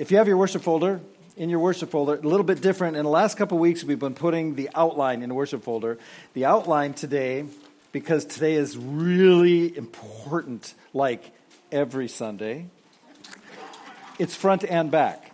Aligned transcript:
if 0.00 0.10
you 0.10 0.16
have 0.16 0.26
your 0.26 0.38
worship 0.38 0.62
folder, 0.62 0.98
in 1.36 1.50
your 1.50 1.58
worship 1.58 1.90
folder, 1.90 2.14
a 2.14 2.20
little 2.26 2.42
bit 2.42 2.62
different. 2.62 2.96
In 2.96 3.04
the 3.04 3.10
last 3.10 3.36
couple 3.36 3.58
weeks, 3.58 3.84
we've 3.84 3.98
been 3.98 4.14
putting 4.14 4.54
the 4.54 4.70
outline 4.74 5.22
in 5.22 5.28
the 5.28 5.34
worship 5.34 5.62
folder. 5.62 5.98
The 6.32 6.46
outline 6.46 6.94
today, 6.94 7.44
because 7.92 8.24
today 8.24 8.54
is 8.54 8.78
really 8.78 9.76
important, 9.76 10.72
like 10.94 11.22
every 11.70 12.08
Sunday, 12.08 12.68
it's 14.18 14.34
front 14.34 14.64
and 14.64 14.90
back. 14.90 15.32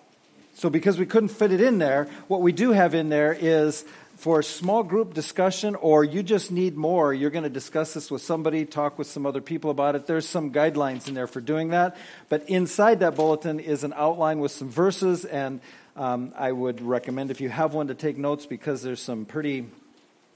So, 0.54 0.68
because 0.68 0.98
we 0.98 1.06
couldn't 1.06 1.28
fit 1.28 1.52
it 1.52 1.60
in 1.60 1.78
there, 1.78 2.08
what 2.26 2.42
we 2.42 2.50
do 2.50 2.72
have 2.72 2.92
in 2.92 3.08
there 3.08 3.32
is 3.32 3.84
for 4.16 4.40
a 4.40 4.44
small 4.44 4.82
group 4.82 5.12
discussion, 5.12 5.74
or 5.74 6.02
you 6.02 6.22
just 6.22 6.50
need 6.50 6.74
more, 6.76 7.12
you're 7.12 7.30
going 7.30 7.44
to 7.44 7.50
discuss 7.50 7.92
this 7.92 8.10
with 8.10 8.22
somebody, 8.22 8.64
talk 8.64 8.98
with 8.98 9.06
some 9.06 9.26
other 9.26 9.42
people 9.42 9.70
about 9.70 9.94
it. 9.94 10.06
There's 10.06 10.26
some 10.26 10.52
guidelines 10.52 11.06
in 11.06 11.14
there 11.14 11.26
for 11.26 11.42
doing 11.42 11.68
that. 11.68 11.96
But 12.30 12.48
inside 12.48 13.00
that 13.00 13.14
bulletin 13.14 13.60
is 13.60 13.84
an 13.84 13.92
outline 13.94 14.40
with 14.40 14.52
some 14.52 14.70
verses, 14.70 15.26
and 15.26 15.60
um, 15.96 16.32
I 16.36 16.50
would 16.50 16.80
recommend 16.80 17.30
if 17.30 17.42
you 17.42 17.50
have 17.50 17.74
one 17.74 17.88
to 17.88 17.94
take 17.94 18.16
notes 18.16 18.46
because 18.46 18.82
there's 18.82 19.02
some 19.02 19.26
pretty. 19.26 19.66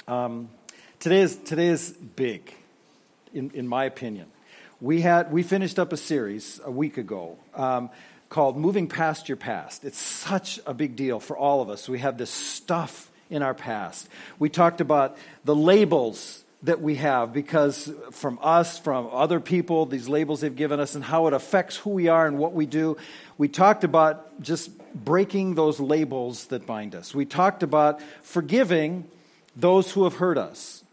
Um, 0.07 0.51
today 0.99 1.23
is 1.23 1.37
today 1.37 1.69
is 1.69 1.91
big, 1.91 2.55
in 3.33 3.51
in 3.55 3.67
my 3.67 3.85
opinion. 3.85 4.27
We 4.81 5.01
had 5.01 5.33
we 5.33 5.43
finished 5.43 5.79
up 5.79 5.93
a 5.93 5.97
series 5.97 6.61
a 6.65 6.71
week 6.71 6.99
ago. 6.99 7.39
Um, 7.55 7.91
called 8.29 8.57
Moving 8.57 8.87
Past 8.87 9.29
Your 9.29 9.37
Past. 9.37 9.85
It's 9.85 9.99
such 9.99 10.61
a 10.65 10.73
big 10.73 10.95
deal 10.95 11.19
for 11.19 11.37
all 11.37 11.61
of 11.63 11.69
us. 11.69 11.89
We 11.89 11.99
have 11.99 12.17
this 12.17 12.31
stuff 12.31 13.10
in 13.31 13.43
our 13.43 13.55
past. 13.55 14.09
We 14.39 14.49
talked 14.49 14.81
about 14.81 15.17
the 15.45 15.55
labels 15.55 16.45
that 16.63 16.81
we 16.81 16.97
have 16.97 17.33
because 17.33 17.91
from 18.11 18.39
us, 18.43 18.79
from 18.79 19.09
other 19.13 19.41
people, 19.41 19.87
these 19.87 20.09
labels 20.09 20.43
they've 20.43 20.55
given 20.55 20.79
us, 20.79 20.95
and 20.95 21.03
how 21.03 21.27
it 21.27 21.33
affects 21.33 21.77
who 21.77 21.91
we 21.91 22.09
are 22.09 22.27
and 22.27 22.39
what 22.39 22.53
we 22.53 22.67
do. 22.67 22.97
We 23.39 23.49
talked 23.49 23.85
about 23.85 24.43
just 24.43 24.71
breaking 24.95 25.55
those 25.55 25.81
labels 25.81 26.47
that 26.47 26.67
bind 26.67 26.95
us. 26.95 27.15
We 27.15 27.25
talked 27.25 27.63
about 27.63 28.03
forgiving 28.23 29.09
those 29.57 29.93
who 29.93 30.05
have 30.05 30.15
hurt 30.15 30.37
us. 30.37 30.85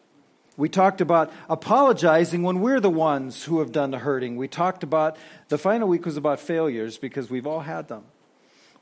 We 0.56 0.70
talked 0.70 1.02
about 1.02 1.32
apologizing 1.50 2.42
when 2.44 2.62
we're 2.62 2.80
the 2.80 2.90
ones 2.90 3.44
who 3.44 3.60
have 3.60 3.72
done 3.72 3.92
the 3.92 4.00
hurting. 4.00 4.38
We 4.38 4.48
talked 4.48 4.84
about 4.84 5.18
the 5.50 5.58
final 5.58 5.88
week 5.88 6.06
was 6.06 6.18
about 6.18 6.40
failures 6.40 6.98
because 6.98 7.30
we've 7.30 7.46
all 7.46 7.60
had 7.60 7.88
them 7.88 8.04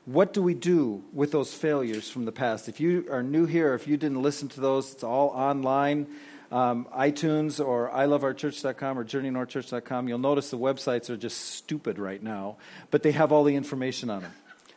what 0.06 0.32
do 0.32 0.40
we 0.40 0.54
do 0.54 1.04
with 1.12 1.32
those 1.32 1.52
failures 1.52 2.08
from 2.08 2.24
the 2.24 2.32
past? 2.32 2.68
If 2.68 2.78
you 2.78 3.06
are 3.10 3.24
new 3.24 3.44
here, 3.44 3.74
if 3.74 3.88
you 3.88 3.96
didn't 3.96 4.22
listen 4.22 4.48
to 4.50 4.60
those, 4.60 4.92
it's 4.92 5.02
all 5.04 5.28
online. 5.30 6.06
Um, 6.52 6.86
iTunes 6.96 7.64
or 7.64 7.90
iloveourchurch.com 7.90 8.98
or 9.00 9.04
journeynorthchurch.com, 9.04 10.08
you'll 10.08 10.18
notice 10.18 10.50
the 10.50 10.58
websites 10.58 11.10
are 11.10 11.16
just 11.16 11.40
stupid 11.40 11.98
right 11.98 12.22
now, 12.22 12.56
but 12.92 13.02
they 13.02 13.10
have 13.10 13.32
all 13.32 13.42
the 13.42 13.56
information 13.56 14.08
on 14.08 14.22
them. 14.22 14.32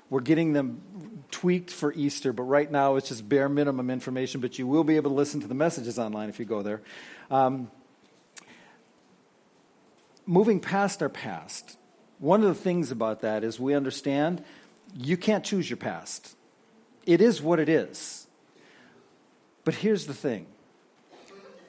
We're 0.10 0.22
getting 0.22 0.54
them 0.54 0.82
tweaked 1.30 1.70
for 1.70 1.94
Easter, 1.94 2.34
but 2.34 2.44
right 2.44 2.70
now 2.70 2.96
it's 2.96 3.10
just 3.10 3.30
bare 3.30 3.48
minimum 3.48 3.92
information, 3.92 4.42
but 4.42 4.58
you 4.58 4.66
will 4.66 4.84
be 4.84 4.96
able 4.96 5.12
to 5.12 5.16
listen 5.16 5.42
to 5.42 5.48
the 5.48 5.54
messages 5.54 6.00
online 6.00 6.30
if 6.30 6.40
you 6.40 6.46
go 6.46 6.64
there. 6.64 6.82
Um, 7.30 7.70
moving 10.26 10.60
past 10.60 11.04
our 11.04 11.10
past, 11.10 11.78
one 12.18 12.42
of 12.42 12.48
the 12.48 12.56
things 12.56 12.90
about 12.90 13.22
that 13.22 13.44
is 13.44 13.60
we 13.60 13.76
understand 13.76 14.44
you 14.96 15.18
can't 15.18 15.44
choose 15.44 15.70
your 15.70 15.78
past. 15.78 16.36
It 17.06 17.22
is 17.22 17.42
what 17.42 17.60
it 17.60 17.70
is. 17.70 18.28
But 19.64 19.76
here's 19.76 20.06
the 20.06 20.14
thing 20.14 20.48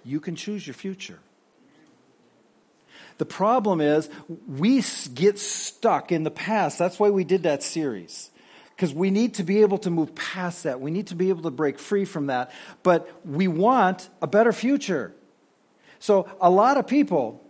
you 0.04 0.20
can 0.20 0.36
choose 0.36 0.66
your 0.66 0.74
future. 0.74 1.18
The 3.18 3.26
problem 3.26 3.82
is, 3.82 4.08
we 4.48 4.82
get 5.12 5.38
stuck 5.38 6.10
in 6.10 6.22
the 6.22 6.30
past. 6.30 6.78
That's 6.78 6.98
why 6.98 7.10
we 7.10 7.24
did 7.24 7.42
that 7.42 7.62
series. 7.62 8.30
Because 8.74 8.94
we 8.94 9.10
need 9.10 9.34
to 9.34 9.42
be 9.42 9.60
able 9.60 9.76
to 9.78 9.90
move 9.90 10.14
past 10.14 10.64
that. 10.64 10.80
We 10.80 10.90
need 10.90 11.08
to 11.08 11.14
be 11.14 11.28
able 11.28 11.42
to 11.42 11.50
break 11.50 11.78
free 11.78 12.06
from 12.06 12.28
that. 12.28 12.50
But 12.82 13.10
we 13.26 13.46
want 13.46 14.08
a 14.22 14.26
better 14.26 14.54
future. 14.54 15.14
So, 15.98 16.30
a 16.40 16.48
lot 16.48 16.78
of 16.78 16.86
people 16.86 17.44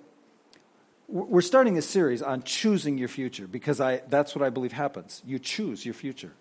we're 1.11 1.41
starting 1.41 1.77
a 1.77 1.83
series 1.83 2.23
on 2.23 2.45
choosing 2.45 2.97
your 2.97 3.09
future 3.09 3.49
because 3.49 3.81
I, 3.81 4.03
that's 4.09 4.35
what 4.35 4.45
I 4.45 4.51
believe 4.51 4.73
happens. 4.73 5.23
You 5.27 5.41
choose 5.41 5.85
your 5.85 5.95
future. 5.95 6.33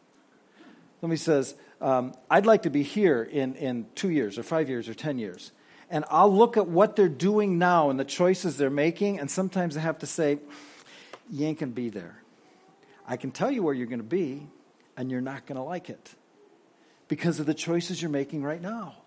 Somebody 1.01 1.17
says, 1.17 1.55
um, 1.81 2.13
I'd 2.29 2.45
like 2.45 2.63
to 2.63 2.69
be 2.69 2.83
here 2.83 3.23
in, 3.23 3.55
in 3.55 3.87
two 3.95 4.09
years 4.09 4.37
or 4.37 4.43
five 4.43 4.69
years 4.69 4.87
or 4.87 4.93
10 4.93 5.17
years. 5.17 5.51
And 5.89 6.05
I'll 6.09 6.33
look 6.33 6.55
at 6.55 6.67
what 6.67 6.95
they're 6.95 7.09
doing 7.09 7.57
now 7.57 7.89
and 7.89 7.99
the 7.99 8.05
choices 8.05 8.57
they're 8.57 8.69
making, 8.69 9.19
and 9.19 9.31
sometimes 9.31 9.75
I 9.75 9.79
have 9.79 9.97
to 9.99 10.05
say, 10.05 10.37
You 11.31 11.47
ain't 11.47 11.59
going 11.59 11.71
to 11.71 11.75
be 11.75 11.89
there. 11.89 12.21
I 13.07 13.17
can 13.17 13.31
tell 13.31 13.49
you 13.49 13.63
where 13.63 13.73
you're 13.73 13.87
going 13.87 13.97
to 13.97 14.03
be, 14.03 14.47
and 14.95 15.09
you're 15.09 15.21
not 15.21 15.47
going 15.47 15.55
to 15.55 15.63
like 15.63 15.89
it 15.89 16.13
because 17.07 17.39
of 17.39 17.47
the 17.47 17.55
choices 17.55 18.03
you're 18.03 18.11
making 18.11 18.43
right 18.43 18.61
now. 18.61 18.97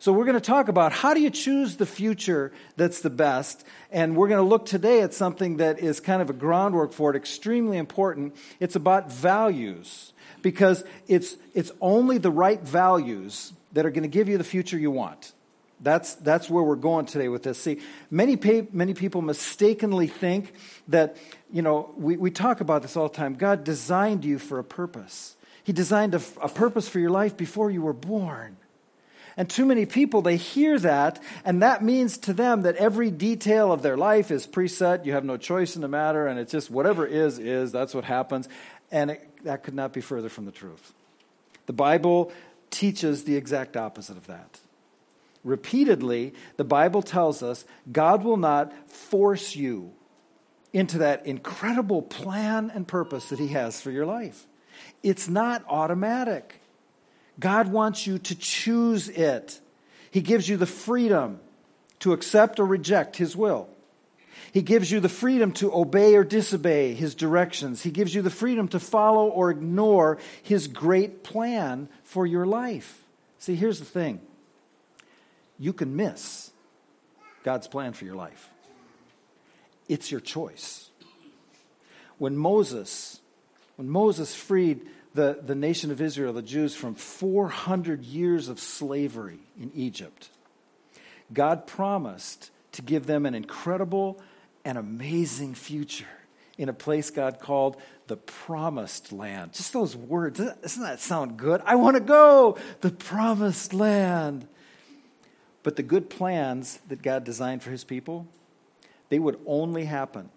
So, 0.00 0.14
we're 0.14 0.24
going 0.24 0.34
to 0.34 0.40
talk 0.40 0.68
about 0.68 0.92
how 0.92 1.12
do 1.12 1.20
you 1.20 1.28
choose 1.28 1.76
the 1.76 1.84
future 1.84 2.52
that's 2.76 3.02
the 3.02 3.10
best. 3.10 3.66
And 3.90 4.16
we're 4.16 4.28
going 4.28 4.42
to 4.42 4.48
look 4.48 4.64
today 4.64 5.02
at 5.02 5.12
something 5.12 5.58
that 5.58 5.78
is 5.78 6.00
kind 6.00 6.22
of 6.22 6.30
a 6.30 6.32
groundwork 6.32 6.94
for 6.94 7.10
it, 7.10 7.16
extremely 7.16 7.76
important. 7.76 8.34
It's 8.60 8.76
about 8.76 9.12
values, 9.12 10.14
because 10.40 10.84
it's, 11.06 11.36
it's 11.52 11.70
only 11.82 12.16
the 12.16 12.30
right 12.30 12.62
values 12.62 13.52
that 13.72 13.84
are 13.84 13.90
going 13.90 14.04
to 14.04 14.08
give 14.08 14.26
you 14.26 14.38
the 14.38 14.44
future 14.44 14.78
you 14.78 14.90
want. 14.90 15.32
That's, 15.82 16.14
that's 16.14 16.48
where 16.48 16.64
we're 16.64 16.76
going 16.76 17.04
today 17.04 17.28
with 17.28 17.42
this. 17.42 17.60
See, 17.60 17.82
many, 18.10 18.38
pay, 18.38 18.66
many 18.72 18.94
people 18.94 19.20
mistakenly 19.20 20.06
think 20.06 20.54
that, 20.88 21.18
you 21.52 21.60
know, 21.60 21.92
we, 21.98 22.16
we 22.16 22.30
talk 22.30 22.62
about 22.62 22.80
this 22.80 22.96
all 22.96 23.08
the 23.08 23.14
time. 23.14 23.34
God 23.34 23.64
designed 23.64 24.24
you 24.24 24.38
for 24.38 24.58
a 24.58 24.64
purpose, 24.64 25.36
He 25.62 25.74
designed 25.74 26.14
a, 26.14 26.22
a 26.40 26.48
purpose 26.48 26.88
for 26.88 27.00
your 27.00 27.10
life 27.10 27.36
before 27.36 27.70
you 27.70 27.82
were 27.82 27.92
born. 27.92 28.56
And 29.40 29.48
too 29.48 29.64
many 29.64 29.86
people, 29.86 30.20
they 30.20 30.36
hear 30.36 30.78
that, 30.80 31.18
and 31.46 31.62
that 31.62 31.82
means 31.82 32.18
to 32.18 32.34
them 32.34 32.60
that 32.60 32.76
every 32.76 33.10
detail 33.10 33.72
of 33.72 33.80
their 33.80 33.96
life 33.96 34.30
is 34.30 34.46
preset. 34.46 35.06
You 35.06 35.14
have 35.14 35.24
no 35.24 35.38
choice 35.38 35.76
in 35.76 35.80
the 35.80 35.88
matter, 35.88 36.26
and 36.26 36.38
it's 36.38 36.52
just 36.52 36.70
whatever 36.70 37.06
is, 37.06 37.38
is. 37.38 37.72
That's 37.72 37.94
what 37.94 38.04
happens. 38.04 38.50
And 38.90 39.12
it, 39.12 39.44
that 39.44 39.62
could 39.62 39.72
not 39.72 39.94
be 39.94 40.02
further 40.02 40.28
from 40.28 40.44
the 40.44 40.52
truth. 40.52 40.92
The 41.64 41.72
Bible 41.72 42.32
teaches 42.68 43.24
the 43.24 43.36
exact 43.36 43.78
opposite 43.78 44.18
of 44.18 44.26
that. 44.26 44.60
Repeatedly, 45.42 46.34
the 46.58 46.64
Bible 46.64 47.00
tells 47.00 47.42
us 47.42 47.64
God 47.90 48.22
will 48.22 48.36
not 48.36 48.90
force 48.90 49.56
you 49.56 49.90
into 50.74 50.98
that 50.98 51.24
incredible 51.24 52.02
plan 52.02 52.70
and 52.74 52.86
purpose 52.86 53.30
that 53.30 53.38
He 53.38 53.48
has 53.48 53.80
for 53.80 53.90
your 53.90 54.04
life. 54.04 54.46
It's 55.02 55.30
not 55.30 55.64
automatic. 55.66 56.59
God 57.40 57.68
wants 57.68 58.06
you 58.06 58.18
to 58.18 58.34
choose 58.34 59.08
it. 59.08 59.60
He 60.10 60.20
gives 60.20 60.48
you 60.48 60.56
the 60.56 60.66
freedom 60.66 61.40
to 62.00 62.12
accept 62.12 62.60
or 62.60 62.66
reject 62.66 63.16
His 63.16 63.34
will. 63.34 63.68
He 64.52 64.62
gives 64.62 64.90
you 64.90 65.00
the 65.00 65.08
freedom 65.08 65.52
to 65.52 65.72
obey 65.72 66.16
or 66.16 66.24
disobey 66.24 66.94
His 66.94 67.14
directions. 67.14 67.82
He 67.82 67.90
gives 67.90 68.14
you 68.14 68.22
the 68.22 68.30
freedom 68.30 68.68
to 68.68 68.80
follow 68.80 69.28
or 69.28 69.50
ignore 69.50 70.18
His 70.42 70.66
great 70.66 71.22
plan 71.22 71.88
for 72.04 72.26
your 72.26 72.46
life. 72.46 73.04
See, 73.38 73.54
here's 73.54 73.78
the 73.78 73.84
thing 73.84 74.20
you 75.58 75.72
can 75.72 75.96
miss 75.96 76.50
God's 77.44 77.68
plan 77.68 77.92
for 77.92 78.04
your 78.04 78.16
life, 78.16 78.50
it's 79.88 80.10
your 80.10 80.20
choice. 80.20 80.88
When 82.18 82.36
Moses, 82.36 83.20
when 83.76 83.88
Moses 83.88 84.34
freed 84.34 84.86
the, 85.14 85.38
the 85.44 85.54
nation 85.54 85.90
of 85.90 86.00
Israel, 86.00 86.32
the 86.32 86.42
Jews, 86.42 86.74
from 86.74 86.94
400 86.94 88.02
years 88.04 88.48
of 88.48 88.60
slavery 88.60 89.40
in 89.60 89.72
Egypt. 89.74 90.30
God 91.32 91.66
promised 91.66 92.50
to 92.72 92.82
give 92.82 93.06
them 93.06 93.26
an 93.26 93.34
incredible 93.34 94.20
and 94.64 94.78
amazing 94.78 95.54
future 95.54 96.06
in 96.58 96.68
a 96.68 96.72
place 96.72 97.10
God 97.10 97.40
called 97.40 97.76
the 98.06 98.16
promised 98.16 99.12
land. 99.12 99.54
Just 99.54 99.72
those 99.72 99.96
words, 99.96 100.38
doesn't 100.38 100.82
that 100.82 101.00
sound 101.00 101.36
good? 101.36 101.62
I 101.64 101.76
want 101.76 101.96
to 101.96 102.02
go, 102.02 102.58
the 102.80 102.90
promised 102.90 103.72
land. 103.72 104.46
But 105.62 105.76
the 105.76 105.82
good 105.82 106.10
plans 106.10 106.78
that 106.88 107.02
God 107.02 107.24
designed 107.24 107.62
for 107.62 107.70
his 107.70 107.84
people, 107.84 108.26
they 109.08 109.18
would 109.18 109.38
only 109.46 109.84
happen 109.84 110.30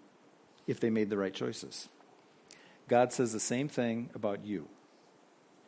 if 0.66 0.80
they 0.80 0.90
made 0.90 1.10
the 1.10 1.16
right 1.16 1.34
choices. 1.34 1.88
God 2.88 3.12
says 3.12 3.32
the 3.32 3.40
same 3.40 3.68
thing 3.68 4.10
about 4.14 4.44
you 4.44 4.68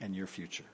and 0.01 0.15
your 0.15 0.27
future. 0.27 0.65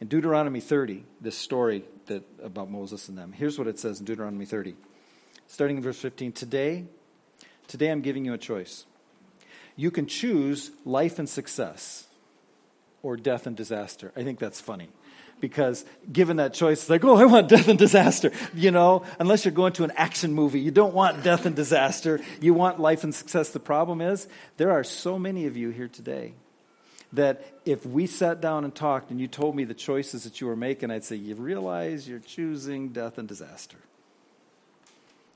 In 0.00 0.08
Deuteronomy 0.08 0.60
30, 0.60 1.04
this 1.20 1.36
story 1.36 1.84
that, 2.06 2.22
about 2.42 2.70
Moses 2.70 3.08
and 3.08 3.18
them, 3.18 3.32
here's 3.32 3.58
what 3.58 3.66
it 3.66 3.78
says 3.78 3.98
in 3.98 4.06
Deuteronomy 4.06 4.44
30, 4.44 4.74
starting 5.46 5.76
in 5.76 5.82
verse 5.82 5.98
15. 5.98 6.32
Today, 6.32 6.84
today 7.66 7.90
I'm 7.90 8.00
giving 8.00 8.24
you 8.24 8.32
a 8.32 8.38
choice. 8.38 8.86
You 9.76 9.90
can 9.90 10.06
choose 10.06 10.70
life 10.84 11.18
and 11.18 11.28
success 11.28 12.06
or 13.02 13.16
death 13.16 13.46
and 13.46 13.56
disaster. 13.56 14.12
I 14.16 14.22
think 14.22 14.38
that's 14.38 14.60
funny 14.60 14.88
because 15.40 15.84
given 16.12 16.38
that 16.38 16.54
choice, 16.54 16.82
it's 16.82 16.90
like, 16.90 17.04
oh, 17.04 17.16
I 17.16 17.24
want 17.24 17.48
death 17.48 17.68
and 17.68 17.78
disaster. 17.78 18.32
You 18.54 18.70
know, 18.70 19.04
unless 19.18 19.44
you're 19.44 19.52
going 19.52 19.72
to 19.74 19.84
an 19.84 19.92
action 19.96 20.32
movie, 20.32 20.60
you 20.60 20.70
don't 20.70 20.94
want 20.94 21.22
death 21.22 21.46
and 21.46 21.54
disaster. 21.54 22.20
You 22.40 22.54
want 22.54 22.80
life 22.80 23.04
and 23.04 23.14
success. 23.14 23.50
The 23.50 23.60
problem 23.60 24.00
is, 24.00 24.28
there 24.56 24.70
are 24.70 24.84
so 24.84 25.18
many 25.18 25.46
of 25.46 25.56
you 25.56 25.70
here 25.70 25.88
today 25.88 26.34
that 27.12 27.44
if 27.64 27.86
we 27.86 28.06
sat 28.06 28.40
down 28.40 28.64
and 28.64 28.74
talked 28.74 29.10
and 29.10 29.20
you 29.20 29.26
told 29.26 29.56
me 29.56 29.64
the 29.64 29.74
choices 29.74 30.24
that 30.24 30.40
you 30.40 30.46
were 30.46 30.56
making, 30.56 30.90
I'd 30.90 31.04
say, 31.04 31.16
you 31.16 31.34
realize 31.34 32.08
you're 32.08 32.18
choosing 32.18 32.90
death 32.90 33.18
and 33.18 33.26
disaster. 33.26 33.78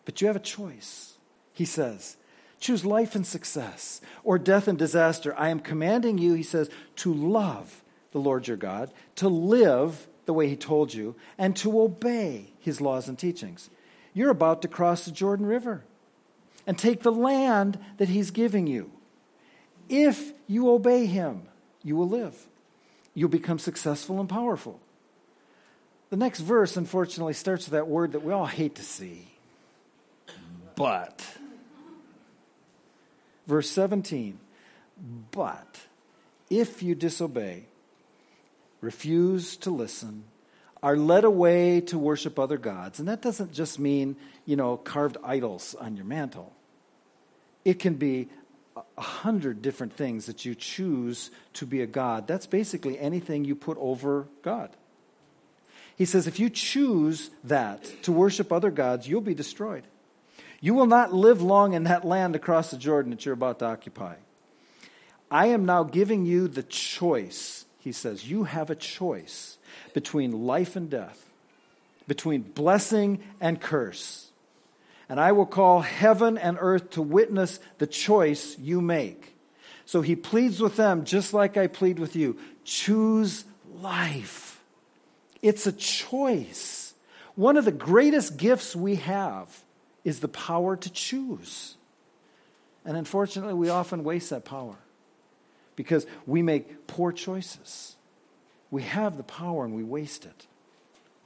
But 0.04 0.20
you 0.20 0.26
have 0.26 0.36
a 0.36 0.40
choice, 0.40 1.14
he 1.52 1.64
says. 1.64 2.16
Choose 2.60 2.84
life 2.84 3.14
and 3.14 3.26
success 3.26 4.00
or 4.22 4.38
death 4.38 4.68
and 4.68 4.78
disaster. 4.78 5.34
I 5.36 5.48
am 5.48 5.60
commanding 5.60 6.18
you, 6.18 6.34
he 6.34 6.42
says, 6.42 6.70
to 6.96 7.12
love 7.12 7.81
the 8.12 8.18
Lord 8.18 8.46
your 8.46 8.56
God, 8.56 8.92
to 9.16 9.28
live 9.28 10.06
the 10.26 10.32
way 10.32 10.48
he 10.48 10.56
told 10.56 10.94
you, 10.94 11.16
and 11.36 11.56
to 11.56 11.80
obey 11.80 12.52
his 12.60 12.80
laws 12.80 13.08
and 13.08 13.18
teachings. 13.18 13.68
You're 14.14 14.30
about 14.30 14.62
to 14.62 14.68
cross 14.68 15.04
the 15.04 15.10
Jordan 15.10 15.46
River 15.46 15.84
and 16.66 16.78
take 16.78 17.02
the 17.02 17.12
land 17.12 17.78
that 17.96 18.08
he's 18.08 18.30
giving 18.30 18.66
you. 18.66 18.92
If 19.88 20.32
you 20.46 20.70
obey 20.70 21.06
him, 21.06 21.48
you 21.82 21.96
will 21.96 22.08
live. 22.08 22.46
You'll 23.14 23.28
become 23.28 23.58
successful 23.58 24.20
and 24.20 24.28
powerful. 24.28 24.80
The 26.10 26.16
next 26.16 26.40
verse, 26.40 26.76
unfortunately, 26.76 27.32
starts 27.32 27.66
with 27.66 27.72
that 27.72 27.88
word 27.88 28.12
that 28.12 28.22
we 28.22 28.32
all 28.32 28.46
hate 28.46 28.76
to 28.76 28.82
see. 28.82 29.28
But. 30.76 31.26
Verse 33.46 33.70
17. 33.70 34.38
But 35.30 35.80
if 36.48 36.82
you 36.82 36.94
disobey, 36.94 37.64
refuse 38.82 39.56
to 39.56 39.70
listen, 39.70 40.24
are 40.82 40.96
led 40.96 41.24
away 41.24 41.80
to 41.80 41.96
worship 41.96 42.38
other 42.38 42.58
gods, 42.58 42.98
and 42.98 43.08
that 43.08 43.22
doesn't 43.22 43.52
just 43.52 43.78
mean, 43.78 44.16
you 44.44 44.56
know, 44.56 44.76
carved 44.76 45.16
idols 45.24 45.74
on 45.80 45.96
your 45.96 46.04
mantle. 46.04 46.52
It 47.64 47.78
can 47.78 47.94
be 47.94 48.28
a 48.98 49.00
hundred 49.00 49.62
different 49.62 49.94
things 49.94 50.26
that 50.26 50.44
you 50.44 50.54
choose 50.54 51.30
to 51.54 51.64
be 51.64 51.80
a 51.80 51.86
God. 51.86 52.26
That's 52.26 52.46
basically 52.46 52.98
anything 52.98 53.44
you 53.44 53.54
put 53.54 53.78
over 53.78 54.26
God. 54.42 54.70
He 55.96 56.04
says, 56.04 56.26
if 56.26 56.40
you 56.40 56.50
choose 56.50 57.30
that 57.44 57.84
to 58.02 58.12
worship 58.12 58.50
other 58.50 58.70
gods, 58.70 59.06
you'll 59.06 59.20
be 59.20 59.34
destroyed. 59.34 59.84
You 60.60 60.74
will 60.74 60.86
not 60.86 61.12
live 61.12 61.42
long 61.42 61.74
in 61.74 61.84
that 61.84 62.04
land 62.04 62.34
across 62.34 62.70
the 62.70 62.76
Jordan 62.76 63.10
that 63.10 63.24
you're 63.24 63.34
about 63.34 63.58
to 63.60 63.66
occupy. 63.66 64.14
I 65.30 65.46
am 65.46 65.64
now 65.64 65.84
giving 65.84 66.24
you 66.24 66.48
the 66.48 66.62
choice, 66.62 67.66
he 67.82 67.92
says. 67.92 68.28
You 68.28 68.44
have 68.44 68.70
a 68.70 68.74
choice 68.74 69.58
between 69.92 70.46
life 70.46 70.76
and 70.76 70.88
death, 70.88 71.28
between 72.06 72.42
blessing 72.42 73.22
and 73.40 73.60
curse 73.60 74.32
and 75.12 75.20
I 75.20 75.32
will 75.32 75.44
call 75.44 75.82
heaven 75.82 76.38
and 76.38 76.56
earth 76.58 76.92
to 76.92 77.02
witness 77.02 77.60
the 77.76 77.86
choice 77.86 78.58
you 78.58 78.80
make. 78.80 79.36
So 79.84 80.00
he 80.00 80.16
pleads 80.16 80.58
with 80.58 80.76
them 80.76 81.04
just 81.04 81.34
like 81.34 81.58
I 81.58 81.66
plead 81.66 81.98
with 81.98 82.16
you 82.16 82.38
choose 82.64 83.44
life. 83.74 84.62
It's 85.42 85.66
a 85.66 85.72
choice. 85.72 86.94
One 87.34 87.58
of 87.58 87.66
the 87.66 87.72
greatest 87.72 88.38
gifts 88.38 88.74
we 88.74 88.94
have 88.94 89.64
is 90.02 90.20
the 90.20 90.28
power 90.28 90.76
to 90.76 90.90
choose. 90.90 91.76
And 92.82 92.96
unfortunately, 92.96 93.52
we 93.52 93.68
often 93.68 94.04
waste 94.04 94.30
that 94.30 94.46
power 94.46 94.78
because 95.76 96.06
we 96.26 96.42
make 96.42 96.86
poor 96.86 97.12
choices. 97.12 97.96
We 98.70 98.82
have 98.82 99.16
the 99.16 99.22
power 99.22 99.64
and 99.64 99.74
we 99.74 99.84
waste 99.84 100.24
it. 100.24 100.46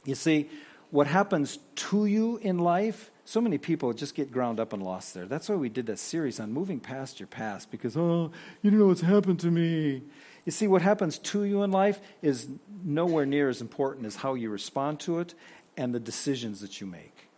You 0.05 0.15
see, 0.15 0.51
what 0.91 1.07
happens 1.07 1.59
to 1.77 2.07
you 2.07 2.39
in 2.39 2.59
life 2.59 3.11
so 3.27 3.41
many 3.41 3.59
people 3.59 3.93
just 3.93 4.15
get 4.15 4.31
ground 4.31 4.61
up 4.61 4.73
and 4.73 4.81
lost 4.81 5.13
there. 5.13 5.27
That's 5.27 5.49
why 5.49 5.57
we 5.57 5.69
did 5.69 5.87
that 5.87 5.99
series 5.99 6.39
on 6.39 6.53
moving 6.53 6.79
past 6.79 7.19
your 7.19 7.27
past 7.27 7.73
because, 7.73 7.97
oh, 7.97 8.31
you 8.63 8.71
don't 8.71 8.79
know 8.79 8.87
what's 8.87 9.01
happened 9.01 9.41
to 9.41 9.51
me. 9.51 10.03
You 10.45 10.53
see, 10.53 10.69
what 10.69 10.81
happens 10.81 11.19
to 11.19 11.43
you 11.43 11.65
in 11.65 11.73
life 11.73 11.99
is 12.23 12.47
nowhere 12.85 13.27
near 13.27 13.49
as 13.49 13.61
important 13.61 14.07
as 14.07 14.15
how 14.15 14.35
you 14.35 14.49
respond 14.49 15.01
to 15.01 15.19
it 15.19 15.35
and 15.77 15.93
the 15.93 15.99
decisions 15.99 16.61
that 16.61 16.81
you 16.81 16.87
make. 16.87 17.29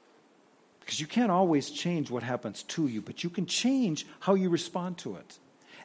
Because 0.80 1.00
you 1.00 1.06
can't 1.06 1.30
always 1.30 1.70
change 1.70 2.10
what 2.10 2.22
happens 2.22 2.64
to 2.64 2.86
you, 2.86 3.00
but 3.00 3.24
you 3.24 3.30
can 3.30 3.46
change 3.46 4.06
how 4.20 4.34
you 4.34 4.50
respond 4.50 4.98
to 4.98 5.16
it 5.16 5.38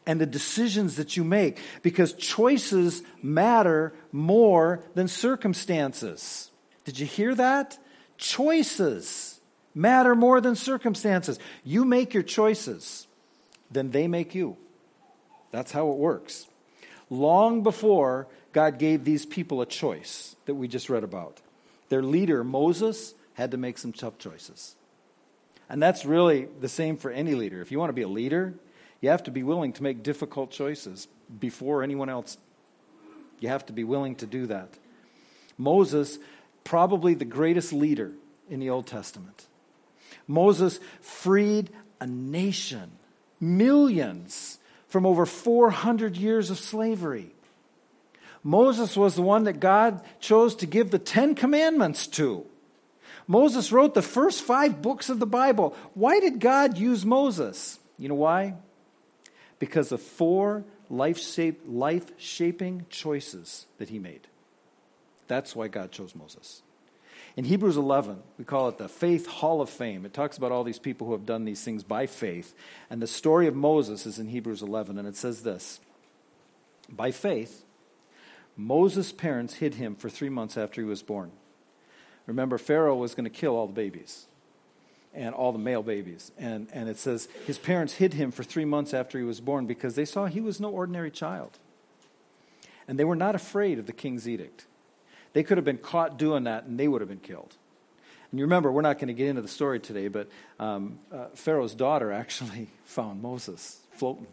and 0.06 0.20
the 0.20 0.26
decisions 0.26 0.96
that 0.98 1.16
you 1.16 1.24
make 1.24 1.60
because 1.82 2.14
choices 2.14 3.04
matter 3.22 3.94
more 4.12 4.84
than 4.96 5.08
circumstances. 5.08 6.52
Did 6.86 7.00
you 7.00 7.06
hear 7.06 7.34
that? 7.36 7.78
Choices 8.18 9.40
matter 9.74 10.16
more 10.16 10.42
than 10.42 10.56
circumstances. 10.56 11.40
You 11.64 11.86
make 11.86 12.14
your 12.14 12.24
choices, 12.24 13.08
then 13.72 13.92
they 13.92 14.08
make 14.08 14.36
you. 14.36 14.58
That's 15.52 15.72
how 15.72 15.90
it 15.92 15.98
works. 15.98 16.48
Long 17.10 17.64
before 17.64 18.28
God 18.52 18.80
gave 18.80 19.04
these 19.04 19.26
people 19.26 19.62
a 19.62 19.66
choice 19.66 20.36
that 20.46 20.56
we 20.56 20.68
just 20.68 20.90
read 20.90 21.04
about, 21.04 21.42
their 21.90 22.04
leader, 22.04 22.44
Moses, 22.44 23.14
had 23.36 23.52
to 23.52 23.58
make 23.58 23.78
some 23.78 23.94
tough 23.94 24.18
choices. 24.18 24.76
And 25.70 25.82
that's 25.82 26.06
really 26.06 26.48
the 26.60 26.70
same 26.70 26.98
for 26.98 27.10
any 27.10 27.36
leader. 27.36 27.62
If 27.62 27.72
you 27.72 27.80
want 27.80 27.90
to 27.90 27.94
be 27.94 28.02
a 28.02 28.08
leader, 28.08 28.54
you 29.04 29.10
have 29.10 29.24
to 29.24 29.32
be 29.32 29.44
willing 29.44 29.74
to 29.74 29.84
make 29.84 30.02
difficult 30.02 30.50
choices 30.50 31.10
before 31.38 31.84
anyone 31.84 32.08
else. 32.08 32.38
You 33.42 33.50
have 33.50 33.66
to 33.66 33.74
be 33.74 33.84
willing 33.84 34.16
to 34.16 34.26
do 34.26 34.46
that. 34.46 34.70
Moses, 35.58 36.20
probably 36.64 37.14
the 37.14 37.26
greatest 37.26 37.74
leader 37.74 38.14
in 38.50 38.62
the 38.62 38.70
Old 38.70 38.88
Testament. 38.88 39.46
Moses 40.26 40.80
freed 41.02 41.70
a 42.00 42.08
nation, 42.08 42.92
millions, 43.42 44.58
from 44.88 45.06
over 45.06 45.26
400 45.26 46.16
years 46.16 46.50
of 46.50 46.58
slavery. 46.58 47.36
Moses 48.42 48.96
was 48.96 49.16
the 49.16 49.22
one 49.22 49.44
that 49.44 49.60
God 49.60 50.02
chose 50.22 50.56
to 50.56 50.66
give 50.66 50.92
the 50.92 50.98
Ten 50.98 51.36
Commandments 51.36 52.08
to. 52.08 52.46
Moses 53.28 53.70
wrote 53.70 53.96
the 53.96 54.02
first 54.02 54.44
five 54.44 54.82
books 54.82 55.10
of 55.10 55.20
the 55.20 55.28
Bible. 55.28 55.76
Why 55.94 56.22
did 56.22 56.40
God 56.40 56.78
use 56.78 57.06
Moses? 57.06 57.80
You 57.98 58.08
know 58.08 58.16
why? 58.16 58.54
Because 59.64 59.94
of 59.94 60.02
four 60.02 60.66
life 60.90 61.18
shaping 62.18 62.86
choices 62.90 63.66
that 63.78 63.88
he 63.88 63.98
made. 63.98 64.28
That's 65.30 65.56
why 65.56 65.70
God 65.70 65.90
chose 65.94 66.14
Moses. 66.14 66.64
In 67.38 67.46
Hebrews 67.46 67.78
11, 67.78 68.24
we 68.38 68.44
call 68.44 68.68
it 68.68 68.78
the 68.78 68.90
Faith 68.90 69.26
Hall 69.26 69.62
of 69.62 69.70
Fame. 69.70 70.06
It 70.06 70.14
talks 70.14 70.38
about 70.38 70.52
all 70.52 70.66
these 70.66 70.80
people 70.80 71.08
who 71.08 71.14
have 71.14 71.26
done 71.26 71.46
these 71.46 71.64
things 71.64 71.82
by 71.82 72.08
faith. 72.08 72.54
And 72.90 73.02
the 73.02 73.08
story 73.08 73.48
of 73.48 73.56
Moses 73.56 74.06
is 74.06 74.20
in 74.20 74.28
Hebrews 74.28 74.62
11, 74.62 74.98
and 74.98 75.08
it 75.08 75.16
says 75.16 75.44
this 75.44 75.80
By 76.90 77.12
faith, 77.12 77.64
Moses' 78.58 79.14
parents 79.14 79.54
hid 79.54 79.76
him 79.76 79.96
for 79.96 80.10
three 80.10 80.28
months 80.28 80.58
after 80.58 80.82
he 80.82 80.86
was 80.86 81.02
born. 81.02 81.32
Remember, 82.26 82.58
Pharaoh 82.58 82.98
was 82.98 83.16
going 83.16 83.24
to 83.24 83.30
kill 83.30 83.56
all 83.56 83.68
the 83.68 83.72
babies 83.72 84.26
and 85.14 85.36
all 85.36 85.52
the 85.52 85.60
male 85.60 85.84
babies. 85.84 86.32
And, 86.38 86.68
and 86.74 86.90
it 86.90 86.98
says 86.98 87.28
his 87.46 87.58
parents 87.58 87.94
hid 87.94 88.14
him 88.14 88.32
for 88.32 88.44
three 88.44 88.66
months 88.66 88.94
after 88.94 89.18
he 89.18 89.24
was 89.24 89.40
born 89.40 89.66
because 89.66 89.96
they 89.96 90.06
saw 90.06 90.26
he 90.26 90.42
was 90.42 90.60
no 90.60 90.70
ordinary 90.70 91.12
child. 91.12 91.60
And 92.88 93.00
they 93.00 93.06
were 93.06 93.16
not 93.16 93.36
afraid 93.36 93.80
of 93.80 93.86
the 93.86 93.94
king's 93.94 94.28
edict. 94.28 94.66
They 95.34 95.44
could 95.44 95.58
have 95.58 95.66
been 95.66 95.78
caught 95.78 96.18
doing 96.18 96.44
that 96.46 96.66
and 96.66 96.80
they 96.80 96.88
would 96.88 97.02
have 97.02 97.10
been 97.10 97.20
killed. 97.20 97.56
And 98.32 98.40
you 98.40 98.46
remember, 98.46 98.72
we're 98.72 98.82
not 98.82 98.98
going 98.98 99.10
to 99.10 99.14
get 99.14 99.28
into 99.28 99.42
the 99.44 99.48
story 99.48 99.80
today, 99.80 100.08
but 100.08 100.28
um, 100.60 101.00
uh, 101.12 101.28
Pharaoh's 101.36 101.76
daughter 101.76 102.12
actually 102.12 102.68
found 102.86 103.22
Moses 103.22 103.80
floating 103.92 104.28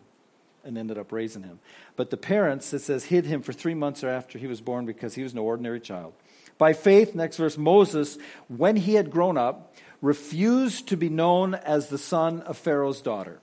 and 0.65 0.77
ended 0.77 0.99
up 0.99 1.13
raising 1.13 1.43
him. 1.43 1.59
But 1.97 2.11
the 2.11 2.17
parents, 2.17 2.73
it 2.73 2.81
says, 2.81 3.05
hid 3.05 3.27
him 3.27 3.43
for 3.43 3.53
three 3.53 3.75
months 3.75 4.03
after 4.05 4.39
he 4.39 4.47
was 4.47 4.61
born 4.61 4.87
because 4.87 5.15
he 5.15 5.23
was 5.23 5.35
no 5.35 5.43
ordinary 5.43 5.81
child. 5.81 6.13
By 6.59 6.75
faith, 6.75 7.15
next 7.15 7.37
verse, 7.37 7.57
Moses, 7.57 8.19
when 8.49 8.77
he 8.77 8.95
had 8.95 9.11
grown 9.11 9.39
up, 9.39 9.75
refused 10.01 10.89
to 10.89 10.97
be 10.97 11.09
known 11.09 11.55
as 11.55 11.89
the 11.89 11.99
son 11.99 12.41
of 12.43 12.57
Pharaoh's 12.57 13.01
daughter. 13.01 13.41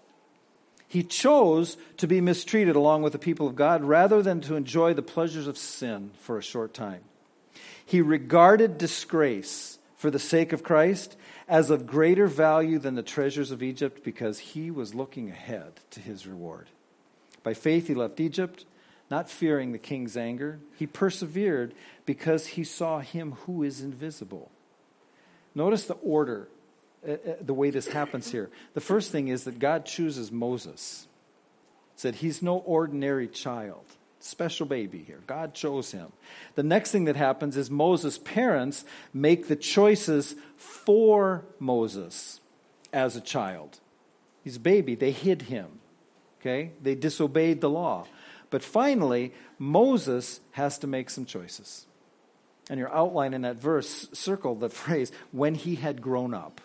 He 0.87 1.03
chose 1.03 1.77
to 1.97 2.07
be 2.07 2.21
mistreated 2.21 2.75
along 2.75 3.01
with 3.01 3.13
the 3.13 3.19
people 3.19 3.47
of 3.47 3.55
God 3.55 3.83
rather 3.83 4.21
than 4.21 4.41
to 4.41 4.55
enjoy 4.55 4.93
the 4.93 5.01
pleasures 5.01 5.47
of 5.47 5.57
sin 5.57 6.11
for 6.19 6.37
a 6.37 6.43
short 6.43 6.73
time. 6.73 7.01
He 7.85 8.01
regarded 8.01 8.77
disgrace 8.77 9.79
for 9.97 10.09
the 10.09 10.19
sake 10.19 10.53
of 10.53 10.63
Christ 10.63 11.17
as 11.47 11.69
of 11.69 11.87
greater 11.87 12.27
value 12.27 12.79
than 12.79 12.95
the 12.95 13.03
treasures 13.03 13.51
of 13.51 13.63
Egypt 13.63 14.03
because 14.03 14.39
he 14.39 14.71
was 14.71 14.95
looking 14.95 15.29
ahead 15.29 15.73
to 15.91 15.99
his 15.99 16.27
reward. 16.27 16.67
By 17.43 17.53
faith, 17.53 17.87
he 17.87 17.93
left 17.93 18.19
Egypt, 18.19 18.65
not 19.09 19.29
fearing 19.29 19.71
the 19.71 19.77
king's 19.77 20.17
anger. 20.17 20.59
He 20.77 20.85
persevered 20.85 21.73
because 22.05 22.47
he 22.47 22.63
saw 22.63 22.99
him 22.99 23.33
who 23.45 23.63
is 23.63 23.81
invisible. 23.81 24.51
Notice 25.57 25.85
the 25.85 25.95
order, 25.95 26.47
uh, 27.03 27.13
uh, 27.13 27.17
the 27.41 27.53
way 27.55 27.71
this 27.71 27.87
happens 27.87 28.31
here. 28.31 28.51
The 28.75 28.79
first 28.79 29.11
thing 29.11 29.29
is 29.29 29.43
that 29.45 29.57
God 29.57 29.87
chooses 29.87 30.31
Moses. 30.31 31.07
Said 31.95 32.13
he's 32.13 32.43
no 32.43 32.57
ordinary 32.59 33.27
child. 33.27 33.83
Special 34.19 34.67
baby 34.67 34.99
here. 34.99 35.21
God 35.25 35.55
chose 35.55 35.91
him. 35.91 36.11
The 36.53 36.61
next 36.61 36.91
thing 36.91 37.05
that 37.05 37.15
happens 37.15 37.57
is 37.57 37.71
Moses' 37.71 38.19
parents 38.19 38.85
make 39.15 39.47
the 39.47 39.55
choices 39.55 40.35
for 40.57 41.43
Moses 41.57 42.39
as 42.93 43.15
a 43.15 43.21
child. 43.21 43.79
He's 44.43 44.57
a 44.57 44.59
baby. 44.59 44.93
They 44.93 45.11
hid 45.11 45.43
him. 45.43 45.79
Okay? 46.39 46.73
They 46.83 46.93
disobeyed 46.93 47.61
the 47.61 47.69
law. 47.71 48.05
But 48.51 48.61
finally, 48.61 49.33
Moses 49.57 50.39
has 50.51 50.77
to 50.77 50.85
make 50.85 51.09
some 51.09 51.25
choices. 51.25 51.87
And 52.69 52.79
your 52.79 52.93
outline 52.93 53.33
in 53.33 53.43
that 53.43 53.55
verse, 53.55 54.07
circle 54.11 54.55
the 54.55 54.69
phrase, 54.69 55.11
when 55.31 55.55
he 55.55 55.75
had 55.75 56.01
grown 56.01 56.33
up. 56.33 56.59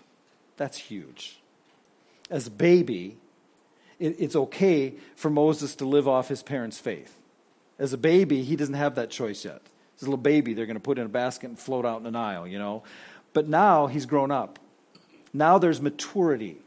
That's 0.56 0.76
huge. 0.76 1.38
As 2.30 2.48
baby, 2.48 3.16
it, 3.98 4.16
it's 4.18 4.34
okay 4.34 4.94
for 5.14 5.30
Moses 5.30 5.76
to 5.76 5.84
live 5.84 6.08
off 6.08 6.28
his 6.28 6.42
parents' 6.42 6.78
faith. 6.78 7.16
As 7.78 7.92
a 7.92 7.98
baby, 7.98 8.42
he 8.42 8.56
doesn't 8.56 8.74
have 8.74 8.96
that 8.96 9.10
choice 9.10 9.44
yet. 9.44 9.62
As 9.96 10.02
a 10.02 10.04
little 10.06 10.16
baby, 10.16 10.54
they're 10.54 10.66
going 10.66 10.76
to 10.76 10.80
put 10.80 10.98
in 10.98 11.06
a 11.06 11.08
basket 11.08 11.48
and 11.48 11.58
float 11.58 11.84
out 11.84 11.98
in 11.98 12.04
the 12.04 12.10
Nile, 12.10 12.46
you 12.46 12.58
know. 12.58 12.82
But 13.32 13.48
now 13.48 13.86
he's 13.86 14.06
grown 14.06 14.30
up. 14.30 14.58
Now 15.32 15.58
there's 15.58 15.80
maturity. 15.80 16.58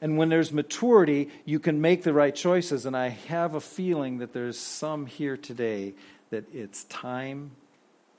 And 0.00 0.16
when 0.16 0.28
there's 0.28 0.52
maturity, 0.52 1.30
you 1.44 1.58
can 1.58 1.80
make 1.80 2.02
the 2.02 2.12
right 2.12 2.34
choices. 2.34 2.86
And 2.86 2.96
I 2.96 3.08
have 3.08 3.54
a 3.54 3.60
feeling 3.60 4.18
that 4.18 4.32
there's 4.32 4.58
some 4.58 5.06
here 5.06 5.36
today 5.36 5.94
that 6.30 6.52
it's 6.54 6.84
time 6.84 7.52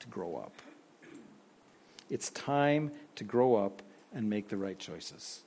to 0.00 0.08
grow 0.08 0.36
up. 0.36 0.52
It's 2.10 2.30
time 2.30 2.90
to 3.16 3.24
grow 3.24 3.56
up 3.56 3.82
and 4.14 4.30
make 4.30 4.48
the 4.48 4.56
right 4.56 4.78
choices. 4.78 5.42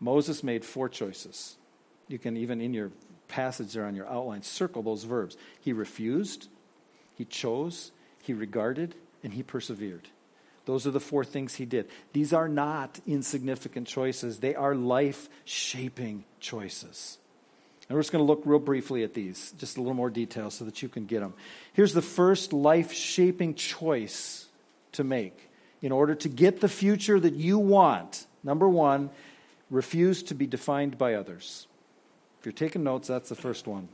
Moses 0.00 0.42
made 0.42 0.64
four 0.64 0.88
choices. 0.88 1.56
You 2.08 2.18
can 2.18 2.36
even 2.36 2.60
in 2.60 2.72
your 2.72 2.90
passage 3.28 3.72
there 3.74 3.84
on 3.84 3.94
your 3.94 4.08
outline 4.08 4.42
circle 4.42 4.82
those 4.82 5.04
verbs. 5.04 5.36
He 5.60 5.72
refused, 5.72 6.48
he 7.14 7.24
chose, 7.24 7.92
he 8.22 8.32
regarded, 8.32 8.94
and 9.22 9.34
he 9.34 9.42
persevered. 9.42 10.08
Those 10.64 10.86
are 10.86 10.90
the 10.90 11.00
four 11.00 11.24
things 11.24 11.54
he 11.54 11.64
did. 11.64 11.88
These 12.12 12.32
are 12.32 12.48
not 12.48 13.00
insignificant 13.06 13.86
choices, 13.86 14.40
they 14.40 14.54
are 14.54 14.74
life 14.74 15.28
shaping 15.44 16.24
choices. 16.40 17.18
And 17.90 17.96
we're 17.96 18.02
just 18.02 18.12
going 18.12 18.24
to 18.24 18.32
look 18.32 18.42
real 18.44 18.60
briefly 18.60 19.02
at 19.02 19.14
these, 19.14 19.50
just 19.58 19.76
a 19.76 19.80
little 19.80 19.96
more 19.96 20.10
detail 20.10 20.48
so 20.50 20.64
that 20.64 20.80
you 20.80 20.88
can 20.88 21.06
get 21.06 21.18
them. 21.18 21.34
Here's 21.72 21.92
the 21.92 22.00
first 22.00 22.52
life 22.52 22.92
shaping 22.92 23.56
choice 23.56 24.46
to 24.92 25.02
make 25.02 25.50
in 25.82 25.90
order 25.90 26.14
to 26.14 26.28
get 26.28 26.60
the 26.60 26.68
future 26.68 27.18
that 27.18 27.34
you 27.34 27.58
want. 27.58 28.26
Number 28.44 28.68
one, 28.68 29.10
refuse 29.70 30.22
to 30.22 30.36
be 30.36 30.46
defined 30.46 30.98
by 30.98 31.14
others. 31.14 31.66
If 32.38 32.46
you're 32.46 32.52
taking 32.52 32.84
notes, 32.84 33.08
that's 33.08 33.28
the 33.28 33.34
first 33.34 33.66
one 33.66 33.88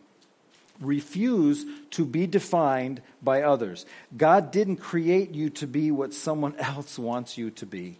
refuse 0.78 1.64
to 1.92 2.04
be 2.04 2.26
defined 2.26 3.00
by 3.22 3.40
others. 3.40 3.86
God 4.14 4.50
didn't 4.50 4.76
create 4.76 5.30
you 5.30 5.48
to 5.48 5.66
be 5.66 5.90
what 5.90 6.12
someone 6.12 6.54
else 6.58 6.98
wants 6.98 7.38
you 7.38 7.50
to 7.52 7.64
be. 7.64 7.98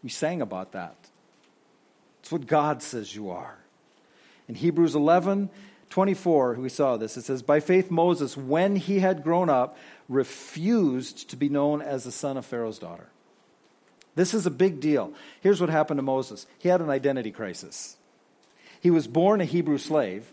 We 0.00 0.10
sang 0.10 0.42
about 0.42 0.70
that. 0.72 0.94
It's 2.20 2.30
what 2.30 2.46
God 2.46 2.84
says 2.84 3.16
you 3.16 3.30
are. 3.30 3.61
In 4.52 4.56
Hebrews 4.56 4.94
11, 4.94 5.48
24, 5.88 6.56
we 6.56 6.68
saw 6.68 6.98
this. 6.98 7.16
It 7.16 7.24
says, 7.24 7.42
By 7.42 7.58
faith, 7.58 7.90
Moses, 7.90 8.36
when 8.36 8.76
he 8.76 8.98
had 8.98 9.22
grown 9.22 9.48
up, 9.48 9.78
refused 10.10 11.30
to 11.30 11.36
be 11.36 11.48
known 11.48 11.80
as 11.80 12.04
the 12.04 12.12
son 12.12 12.36
of 12.36 12.44
Pharaoh's 12.44 12.78
daughter. 12.78 13.08
This 14.14 14.34
is 14.34 14.44
a 14.44 14.50
big 14.50 14.78
deal. 14.78 15.14
Here's 15.40 15.58
what 15.58 15.70
happened 15.70 15.96
to 15.96 16.02
Moses 16.02 16.46
he 16.58 16.68
had 16.68 16.82
an 16.82 16.90
identity 16.90 17.30
crisis. 17.30 17.96
He 18.78 18.90
was 18.90 19.06
born 19.06 19.40
a 19.40 19.46
Hebrew 19.46 19.78
slave, 19.78 20.30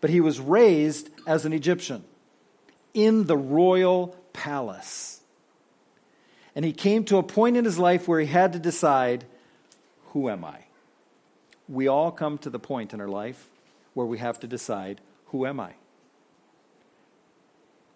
but 0.00 0.10
he 0.10 0.20
was 0.20 0.40
raised 0.40 1.08
as 1.24 1.44
an 1.44 1.52
Egyptian 1.52 2.02
in 2.92 3.26
the 3.26 3.36
royal 3.36 4.16
palace. 4.32 5.20
And 6.56 6.64
he 6.64 6.72
came 6.72 7.04
to 7.04 7.18
a 7.18 7.22
point 7.22 7.56
in 7.56 7.64
his 7.64 7.78
life 7.78 8.08
where 8.08 8.18
he 8.18 8.26
had 8.26 8.52
to 8.54 8.58
decide 8.58 9.24
who 10.06 10.28
am 10.28 10.44
I? 10.44 10.64
We 11.68 11.88
all 11.88 12.10
come 12.10 12.38
to 12.38 12.50
the 12.50 12.58
point 12.58 12.92
in 12.92 13.00
our 13.00 13.08
life 13.08 13.48
where 13.94 14.06
we 14.06 14.18
have 14.18 14.40
to 14.40 14.46
decide 14.46 15.00
who 15.26 15.46
am 15.46 15.60
I? 15.60 15.72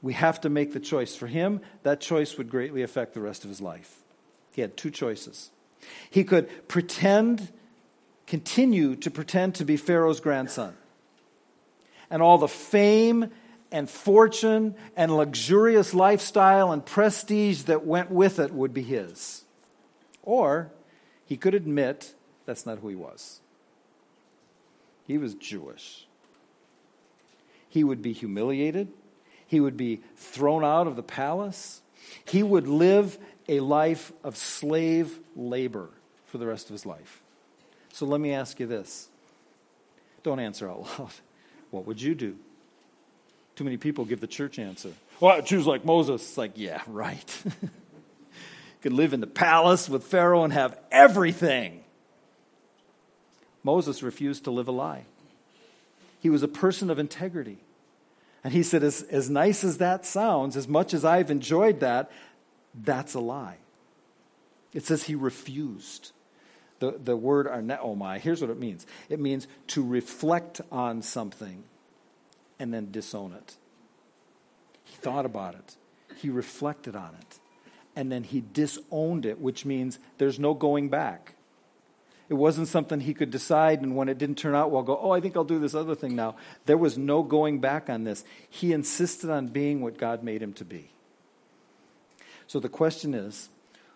We 0.01 0.13
have 0.15 0.41
to 0.43 0.49
make 0.49 0.73
the 0.73 0.81
choice. 0.81 1.15
For 1.17 1.27
him, 1.27 1.61
that 1.83 2.01
choice 2.01 2.39
would 2.39 2.51
greatly 2.51 2.83
affect 2.83 3.15
the 3.15 3.21
rest 3.21 3.45
of 3.45 3.51
his 3.51 3.61
life. 3.61 3.99
He 4.53 4.61
had 4.61 4.77
two 4.77 4.91
choices. 4.91 5.51
He 6.11 6.25
could 6.25 6.69
pretend, 6.69 7.53
continue 8.27 8.97
to 8.97 9.11
pretend 9.11 9.57
to 9.57 9.65
be 9.65 9.77
Pharaoh's 9.77 10.21
grandson 10.21 10.77
and 12.11 12.23
all 12.23 12.39
the 12.39 12.49
fame 12.49 13.31
and 13.71 13.89
fortune 13.89 14.75
and 14.97 15.17
luxurious 15.17 15.93
lifestyle 15.93 16.73
and 16.73 16.85
prestige 16.85 17.63
that 17.65 17.85
went 17.85 18.11
with 18.11 18.39
it 18.39 18.53
would 18.53 18.73
be 18.73 18.83
his. 18.83 19.45
Or 20.23 20.71
he 21.27 21.37
could 21.37 21.55
admit 21.55 22.15
that's 22.47 22.65
not 22.65 22.79
who 22.79 22.89
he 22.89 22.95
was. 22.95 23.41
He 25.09 25.17
was 25.17 25.35
Jewish. 25.35 26.07
He 27.71 27.83
would 27.83 28.03
be 28.03 28.13
humiliated. 28.13 28.89
He 29.47 29.59
would 29.59 29.77
be 29.77 30.03
thrown 30.17 30.63
out 30.63 30.87
of 30.87 30.97
the 30.97 31.03
palace. 31.03 31.81
He 32.27 32.43
would 32.43 32.69
live 32.69 33.19
a 33.49 33.61
life 33.61 34.13
of 34.23 34.37
slave 34.37 35.19
labor 35.35 35.89
for 36.27 36.37
the 36.37 36.47
rest 36.47 36.67
of 36.67 36.73
his 36.73 36.85
life. 36.85 37.23
So 37.91 38.05
let 38.05 38.21
me 38.21 38.35
ask 38.35 38.61
you 38.61 38.67
this. 38.67 39.09
Don't 40.23 40.39
answer 40.39 40.71
out 40.71 40.83
loud. 40.83 41.11
What 41.71 41.87
would 41.87 42.01
you 42.01 42.15
do? 42.15 42.37
Too 43.57 43.65
many 43.65 43.77
people 43.77 44.07
give 44.07 44.21
the 44.21 44.27
church 44.27 44.59
answer. 44.59 44.91
Well, 45.21 45.37
I 45.37 45.41
choose 45.43 45.67
like 45.67 45.85
Moses. 45.85 46.23
It's 46.23 46.39
like, 46.39 46.53
yeah, 46.55 46.81
right. 46.87 47.43
Could 48.83 48.95
live 48.95 49.13
in 49.13 49.21
the 49.21 49.27
palace 49.27 49.87
with 49.87 50.05
Pharaoh 50.05 50.45
and 50.45 50.53
have 50.55 50.79
everything. 50.91 51.85
Moses 53.69 54.03
refused 54.03 54.45
to 54.45 54.51
live 54.51 54.67
a 54.67 54.73
lie. 54.73 55.05
He 56.21 56.31
was 56.31 56.43
a 56.43 56.49
person 56.49 56.89
of 56.89 56.99
integrity. 56.99 57.59
And 58.43 58.55
he 58.55 58.63
said, 58.63 58.83
as, 58.83 59.03
as 59.03 59.29
nice 59.29 59.63
as 59.63 59.77
that 59.77 60.07
sounds, 60.07 60.57
as 60.57 60.67
much 60.67 60.95
as 60.95 61.05
I've 61.05 61.31
enjoyed 61.31 61.81
that, 61.81 62.11
that's 62.75 63.13
a 63.13 63.21
lie. 63.21 63.59
It 64.73 64.87
says 64.87 65.03
he 65.03 65.15
refused. 65.15 66.13
The, 66.79 66.93
the 66.93 67.15
word 67.15 67.47
arneomai, 67.47 68.17
oh 68.17 68.19
here's 68.19 68.41
what 68.41 68.49
it 68.49 68.59
means 68.59 68.87
it 69.11 69.21
means 69.21 69.47
to 69.67 69.85
reflect 69.85 70.63
on 70.73 71.03
something 71.03 71.65
and 72.59 72.73
then 72.73 72.91
disown 72.91 73.35
it. 73.35 73.57
He 74.83 74.97
thought 74.97 75.27
about 75.27 75.57
it, 75.57 75.77
he 76.17 76.31
reflected 76.31 76.97
on 76.97 77.17
it, 77.21 77.39
and 77.95 78.11
then 78.11 78.25
he 78.25 78.43
disowned 78.51 79.27
it, 79.27 79.39
which 79.39 79.67
means 79.67 79.99
there's 80.17 80.39
no 80.39 80.55
going 80.55 80.89
back. 80.89 81.35
It 82.29 82.35
wasn't 82.35 82.69
something 82.69 83.01
he 83.01 83.15
could 83.15 83.31
decide, 83.31 83.81
and 83.81 83.97
when 83.97 84.09
it 84.09 84.19
didn't 84.19 84.37
turn 84.37 84.55
out 84.55 84.71
well, 84.71 84.83
go, 84.83 84.99
oh, 85.01 85.13
I 85.13 85.21
think 85.21 85.37
I'll 85.37 85.45
do 85.45 85.59
this 85.59 85.75
other 85.75 85.95
thing 85.95 86.15
now. 86.15 86.37
There 86.67 86.77
was 86.77 86.99
no 86.99 87.23
going 87.23 87.61
back 87.61 87.89
on 87.89 88.05
this. 88.05 88.23
He 88.51 88.73
insisted 88.73 89.31
on 89.31 89.49
being 89.49 89.81
what 89.81 89.97
God 89.97 90.23
made 90.23 90.43
him 90.43 90.53
to 90.55 90.65
be. 90.65 90.91
So 92.47 92.61
the 92.61 92.69
question 92.69 93.15
is 93.15 93.49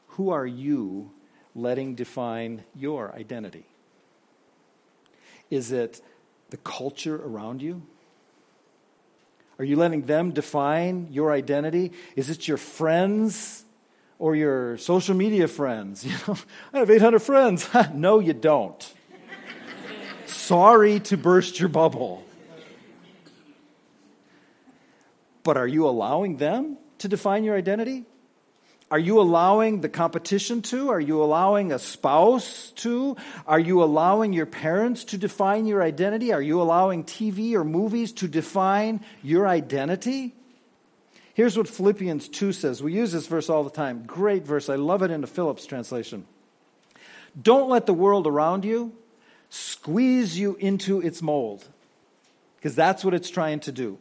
who 0.09 0.31
are 0.31 0.47
you 0.47 1.11
letting 1.55 1.95
define 1.95 2.65
your 2.75 3.15
identity? 3.15 3.67
Is 5.51 5.73
it 5.73 6.01
the 6.51 6.57
culture 6.59 7.17
around 7.17 7.61
you? 7.61 7.83
Are 9.59 9.65
you 9.65 9.77
letting 9.77 10.07
them 10.07 10.33
define 10.33 11.09
your 11.11 11.33
identity? 11.33 11.93
Is 12.17 12.31
it 12.31 12.49
your 12.49 12.57
friends 12.57 13.65
or 14.19 14.37
your 14.37 14.79
social 14.79 15.15
media 15.15 15.49
friends? 15.49 16.05
You 16.07 16.15
know, 16.27 16.37
I 16.73 16.79
have 16.81 16.91
800 16.91 17.21
friends. 17.21 17.69
no, 17.95 18.19
you 18.19 18.33
don't. 18.33 18.95
Sorry 20.27 21.01
to 21.01 21.17
burst 21.17 21.61
your 21.61 21.69
bubble. 21.69 22.25
But 25.43 25.57
are 25.57 25.67
you 25.67 25.89
allowing 25.89 26.37
them 26.37 26.79
to 26.99 27.09
define 27.09 27.45
your 27.45 27.57
identity? 27.57 28.05
Are 28.93 28.99
you 28.99 29.21
allowing 29.21 29.81
the 29.81 29.89
competition 29.89 30.61
to? 30.63 30.91
Are 30.91 31.01
you 31.01 31.23
allowing 31.23 31.73
a 31.73 31.79
spouse 31.79 32.73
to? 32.77 33.17
Are 33.47 33.59
you 33.59 33.83
allowing 33.83 34.35
your 34.35 34.45
parents 34.45 35.05
to 35.05 35.17
define 35.17 35.65
your 35.65 35.83
identity? 35.83 36.31
Are 36.31 36.43
you 36.43 36.61
allowing 36.61 37.05
TV 37.05 37.55
or 37.55 37.65
movies 37.65 38.13
to 38.13 38.29
define 38.29 39.01
your 39.23 39.49
identity? 39.49 40.35
Here's 41.35 41.57
what 41.57 41.69
Philippians 41.69 42.29
2 42.29 42.53
says. 42.53 42.83
We 42.83 42.93
use 42.93 43.13
this 43.13 43.27
verse 43.27 43.49
all 43.49 43.65
the 43.65 43.71
time. 43.71 44.05
Great 44.07 44.45
verse. 44.45 44.69
I 44.69 44.77
love 44.77 45.03
it 45.03 45.11
in 45.11 45.23
the 45.23 45.27
Phillips 45.27 45.65
translation. 45.65 46.27
Don't 47.41 47.71
let 47.71 47.87
the 47.87 47.95
world 47.95 48.27
around 48.27 48.65
you 48.65 48.93
squeeze 49.49 50.39
you 50.39 50.57
into 50.57 51.01
its 51.01 51.23
mold, 51.23 51.67
because 52.57 52.75
that's 52.75 53.05
what 53.05 53.15
it's 53.15 53.31
trying 53.31 53.61
to 53.61 53.73
do. 53.73 53.99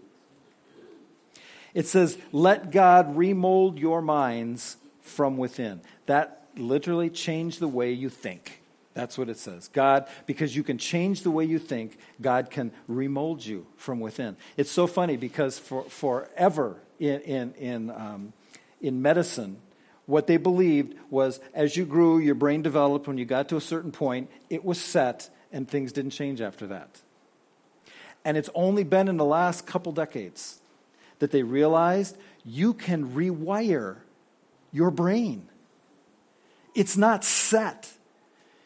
It 1.73 1.87
says, 1.87 2.17
let 2.31 2.71
God 2.71 3.15
remold 3.15 3.79
your 3.79 4.01
minds 4.01 4.77
from 5.01 5.37
within. 5.37 5.81
That 6.05 6.45
literally 6.57 7.09
changed 7.09 7.59
the 7.59 7.67
way 7.67 7.91
you 7.93 8.09
think. 8.09 8.61
That's 8.93 9.17
what 9.17 9.29
it 9.29 9.37
says. 9.37 9.69
God, 9.69 10.07
because 10.25 10.53
you 10.53 10.63
can 10.63 10.77
change 10.77 11.23
the 11.23 11.31
way 11.31 11.45
you 11.45 11.59
think, 11.59 11.97
God 12.19 12.49
can 12.49 12.73
remold 12.89 13.45
you 13.45 13.65
from 13.77 14.01
within. 14.01 14.35
It's 14.57 14.71
so 14.71 14.85
funny 14.85 15.15
because 15.15 15.57
for, 15.57 15.83
forever 15.83 16.77
in, 17.01 17.21
in, 17.21 17.53
in, 17.55 17.89
um, 17.89 18.33
in 18.79 19.01
medicine, 19.01 19.57
what 20.05 20.27
they 20.27 20.37
believed 20.37 20.95
was 21.09 21.39
as 21.53 21.75
you 21.75 21.85
grew, 21.85 22.19
your 22.19 22.35
brain 22.35 22.61
developed, 22.61 23.07
when 23.07 23.17
you 23.17 23.25
got 23.25 23.49
to 23.49 23.57
a 23.57 23.61
certain 23.61 23.91
point, 23.91 24.29
it 24.49 24.63
was 24.63 24.79
set, 24.79 25.29
and 25.51 25.67
things 25.67 25.91
didn't 25.91 26.11
change 26.11 26.41
after 26.41 26.67
that. 26.67 27.01
And 28.23 28.37
it's 28.37 28.49
only 28.53 28.83
been 28.83 29.07
in 29.07 29.17
the 29.17 29.25
last 29.25 29.65
couple 29.65 29.91
decades 29.91 30.59
that 31.19 31.31
they 31.31 31.41
realized 31.41 32.17
you 32.45 32.73
can 32.73 33.13
rewire 33.13 33.97
your 34.71 34.91
brain. 34.91 35.47
It's 36.75 36.95
not 36.95 37.25
set. 37.25 37.91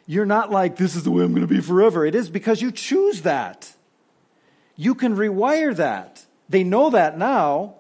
You're 0.05 0.25
not 0.25 0.51
like, 0.51 0.75
this 0.75 0.95
is 0.95 1.03
the 1.03 1.11
way 1.11 1.23
I'm 1.23 1.33
going 1.33 1.47
to 1.47 1.53
be 1.53 1.61
forever. 1.61 2.05
It 2.05 2.15
is 2.15 2.29
because 2.29 2.61
you 2.61 2.71
choose 2.71 3.21
that. 3.21 3.73
You 4.75 4.93
can 4.93 5.15
rewire 5.15 5.75
that. 5.77 6.25
They 6.49 6.63
know 6.63 6.89
that 6.89 7.17
now. 7.17 7.74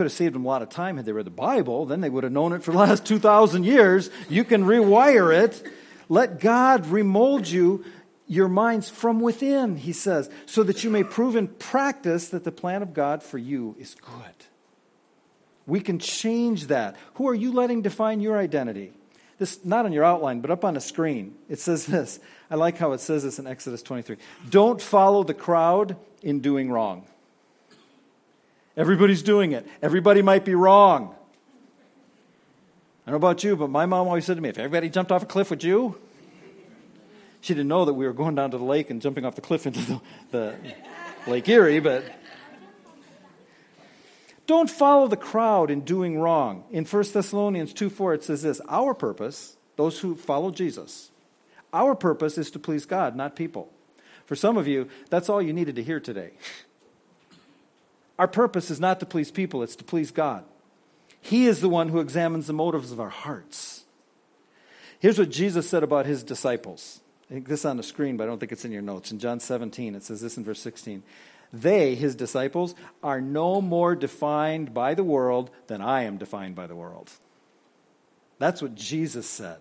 Could 0.00 0.06
have 0.06 0.12
saved 0.12 0.34
them 0.34 0.46
a 0.46 0.48
lot 0.48 0.62
of 0.62 0.70
time 0.70 0.96
had 0.96 1.04
they 1.04 1.12
read 1.12 1.26
the 1.26 1.30
Bible. 1.30 1.84
Then 1.84 2.00
they 2.00 2.08
would 2.08 2.24
have 2.24 2.32
known 2.32 2.54
it 2.54 2.62
for 2.62 2.72
the 2.72 2.78
last 2.78 3.04
2,000 3.04 3.64
years. 3.64 4.08
You 4.30 4.44
can 4.44 4.64
rewire 4.64 5.44
it. 5.44 5.62
Let 6.08 6.40
God 6.40 6.86
remold 6.86 7.46
you, 7.46 7.84
your 8.26 8.48
minds 8.48 8.88
from 8.88 9.20
within, 9.20 9.76
he 9.76 9.92
says, 9.92 10.30
so 10.46 10.62
that 10.62 10.82
you 10.84 10.88
may 10.88 11.04
prove 11.04 11.36
in 11.36 11.48
practice 11.48 12.30
that 12.30 12.44
the 12.44 12.50
plan 12.50 12.80
of 12.80 12.94
God 12.94 13.22
for 13.22 13.36
you 13.36 13.76
is 13.78 13.94
good. 13.94 14.46
We 15.66 15.80
can 15.80 15.98
change 15.98 16.68
that. 16.68 16.96
Who 17.16 17.28
are 17.28 17.34
you 17.34 17.52
letting 17.52 17.82
define 17.82 18.22
your 18.22 18.38
identity? 18.38 18.94
This 19.36 19.62
not 19.66 19.84
on 19.84 19.92
your 19.92 20.04
outline, 20.04 20.40
but 20.40 20.50
up 20.50 20.64
on 20.64 20.72
the 20.72 20.80
screen. 20.80 21.34
It 21.50 21.58
says 21.58 21.84
this. 21.84 22.20
I 22.50 22.54
like 22.54 22.78
how 22.78 22.92
it 22.92 23.00
says 23.00 23.22
this 23.22 23.38
in 23.38 23.46
Exodus 23.46 23.82
23. 23.82 24.16
Don't 24.48 24.80
follow 24.80 25.24
the 25.24 25.34
crowd 25.34 25.98
in 26.22 26.40
doing 26.40 26.72
wrong. 26.72 27.06
Everybody's 28.80 29.22
doing 29.22 29.52
it. 29.52 29.66
Everybody 29.82 30.22
might 30.22 30.42
be 30.42 30.54
wrong. 30.54 31.14
I 33.06 33.10
don't 33.10 33.20
know 33.20 33.28
about 33.28 33.44
you, 33.44 33.54
but 33.54 33.68
my 33.68 33.84
mom 33.84 34.08
always 34.08 34.24
said 34.24 34.36
to 34.36 34.40
me, 34.40 34.48
if 34.48 34.58
everybody 34.58 34.88
jumped 34.88 35.12
off 35.12 35.22
a 35.22 35.26
cliff, 35.26 35.50
would 35.50 35.62
you? 35.62 35.98
She 37.42 37.52
didn't 37.52 37.68
know 37.68 37.84
that 37.84 37.92
we 37.92 38.06
were 38.06 38.14
going 38.14 38.36
down 38.36 38.52
to 38.52 38.56
the 38.56 38.64
lake 38.64 38.88
and 38.88 39.02
jumping 39.02 39.26
off 39.26 39.34
the 39.34 39.42
cliff 39.42 39.66
into 39.66 39.80
the, 39.80 40.00
the 40.30 40.54
Lake 41.26 41.46
Erie, 41.46 41.80
but 41.80 42.04
don't 44.46 44.70
follow 44.70 45.08
the 45.08 45.16
crowd 45.18 45.70
in 45.70 45.82
doing 45.82 46.18
wrong. 46.18 46.64
In 46.70 46.86
1 46.86 47.04
Thessalonians 47.12 47.74
2 47.74 47.90
4, 47.90 48.14
it 48.14 48.24
says 48.24 48.40
this 48.40 48.62
Our 48.66 48.94
purpose, 48.94 49.58
those 49.76 49.98
who 49.98 50.16
follow 50.16 50.50
Jesus, 50.50 51.10
our 51.70 51.94
purpose 51.94 52.38
is 52.38 52.50
to 52.52 52.58
please 52.58 52.86
God, 52.86 53.14
not 53.14 53.36
people. 53.36 53.70
For 54.24 54.36
some 54.36 54.56
of 54.56 54.66
you, 54.66 54.88
that's 55.10 55.28
all 55.28 55.42
you 55.42 55.52
needed 55.52 55.76
to 55.76 55.82
hear 55.82 56.00
today. 56.00 56.30
Our 58.20 58.28
purpose 58.28 58.70
is 58.70 58.78
not 58.78 59.00
to 59.00 59.06
please 59.06 59.30
people, 59.30 59.62
it's 59.62 59.76
to 59.76 59.82
please 59.82 60.10
God. 60.10 60.44
He 61.22 61.46
is 61.46 61.62
the 61.62 61.70
one 61.70 61.88
who 61.88 62.00
examines 62.00 62.46
the 62.46 62.52
motives 62.52 62.92
of 62.92 63.00
our 63.00 63.08
hearts. 63.08 63.84
Here's 64.98 65.18
what 65.18 65.30
Jesus 65.30 65.66
said 65.66 65.82
about 65.82 66.04
his 66.04 66.22
disciples. 66.22 67.00
I 67.30 67.34
think 67.34 67.48
this 67.48 67.64
on 67.64 67.78
the 67.78 67.82
screen, 67.82 68.18
but 68.18 68.24
I 68.24 68.26
don't 68.26 68.38
think 68.38 68.52
it's 68.52 68.66
in 68.66 68.72
your 68.72 68.82
notes. 68.82 69.10
In 69.10 69.20
John 69.20 69.40
17, 69.40 69.94
it 69.94 70.02
says 70.02 70.20
this 70.20 70.36
in 70.36 70.44
verse 70.44 70.60
16 70.60 71.02
they, 71.50 71.94
his 71.94 72.14
disciples, 72.14 72.74
are 73.02 73.22
no 73.22 73.62
more 73.62 73.96
defined 73.96 74.74
by 74.74 74.92
the 74.92 75.02
world 75.02 75.50
than 75.66 75.80
I 75.80 76.02
am 76.02 76.18
defined 76.18 76.54
by 76.54 76.66
the 76.66 76.76
world. 76.76 77.10
That's 78.38 78.60
what 78.60 78.74
Jesus 78.74 79.26
said. 79.26 79.60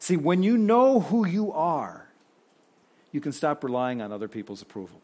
See, 0.00 0.16
when 0.16 0.42
you 0.42 0.58
know 0.58 0.98
who 0.98 1.24
you 1.24 1.52
are, 1.52 2.08
you 3.12 3.20
can 3.20 3.30
stop 3.30 3.62
relying 3.62 4.02
on 4.02 4.10
other 4.10 4.28
people's 4.28 4.62
approval. 4.62 5.00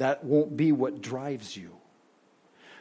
That 0.00 0.24
won't 0.24 0.56
be 0.56 0.72
what 0.72 1.02
drives 1.02 1.54
you. 1.54 1.76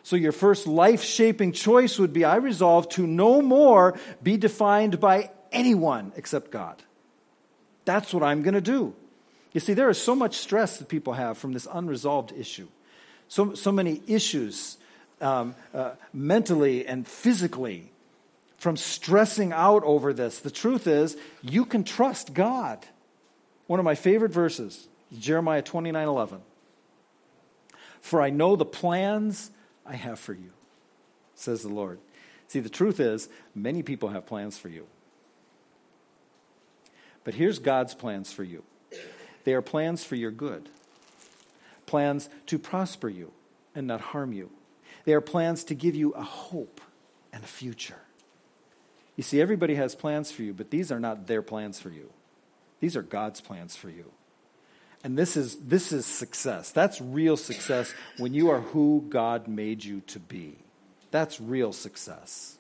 So, 0.03 0.15
your 0.15 0.31
first 0.31 0.67
life 0.67 1.03
shaping 1.03 1.51
choice 1.51 1.99
would 1.99 2.13
be 2.13 2.23
I 2.23 2.37
resolve 2.37 2.87
to 2.91 3.05
no 3.05 3.41
more 3.41 3.99
be 4.23 4.37
defined 4.37 5.01
by 5.01 5.31
anyone 5.51 6.13
except 6.15 6.49
God. 6.49 6.81
That's 7.83 8.13
what 8.13 8.23
I'm 8.23 8.41
going 8.41 8.53
to 8.53 8.61
do. 8.61 8.95
You 9.51 9.59
see, 9.59 9.73
there 9.73 9.89
is 9.89 10.01
so 10.01 10.15
much 10.15 10.37
stress 10.37 10.77
that 10.77 10.87
people 10.87 11.13
have 11.13 11.37
from 11.37 11.51
this 11.51 11.67
unresolved 11.69 12.31
issue. 12.31 12.69
So, 13.27 13.53
so 13.53 13.73
many 13.73 14.01
issues 14.07 14.77
um, 15.19 15.55
uh, 15.73 15.91
mentally 16.13 16.87
and 16.87 17.05
physically 17.05 17.91
from 18.59 18.77
stressing 18.77 19.51
out 19.51 19.83
over 19.83 20.13
this. 20.13 20.39
The 20.39 20.51
truth 20.51 20.87
is, 20.87 21.17
you 21.41 21.65
can 21.65 21.83
trust 21.83 22.33
God. 22.33 22.79
One 23.67 23.77
of 23.77 23.83
my 23.83 23.95
favorite 23.95 24.31
verses, 24.31 24.87
Jeremiah 25.19 25.61
29 25.61 26.07
11. 26.07 26.41
For 28.01 28.21
I 28.21 28.29
know 28.29 28.55
the 28.55 28.65
plans 28.65 29.51
I 29.85 29.95
have 29.95 30.19
for 30.19 30.33
you, 30.33 30.51
says 31.35 31.61
the 31.63 31.69
Lord. 31.69 31.99
See, 32.47 32.59
the 32.59 32.69
truth 32.69 32.99
is, 32.99 33.29
many 33.53 33.83
people 33.83 34.09
have 34.09 34.25
plans 34.25 34.57
for 34.57 34.69
you. 34.69 34.87
But 37.23 37.35
here's 37.35 37.59
God's 37.59 37.93
plans 37.93 38.31
for 38.31 38.43
you 38.43 38.63
they 39.43 39.53
are 39.53 39.61
plans 39.61 40.03
for 40.03 40.15
your 40.15 40.31
good, 40.31 40.69
plans 41.85 42.29
to 42.47 42.59
prosper 42.59 43.09
you 43.09 43.31
and 43.75 43.87
not 43.87 44.01
harm 44.01 44.33
you. 44.33 44.49
They 45.05 45.13
are 45.13 45.21
plans 45.21 45.63
to 45.65 45.75
give 45.75 45.95
you 45.95 46.11
a 46.11 46.23
hope 46.23 46.81
and 47.31 47.43
a 47.43 47.47
future. 47.47 48.01
You 49.15 49.23
see, 49.23 49.41
everybody 49.41 49.75
has 49.75 49.95
plans 49.95 50.31
for 50.31 50.43
you, 50.43 50.53
but 50.53 50.71
these 50.71 50.91
are 50.91 50.99
not 50.99 51.27
their 51.27 51.41
plans 51.41 51.79
for 51.79 51.89
you. 51.89 52.09
These 52.79 52.95
are 52.95 53.01
God's 53.01 53.41
plans 53.41 53.75
for 53.75 53.89
you. 53.89 54.11
And 55.03 55.17
this 55.17 55.37
is, 55.37 55.55
this 55.57 55.91
is 55.91 56.05
success. 56.05 56.71
That's 56.71 56.99
real 56.99 57.37
success 57.37 57.93
when 58.17 58.33
you 58.33 58.49
are 58.49 58.59
who 58.59 59.05
God 59.07 59.47
made 59.47 59.83
you 59.83 60.01
to 60.07 60.19
be. 60.19 60.57
That's 61.11 61.39
real 61.39 61.71
success. 61.71 62.57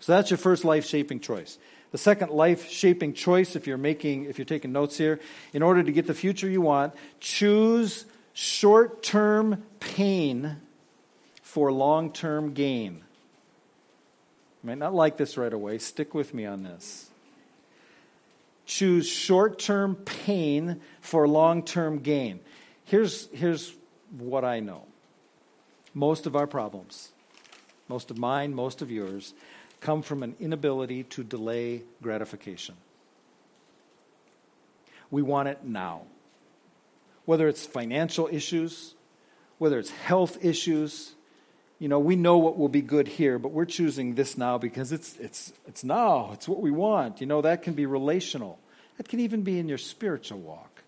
So 0.00 0.12
that's 0.12 0.30
your 0.30 0.38
first 0.38 0.64
life 0.64 0.86
shaping 0.86 1.20
choice. 1.20 1.58
The 1.90 1.98
second 1.98 2.30
life 2.30 2.68
shaping 2.68 3.12
choice, 3.12 3.56
if 3.56 3.66
you're 3.66 3.76
making, 3.76 4.26
if 4.26 4.38
you're 4.38 4.44
taking 4.44 4.72
notes 4.72 4.96
here, 4.96 5.18
in 5.52 5.62
order 5.62 5.82
to 5.82 5.90
get 5.90 6.06
the 6.06 6.14
future 6.14 6.48
you 6.48 6.60
want, 6.60 6.94
choose 7.18 8.04
short 8.32 9.02
term 9.02 9.64
pain 9.80 10.56
for 11.42 11.72
long 11.72 12.12
term 12.12 12.54
gain. 12.54 13.02
You 14.62 14.68
might 14.68 14.78
not 14.78 14.94
like 14.94 15.16
this 15.16 15.36
right 15.36 15.52
away. 15.52 15.78
Stick 15.78 16.14
with 16.14 16.32
me 16.32 16.46
on 16.46 16.62
this. 16.62 17.09
Choose 18.70 19.08
short 19.08 19.58
term 19.58 19.96
pain 19.96 20.80
for 21.00 21.26
long 21.26 21.64
term 21.64 21.98
gain. 21.98 22.38
Here's, 22.84 23.28
here's 23.32 23.74
what 24.16 24.44
I 24.44 24.60
know 24.60 24.86
most 25.92 26.24
of 26.24 26.36
our 26.36 26.46
problems, 26.46 27.10
most 27.88 28.12
of 28.12 28.16
mine, 28.16 28.54
most 28.54 28.80
of 28.80 28.88
yours, 28.88 29.34
come 29.80 30.02
from 30.02 30.22
an 30.22 30.36
inability 30.38 31.02
to 31.02 31.24
delay 31.24 31.82
gratification. 32.00 32.76
We 35.10 35.20
want 35.20 35.48
it 35.48 35.64
now. 35.64 36.02
Whether 37.24 37.48
it's 37.48 37.66
financial 37.66 38.28
issues, 38.30 38.94
whether 39.58 39.80
it's 39.80 39.90
health 39.90 40.44
issues, 40.44 41.16
you 41.80 41.88
know, 41.88 41.98
we 41.98 42.14
know 42.14 42.36
what 42.36 42.58
will 42.58 42.68
be 42.68 42.82
good 42.82 43.08
here, 43.08 43.38
but 43.38 43.52
we're 43.52 43.64
choosing 43.64 44.14
this 44.14 44.36
now 44.36 44.58
because 44.58 44.92
it's, 44.92 45.16
it's, 45.16 45.52
it's 45.66 45.82
now. 45.82 46.30
It's 46.34 46.46
what 46.46 46.60
we 46.60 46.70
want. 46.70 47.22
You 47.22 47.26
know, 47.26 47.40
that 47.40 47.62
can 47.62 47.72
be 47.72 47.86
relational. 47.86 48.58
That 48.98 49.08
can 49.08 49.18
even 49.18 49.42
be 49.42 49.58
in 49.58 49.66
your 49.66 49.78
spiritual 49.78 50.40
walk. 50.40 50.82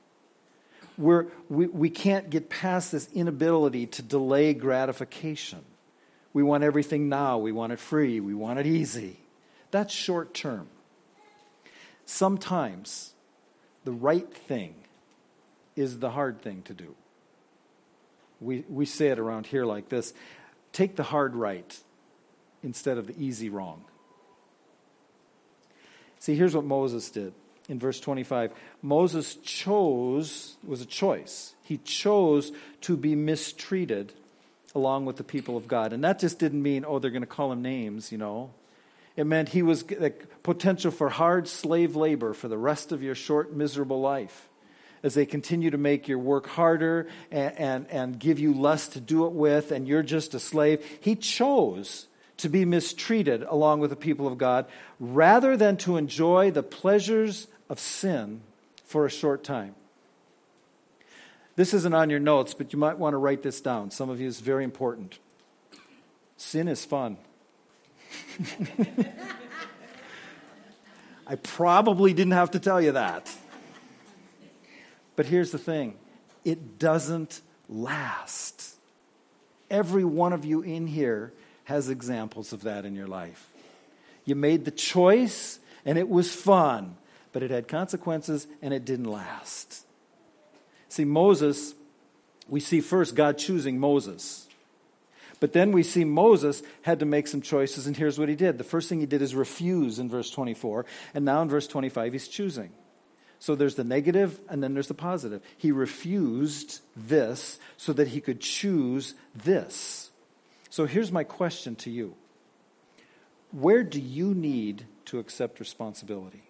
We're, 0.98 1.28
we, 1.48 1.66
we 1.66 1.88
can't 1.88 2.28
get 2.28 2.50
past 2.50 2.92
this 2.92 3.08
inability 3.14 3.86
to 3.86 4.02
delay 4.02 4.52
gratification. 4.52 5.64
We 6.34 6.42
want 6.42 6.62
everything 6.62 7.08
now. 7.08 7.38
We 7.38 7.52
want 7.52 7.72
it 7.72 7.80
free. 7.80 8.20
We 8.20 8.34
want 8.34 8.58
it 8.58 8.66
easy. 8.66 9.18
That's 9.70 9.94
short 9.94 10.34
term. 10.34 10.68
Sometimes 12.04 13.14
the 13.84 13.92
right 13.92 14.30
thing 14.30 14.74
is 15.74 16.00
the 16.00 16.10
hard 16.10 16.42
thing 16.42 16.60
to 16.64 16.74
do. 16.74 16.94
We, 18.42 18.66
we 18.68 18.84
say 18.84 19.06
it 19.06 19.18
around 19.18 19.46
here 19.46 19.64
like 19.64 19.88
this 19.88 20.12
take 20.72 20.96
the 20.96 21.02
hard 21.02 21.36
right 21.36 21.78
instead 22.62 22.98
of 22.98 23.06
the 23.06 23.14
easy 23.18 23.48
wrong. 23.48 23.84
See, 26.18 26.34
here's 26.34 26.54
what 26.54 26.64
Moses 26.64 27.10
did 27.10 27.32
in 27.68 27.78
verse 27.78 27.98
25. 28.00 28.52
Moses 28.80 29.34
chose, 29.36 30.56
was 30.64 30.80
a 30.80 30.86
choice. 30.86 31.54
He 31.64 31.78
chose 31.78 32.52
to 32.82 32.96
be 32.96 33.14
mistreated 33.14 34.12
along 34.74 35.04
with 35.04 35.16
the 35.16 35.24
people 35.24 35.56
of 35.56 35.68
God. 35.68 35.92
And 35.92 36.04
that 36.04 36.18
just 36.18 36.38
didn't 36.38 36.62
mean, 36.62 36.84
oh, 36.86 36.98
they're 36.98 37.10
going 37.10 37.22
to 37.22 37.26
call 37.26 37.52
him 37.52 37.62
names, 37.62 38.12
you 38.12 38.18
know. 38.18 38.50
It 39.16 39.24
meant 39.24 39.50
he 39.50 39.62
was 39.62 39.84
like, 39.90 40.42
potential 40.42 40.90
for 40.90 41.10
hard 41.10 41.48
slave 41.48 41.96
labor 41.96 42.32
for 42.32 42.48
the 42.48 42.56
rest 42.56 42.92
of 42.92 43.02
your 43.02 43.14
short, 43.14 43.52
miserable 43.52 44.00
life 44.00 44.48
as 45.02 45.14
they 45.14 45.26
continue 45.26 45.70
to 45.70 45.78
make 45.78 46.08
your 46.08 46.18
work 46.18 46.46
harder 46.46 47.08
and, 47.30 47.58
and, 47.58 47.86
and 47.90 48.18
give 48.18 48.38
you 48.38 48.54
less 48.54 48.88
to 48.88 49.00
do 49.00 49.26
it 49.26 49.32
with, 49.32 49.72
and 49.72 49.88
you're 49.88 50.02
just 50.02 50.34
a 50.34 50.38
slave. 50.38 50.84
He 51.00 51.16
chose 51.16 52.06
to 52.38 52.48
be 52.48 52.64
mistreated 52.64 53.42
along 53.42 53.80
with 53.80 53.90
the 53.90 53.96
people 53.96 54.26
of 54.26 54.38
God 54.38 54.66
rather 54.98 55.56
than 55.56 55.76
to 55.78 55.96
enjoy 55.96 56.50
the 56.50 56.62
pleasures 56.62 57.46
of 57.68 57.78
sin 57.78 58.40
for 58.84 59.06
a 59.06 59.10
short 59.10 59.44
time. 59.44 59.74
This 61.54 61.74
isn't 61.74 61.94
on 61.94 62.08
your 62.10 62.20
notes, 62.20 62.54
but 62.54 62.72
you 62.72 62.78
might 62.78 62.98
want 62.98 63.14
to 63.14 63.18
write 63.18 63.42
this 63.42 63.60
down. 63.60 63.90
Some 63.90 64.08
of 64.08 64.20
you 64.20 64.26
is 64.26 64.40
very 64.40 64.64
important. 64.64 65.18
Sin 66.36 66.66
is 66.66 66.84
fun. 66.84 67.18
I 71.26 71.36
probably 71.36 72.12
didn't 72.14 72.32
have 72.32 72.50
to 72.52 72.58
tell 72.58 72.80
you 72.80 72.92
that. 72.92 73.30
But 75.22 75.28
here's 75.28 75.52
the 75.52 75.58
thing 75.58 75.94
it 76.44 76.80
doesn't 76.80 77.42
last. 77.68 78.74
Every 79.70 80.04
one 80.04 80.32
of 80.32 80.44
you 80.44 80.62
in 80.62 80.88
here 80.88 81.32
has 81.62 81.88
examples 81.88 82.52
of 82.52 82.64
that 82.64 82.84
in 82.84 82.96
your 82.96 83.06
life. 83.06 83.48
You 84.24 84.34
made 84.34 84.64
the 84.64 84.72
choice 84.72 85.60
and 85.84 85.96
it 85.96 86.08
was 86.08 86.34
fun, 86.34 86.96
but 87.32 87.44
it 87.44 87.52
had 87.52 87.68
consequences 87.68 88.48
and 88.60 88.74
it 88.74 88.84
didn't 88.84 89.04
last. 89.04 89.86
See, 90.88 91.04
Moses, 91.04 91.76
we 92.48 92.58
see 92.58 92.80
first 92.80 93.14
God 93.14 93.38
choosing 93.38 93.78
Moses. 93.78 94.48
But 95.38 95.52
then 95.52 95.70
we 95.70 95.84
see 95.84 96.02
Moses 96.02 96.64
had 96.82 96.98
to 96.98 97.06
make 97.06 97.28
some 97.28 97.42
choices, 97.42 97.86
and 97.86 97.96
here's 97.96 98.18
what 98.18 98.28
he 98.28 98.34
did. 98.34 98.58
The 98.58 98.64
first 98.64 98.88
thing 98.88 98.98
he 98.98 99.06
did 99.06 99.22
is 99.22 99.36
refuse 99.36 100.00
in 100.00 100.08
verse 100.08 100.32
24, 100.32 100.84
and 101.14 101.24
now 101.24 101.42
in 101.42 101.48
verse 101.48 101.68
25, 101.68 102.12
he's 102.12 102.26
choosing. 102.26 102.72
So 103.42 103.56
there's 103.56 103.74
the 103.74 103.82
negative 103.82 104.40
and 104.48 104.62
then 104.62 104.72
there's 104.72 104.86
the 104.86 104.94
positive. 104.94 105.42
He 105.56 105.72
refused 105.72 106.78
this 106.94 107.58
so 107.76 107.92
that 107.92 108.06
he 108.06 108.20
could 108.20 108.40
choose 108.40 109.16
this. 109.34 110.12
So 110.70 110.86
here's 110.86 111.10
my 111.10 111.24
question 111.24 111.74
to 111.76 111.90
you 111.90 112.14
Where 113.50 113.82
do 113.82 114.00
you 114.00 114.32
need 114.32 114.86
to 115.06 115.18
accept 115.18 115.58
responsibility? 115.58 116.44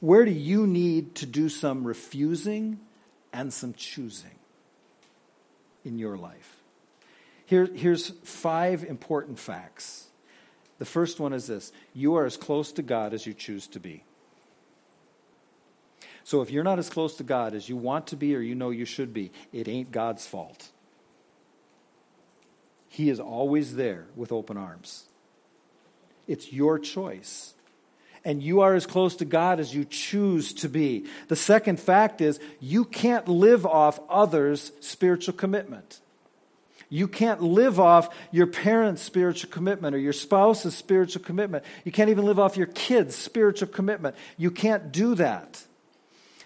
Where 0.00 0.26
do 0.26 0.30
you 0.30 0.66
need 0.66 1.14
to 1.14 1.26
do 1.26 1.48
some 1.48 1.86
refusing 1.86 2.80
and 3.32 3.54
some 3.54 3.72
choosing 3.72 4.38
in 5.86 5.98
your 5.98 6.18
life? 6.18 6.56
Here, 7.46 7.64
here's 7.64 8.10
five 8.24 8.84
important 8.84 9.38
facts. 9.38 10.08
The 10.78 10.84
first 10.84 11.18
one 11.18 11.32
is 11.32 11.46
this 11.46 11.72
you 11.94 12.16
are 12.16 12.26
as 12.26 12.36
close 12.36 12.72
to 12.72 12.82
God 12.82 13.14
as 13.14 13.26
you 13.26 13.32
choose 13.32 13.66
to 13.68 13.80
be. 13.80 14.04
So 16.30 16.42
if 16.42 16.52
you're 16.52 16.62
not 16.62 16.78
as 16.78 16.88
close 16.88 17.16
to 17.16 17.24
God 17.24 17.54
as 17.54 17.68
you 17.68 17.76
want 17.76 18.06
to 18.06 18.16
be 18.16 18.36
or 18.36 18.38
you 18.38 18.54
know 18.54 18.70
you 18.70 18.84
should 18.84 19.12
be, 19.12 19.32
it 19.52 19.66
ain't 19.66 19.90
God's 19.90 20.28
fault. 20.28 20.68
He 22.88 23.10
is 23.10 23.18
always 23.18 23.74
there 23.74 24.06
with 24.14 24.30
open 24.30 24.56
arms. 24.56 25.06
It's 26.28 26.52
your 26.52 26.78
choice. 26.78 27.54
And 28.24 28.40
you 28.40 28.60
are 28.60 28.76
as 28.76 28.86
close 28.86 29.16
to 29.16 29.24
God 29.24 29.58
as 29.58 29.74
you 29.74 29.84
choose 29.84 30.52
to 30.52 30.68
be. 30.68 31.06
The 31.26 31.34
second 31.34 31.80
fact 31.80 32.20
is 32.20 32.38
you 32.60 32.84
can't 32.84 33.26
live 33.26 33.66
off 33.66 33.98
others' 34.08 34.70
spiritual 34.78 35.34
commitment. 35.34 35.98
You 36.88 37.08
can't 37.08 37.42
live 37.42 37.80
off 37.80 38.08
your 38.30 38.46
parents' 38.46 39.02
spiritual 39.02 39.50
commitment 39.50 39.96
or 39.96 39.98
your 39.98 40.12
spouse's 40.12 40.76
spiritual 40.76 41.24
commitment. 41.24 41.64
You 41.84 41.90
can't 41.90 42.10
even 42.10 42.24
live 42.24 42.38
off 42.38 42.56
your 42.56 42.68
kids' 42.68 43.16
spiritual 43.16 43.66
commitment. 43.66 44.14
You 44.36 44.52
can't 44.52 44.92
do 44.92 45.16
that. 45.16 45.66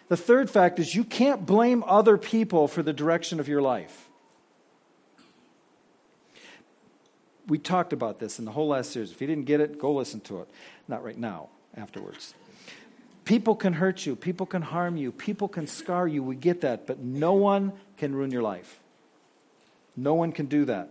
The 0.09 0.17
third 0.17 0.51
fact 0.51 0.79
is 0.79 0.95
you 0.95 1.05
can't 1.05 1.47
blame 1.47 1.83
other 1.87 2.19
people 2.19 2.69
for 2.69 2.83
the 2.83 2.93
direction 2.93 3.40
of 3.40 3.49
your 3.49 3.62
life. 3.62 4.09
We 7.47 7.59
talked 7.59 7.93
about 7.93 8.19
this 8.19 8.38
in 8.38 8.45
the 8.45 8.53
whole 8.53 8.69
last 8.69 8.93
series. 8.93 9.11
If 9.12 9.21
you 9.21 9.27
didn't 9.27 9.45
get 9.45 9.61
it, 9.61 9.79
go 9.79 9.93
listen 9.93 10.21
to 10.23 10.40
it. 10.40 10.49
Not 10.88 11.05
right 11.05 11.19
now, 11.19 11.49
afterwards. 11.77 12.35
People 13.25 13.55
can 13.55 13.75
hurt 13.75 14.05
you, 14.05 14.17
people 14.17 14.45
can 14.45 14.61
harm 14.62 14.97
you, 14.97 15.11
people 15.11 15.49
can 15.49 15.67
scar 15.67 16.07
you. 16.07 16.23
We 16.23 16.37
get 16.37 16.61
that, 16.61 16.87
but 16.87 16.99
no 16.99 17.33
one 17.33 17.73
can 17.97 18.14
ruin 18.14 18.31
your 18.31 18.43
life. 18.43 18.81
No 19.97 20.14
one 20.14 20.33
can 20.33 20.47
do 20.47 20.67
that. 20.67 20.90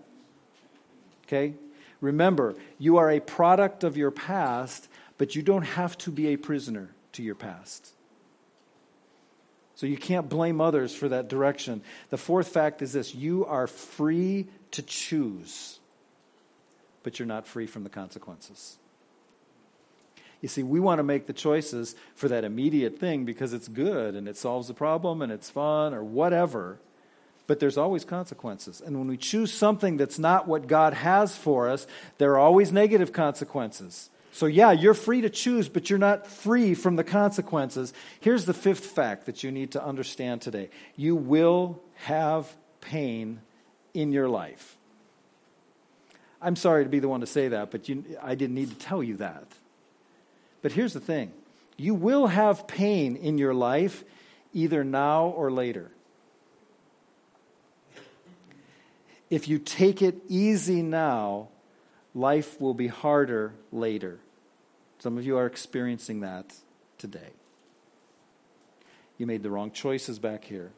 Okay? 1.26 1.54
Remember, 2.02 2.56
you 2.80 2.97
are 2.97 3.12
a 3.12 3.19
product 3.19 3.84
of 3.84 3.95
your 3.95 4.12
past, 4.12 4.88
but 5.17 5.36
you 5.36 5.41
don't 5.41 5.63
have 5.63 5.97
to 5.99 6.12
be 6.12 6.28
a 6.28 6.38
prisoner 6.38 6.89
to 7.13 7.23
your 7.23 7.36
past. 7.36 7.91
So 9.84 9.88
you 9.88 9.98
can't 9.98 10.30
blame 10.30 10.62
others 10.62 10.96
for 10.96 11.10
that 11.10 11.28
direction. 11.28 11.82
The 12.10 12.17
fourth 12.17 12.48
fact 12.48 12.82
is 12.82 12.93
this 12.93 13.13
you 13.13 13.46
are 13.46 13.67
free 13.67 14.48
to 14.72 14.82
choose, 14.82 15.82
but 17.04 17.19
you're 17.19 17.26
not 17.26 17.46
free 17.46 17.67
from 17.67 17.84
the 17.84 17.89
consequences. 17.89 18.78
You 20.39 20.48
see, 20.48 20.63
we 20.63 20.80
want 20.80 21.00
to 21.00 21.04
make 21.04 21.28
the 21.28 21.34
choices 21.34 21.96
for 22.15 22.30
that 22.30 22.46
immediate 22.46 22.98
thing 22.98 23.26
because 23.26 23.52
it's 23.52 23.67
good 23.67 24.15
and 24.15 24.30
it 24.30 24.38
solves 24.38 24.69
the 24.69 24.74
problem 24.74 25.22
and 25.22 25.34
it's 25.34 25.50
fun 25.50 25.93
or 25.93 26.02
whatever. 26.02 26.80
But 27.46 27.60
there's 27.60 27.78
always 27.78 28.06
consequences. 28.06 28.80
And 28.80 28.98
when 28.98 29.10
we 29.10 29.17
choose 29.17 29.52
something 29.52 29.98
that's 29.98 30.17
not 30.17 30.48
what 30.48 30.67
God 30.67 30.93
has 30.93 31.36
for 31.36 31.67
us, 31.67 31.88
there 32.19 32.32
are 32.32 32.39
always 32.39 32.72
negative 32.72 33.12
consequences. 33.12 34.10
So, 34.34 34.48
yeah, 34.48 34.72
you're 34.72 34.96
free 34.96 35.22
to 35.22 35.30
choose, 35.30 35.69
but 35.69 35.91
you're 35.91 36.00
not 36.00 36.26
free 36.26 36.74
from 36.74 36.96
the 36.96 37.04
consequences. 37.04 37.93
Here's 38.19 38.46
the 38.46 38.54
fifth 38.54 38.88
fact 38.88 39.28
that 39.28 39.43
you 39.43 39.52
need 39.52 39.74
to 39.74 39.86
understand 39.86 40.41
today 40.41 40.72
you 40.96 41.15
will 41.15 41.80
have 41.98 42.52
pain 42.82 43.41
in 43.93 44.12
your 44.12 44.28
life. 44.28 44.76
I'm 46.41 46.56
sorry 46.56 46.84
to 46.84 46.89
be 46.89 46.98
the 46.98 47.08
one 47.08 47.22
to 47.22 47.28
say 47.28 47.50
that, 47.50 47.69
but 47.69 47.88
you, 47.88 48.04
I 48.24 48.34
didn't 48.34 48.56
need 48.56 48.69
to 48.69 48.76
tell 48.76 49.04
you 49.04 49.17
that. 49.17 49.46
But 50.63 50.72
here's 50.72 50.93
the 50.93 51.00
thing 51.00 51.32
you 51.78 51.93
will 51.93 52.26
have 52.26 52.65
pain 52.65 53.15
in 53.15 53.38
your 53.38 53.54
life 53.54 54.04
either 54.52 54.84
now 54.84 55.26
or 55.28 55.52
later. 55.52 55.91
If 59.30 59.48
you 59.48 59.60
take 59.60 60.02
it 60.02 60.15
easy 60.28 60.82
now, 60.82 61.50
life 62.15 62.60
will 62.60 62.74
be 62.74 62.88
harder 62.88 63.54
later. 63.72 64.19
Some 65.03 65.17
of 65.17 65.25
you 65.25 65.35
are 65.35 65.45
experiencing 65.45 66.21
that 66.21 66.45
today. 66.97 67.33
You 69.17 69.27
made 69.27 69.43
the 69.43 69.49
wrong 69.49 69.69
choices 69.69 70.17
back 70.17 70.45
here, 70.45 70.71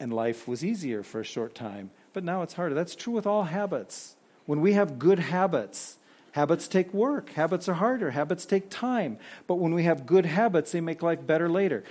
and 0.00 0.12
life 0.12 0.48
was 0.48 0.64
easier 0.64 1.04
for 1.04 1.20
a 1.20 1.24
short 1.24 1.54
time, 1.54 1.92
but 2.12 2.24
now 2.24 2.42
it's 2.42 2.54
harder. 2.54 2.74
That's 2.74 2.96
true 2.96 3.12
with 3.12 3.24
all 3.24 3.44
habits. 3.44 4.16
When 4.46 4.60
we 4.60 4.72
have 4.72 4.98
good 4.98 5.20
habits, 5.20 5.96
habits 6.32 6.66
take 6.66 6.92
work, 6.92 7.30
habits 7.34 7.68
are 7.68 7.74
harder, 7.74 8.10
habits 8.10 8.44
take 8.46 8.68
time, 8.68 9.18
but 9.46 9.60
when 9.60 9.74
we 9.74 9.84
have 9.84 10.06
good 10.06 10.26
habits, 10.26 10.72
they 10.72 10.80
make 10.80 11.00
life 11.00 11.24
better 11.24 11.48
later. 11.48 11.84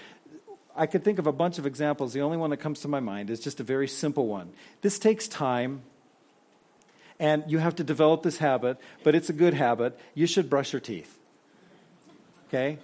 I 0.75 0.87
could 0.87 1.05
think 1.05 1.19
of 1.19 1.27
a 1.27 1.31
bunch 1.31 1.57
of 1.57 1.65
examples. 1.65 2.11
The 2.11 2.19
only 2.19 2.35
one 2.35 2.49
that 2.49 2.57
comes 2.57 2.81
to 2.81 2.89
my 2.89 2.99
mind 2.99 3.29
is 3.29 3.39
just 3.39 3.61
a 3.61 3.63
very 3.63 3.87
simple 3.87 4.27
one. 4.27 4.51
This 4.81 4.99
takes 4.99 5.29
time, 5.29 5.83
and 7.19 7.43
you 7.47 7.59
have 7.59 7.75
to 7.75 7.83
develop 7.83 8.23
this 8.23 8.37
habit, 8.37 8.77
but 9.03 9.15
it's 9.15 9.29
a 9.29 9.33
good 9.33 9.53
habit. 9.53 9.97
You 10.13 10.27
should 10.27 10.49
brush 10.49 10.73
your 10.73 10.79
teeth. 10.79 11.17
Okay? 12.47 12.79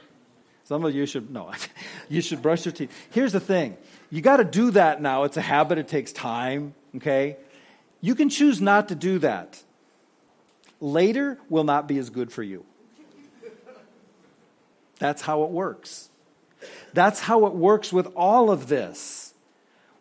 Some 0.63 0.85
of 0.85 0.93
you 0.93 1.05
should, 1.05 1.31
no, 1.31 1.51
you 2.09 2.21
should 2.21 2.41
brush 2.41 2.65
your 2.65 2.71
teeth. 2.71 2.91
Here's 3.11 3.31
the 3.31 3.39
thing 3.39 3.77
you 4.09 4.21
got 4.21 4.37
to 4.37 4.43
do 4.43 4.71
that 4.71 5.01
now. 5.01 5.23
It's 5.23 5.37
a 5.37 5.41
habit, 5.41 5.77
it 5.77 5.87
takes 5.87 6.11
time. 6.11 6.73
Okay? 6.95 7.37
You 8.01 8.15
can 8.15 8.29
choose 8.29 8.61
not 8.61 8.89
to 8.89 8.95
do 8.95 9.19
that. 9.19 9.61
Later 10.79 11.37
will 11.49 11.65
not 11.65 11.87
be 11.87 11.97
as 11.97 12.09
good 12.09 12.31
for 12.31 12.43
you. 12.43 12.65
That's 14.99 15.21
how 15.21 15.43
it 15.43 15.49
works. 15.49 16.09
That's 16.93 17.21
how 17.21 17.45
it 17.45 17.53
works 17.53 17.91
with 17.91 18.07
all 18.15 18.51
of 18.51 18.67
this. 18.67 19.33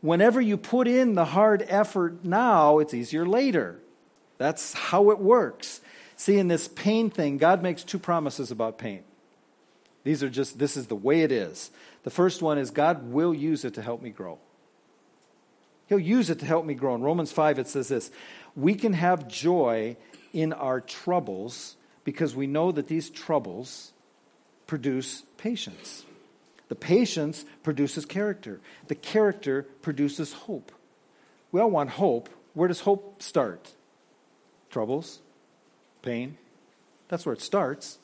Whenever 0.00 0.40
you 0.40 0.56
put 0.56 0.86
in 0.86 1.14
the 1.14 1.24
hard 1.24 1.64
effort 1.68 2.24
now, 2.24 2.78
it's 2.78 2.94
easier 2.94 3.26
later. 3.26 3.80
That's 4.38 4.72
how 4.72 5.10
it 5.10 5.18
works. 5.18 5.80
See, 6.16 6.38
in 6.38 6.48
this 6.48 6.68
pain 6.68 7.10
thing, 7.10 7.38
God 7.38 7.62
makes 7.62 7.84
two 7.84 7.98
promises 7.98 8.50
about 8.50 8.78
pain. 8.78 9.02
These 10.04 10.22
are 10.22 10.30
just, 10.30 10.58
this 10.58 10.76
is 10.76 10.86
the 10.86 10.96
way 10.96 11.22
it 11.22 11.32
is. 11.32 11.70
The 12.04 12.10
first 12.10 12.40
one 12.40 12.58
is 12.58 12.70
God 12.70 13.10
will 13.10 13.34
use 13.34 13.64
it 13.64 13.74
to 13.74 13.82
help 13.82 14.00
me 14.00 14.10
grow. 14.10 14.38
He'll 15.88 15.98
use 15.98 16.30
it 16.30 16.38
to 16.40 16.46
help 16.46 16.64
me 16.64 16.74
grow. 16.74 16.94
In 16.94 17.02
Romans 17.02 17.32
5, 17.32 17.58
it 17.58 17.68
says 17.68 17.88
this 17.88 18.10
We 18.54 18.74
can 18.74 18.92
have 18.92 19.28
joy 19.28 19.96
in 20.32 20.52
our 20.52 20.80
troubles 20.80 21.76
because 22.04 22.34
we 22.34 22.46
know 22.46 22.72
that 22.72 22.88
these 22.88 23.10
troubles 23.10 23.92
produce 24.66 25.22
patience. 25.36 26.04
The 26.68 26.74
patience 26.74 27.44
produces 27.62 28.04
character, 28.04 28.60
the 28.88 28.94
character 28.94 29.62
produces 29.82 30.32
hope. 30.32 30.72
We 31.50 31.60
all 31.60 31.70
want 31.70 31.90
hope. 31.90 32.28
Where 32.52 32.68
does 32.68 32.80
hope 32.80 33.22
start? 33.22 33.72
Troubles, 34.70 35.20
pain. 36.02 36.36
That's 37.08 37.24
where 37.24 37.32
it 37.32 37.42
starts. 37.42 37.98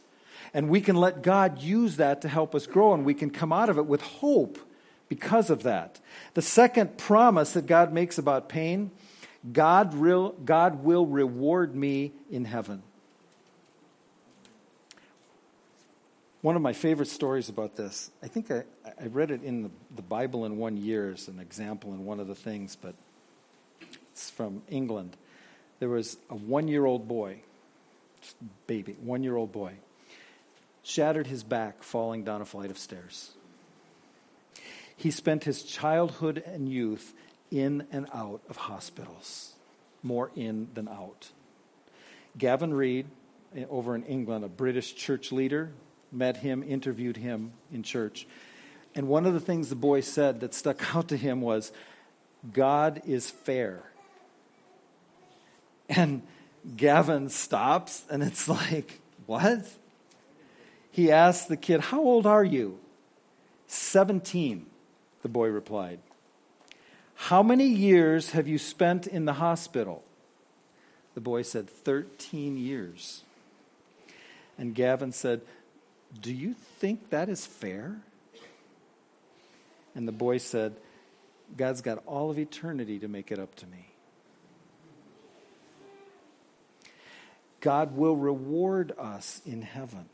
And 0.52 0.68
we 0.68 0.80
can 0.80 0.96
let 0.96 1.22
God 1.22 1.60
use 1.60 1.96
that 1.96 2.22
to 2.22 2.28
help 2.28 2.54
us 2.54 2.66
grow, 2.66 2.94
and 2.94 3.04
we 3.04 3.14
can 3.14 3.30
come 3.30 3.52
out 3.52 3.68
of 3.68 3.78
it 3.78 3.86
with 3.86 4.02
hope 4.02 4.58
because 5.08 5.50
of 5.50 5.62
that. 5.62 6.00
The 6.34 6.42
second 6.42 6.98
promise 6.98 7.52
that 7.52 7.66
God 7.66 7.92
makes 7.92 8.18
about 8.18 8.48
pain 8.48 8.90
God, 9.52 9.94
real, 9.94 10.30
God 10.44 10.84
will 10.84 11.06
reward 11.06 11.74
me 11.74 12.12
in 12.30 12.46
heaven. 12.46 12.82
One 16.40 16.56
of 16.56 16.62
my 16.62 16.72
favorite 16.72 17.08
stories 17.08 17.48
about 17.48 17.76
this, 17.76 18.10
I 18.22 18.28
think 18.28 18.50
I, 18.50 18.64
I 19.00 19.06
read 19.06 19.30
it 19.30 19.42
in 19.42 19.64
the, 19.64 19.70
the 19.96 20.02
Bible 20.02 20.44
in 20.44 20.56
one 20.56 20.76
year 20.76 21.12
as 21.12 21.28
an 21.28 21.40
example 21.40 21.92
in 21.92 22.04
one 22.04 22.20
of 22.20 22.26
the 22.26 22.34
things, 22.34 22.76
but 22.76 22.94
it's 24.12 24.30
from 24.30 24.62
England. 24.68 25.16
There 25.80 25.88
was 25.88 26.16
a 26.30 26.34
one 26.34 26.68
year 26.68 26.84
old 26.84 27.08
boy, 27.08 27.40
baby, 28.66 28.96
one 29.00 29.22
year 29.22 29.36
old 29.36 29.52
boy, 29.52 29.74
shattered 30.82 31.26
his 31.26 31.42
back 31.42 31.82
falling 31.82 32.24
down 32.24 32.40
a 32.40 32.44
flight 32.44 32.70
of 32.70 32.78
stairs. 32.78 33.32
He 34.96 35.10
spent 35.10 35.44
his 35.44 35.62
childhood 35.62 36.42
and 36.46 36.68
youth 36.68 37.14
in 37.50 37.86
and 37.90 38.06
out 38.12 38.40
of 38.48 38.56
hospitals, 38.56 39.54
more 40.02 40.30
in 40.36 40.68
than 40.74 40.88
out. 40.88 41.30
Gavin 42.38 42.74
Reid, 42.74 43.06
eh, 43.56 43.64
over 43.70 43.94
in 43.94 44.02
England, 44.04 44.44
a 44.44 44.48
British 44.48 44.94
church 44.94 45.32
leader, 45.32 45.72
met 46.10 46.38
him, 46.38 46.62
interviewed 46.62 47.16
him 47.16 47.52
in 47.72 47.82
church. 47.82 48.26
And 48.94 49.08
one 49.08 49.26
of 49.26 49.34
the 49.34 49.40
things 49.40 49.68
the 49.68 49.74
boy 49.74 50.00
said 50.00 50.40
that 50.40 50.54
stuck 50.54 50.94
out 50.94 51.08
to 51.08 51.16
him 51.16 51.40
was, 51.40 51.72
God 52.52 53.02
is 53.06 53.30
fair. 53.30 53.82
And 55.88 56.22
Gavin 56.76 57.28
stops, 57.28 58.04
and 58.10 58.22
it's 58.22 58.48
like, 58.48 59.00
what? 59.26 59.68
He 60.90 61.10
asks 61.10 61.46
the 61.46 61.56
kid, 61.56 61.80
How 61.80 62.00
old 62.00 62.26
are 62.26 62.44
you? 62.44 62.78
17, 63.66 64.66
the 65.22 65.28
boy 65.28 65.48
replied. 65.48 65.98
How 67.16 67.42
many 67.42 67.66
years 67.66 68.30
have 68.30 68.46
you 68.46 68.58
spent 68.58 69.06
in 69.06 69.24
the 69.24 69.34
hospital? 69.34 70.04
The 71.14 71.20
boy 71.20 71.42
said, 71.42 71.68
13 71.70 72.56
years. 72.56 73.22
And 74.58 74.74
Gavin 74.74 75.12
said, 75.12 75.40
Do 76.20 76.32
you 76.32 76.54
think 76.54 77.10
that 77.10 77.28
is 77.28 77.46
fair? 77.46 77.96
And 79.94 80.08
the 80.08 80.12
boy 80.12 80.38
said, 80.38 80.74
God's 81.56 81.80
got 81.80 82.02
all 82.06 82.30
of 82.30 82.38
eternity 82.38 82.98
to 82.98 83.08
make 83.08 83.30
it 83.30 83.38
up 83.38 83.54
to 83.56 83.66
me. 83.66 83.93
God 87.64 87.96
will 87.96 88.14
reward 88.14 88.92
us 88.98 89.40
in 89.46 89.62
heaven. 89.62 90.04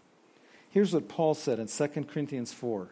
Here's 0.71 0.95
what 0.95 1.09
Paul 1.09 1.35
said 1.35 1.59
in 1.59 1.67
2 1.67 1.89
Corinthians 2.05 2.53
4 2.53 2.87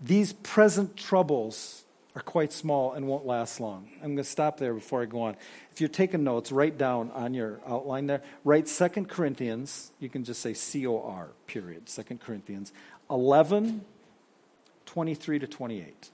These 0.00 0.32
present 0.32 0.96
troubles 0.96 1.82
are 2.14 2.22
quite 2.22 2.52
small 2.52 2.92
and 2.92 3.08
won't 3.08 3.26
last 3.26 3.58
long. 3.58 3.88
I'm 3.96 4.14
going 4.14 4.16
to 4.18 4.24
stop 4.24 4.58
there 4.58 4.72
before 4.72 5.02
I 5.02 5.06
go 5.06 5.22
on. 5.22 5.36
If 5.72 5.80
you're 5.80 5.88
taking 5.88 6.22
notes, 6.22 6.52
write 6.52 6.78
down 6.78 7.10
on 7.10 7.34
your 7.34 7.58
outline 7.66 8.06
there, 8.06 8.22
write 8.44 8.66
2 8.66 8.88
Corinthians, 9.06 9.90
you 9.98 10.08
can 10.08 10.22
just 10.22 10.40
say 10.40 10.54
C 10.54 10.86
O 10.86 11.02
R, 11.02 11.30
period, 11.48 11.86
2 11.86 12.18
Corinthians 12.18 12.72
11, 13.10 13.84
23 14.86 15.38
to 15.40 15.46
28. 15.48 16.10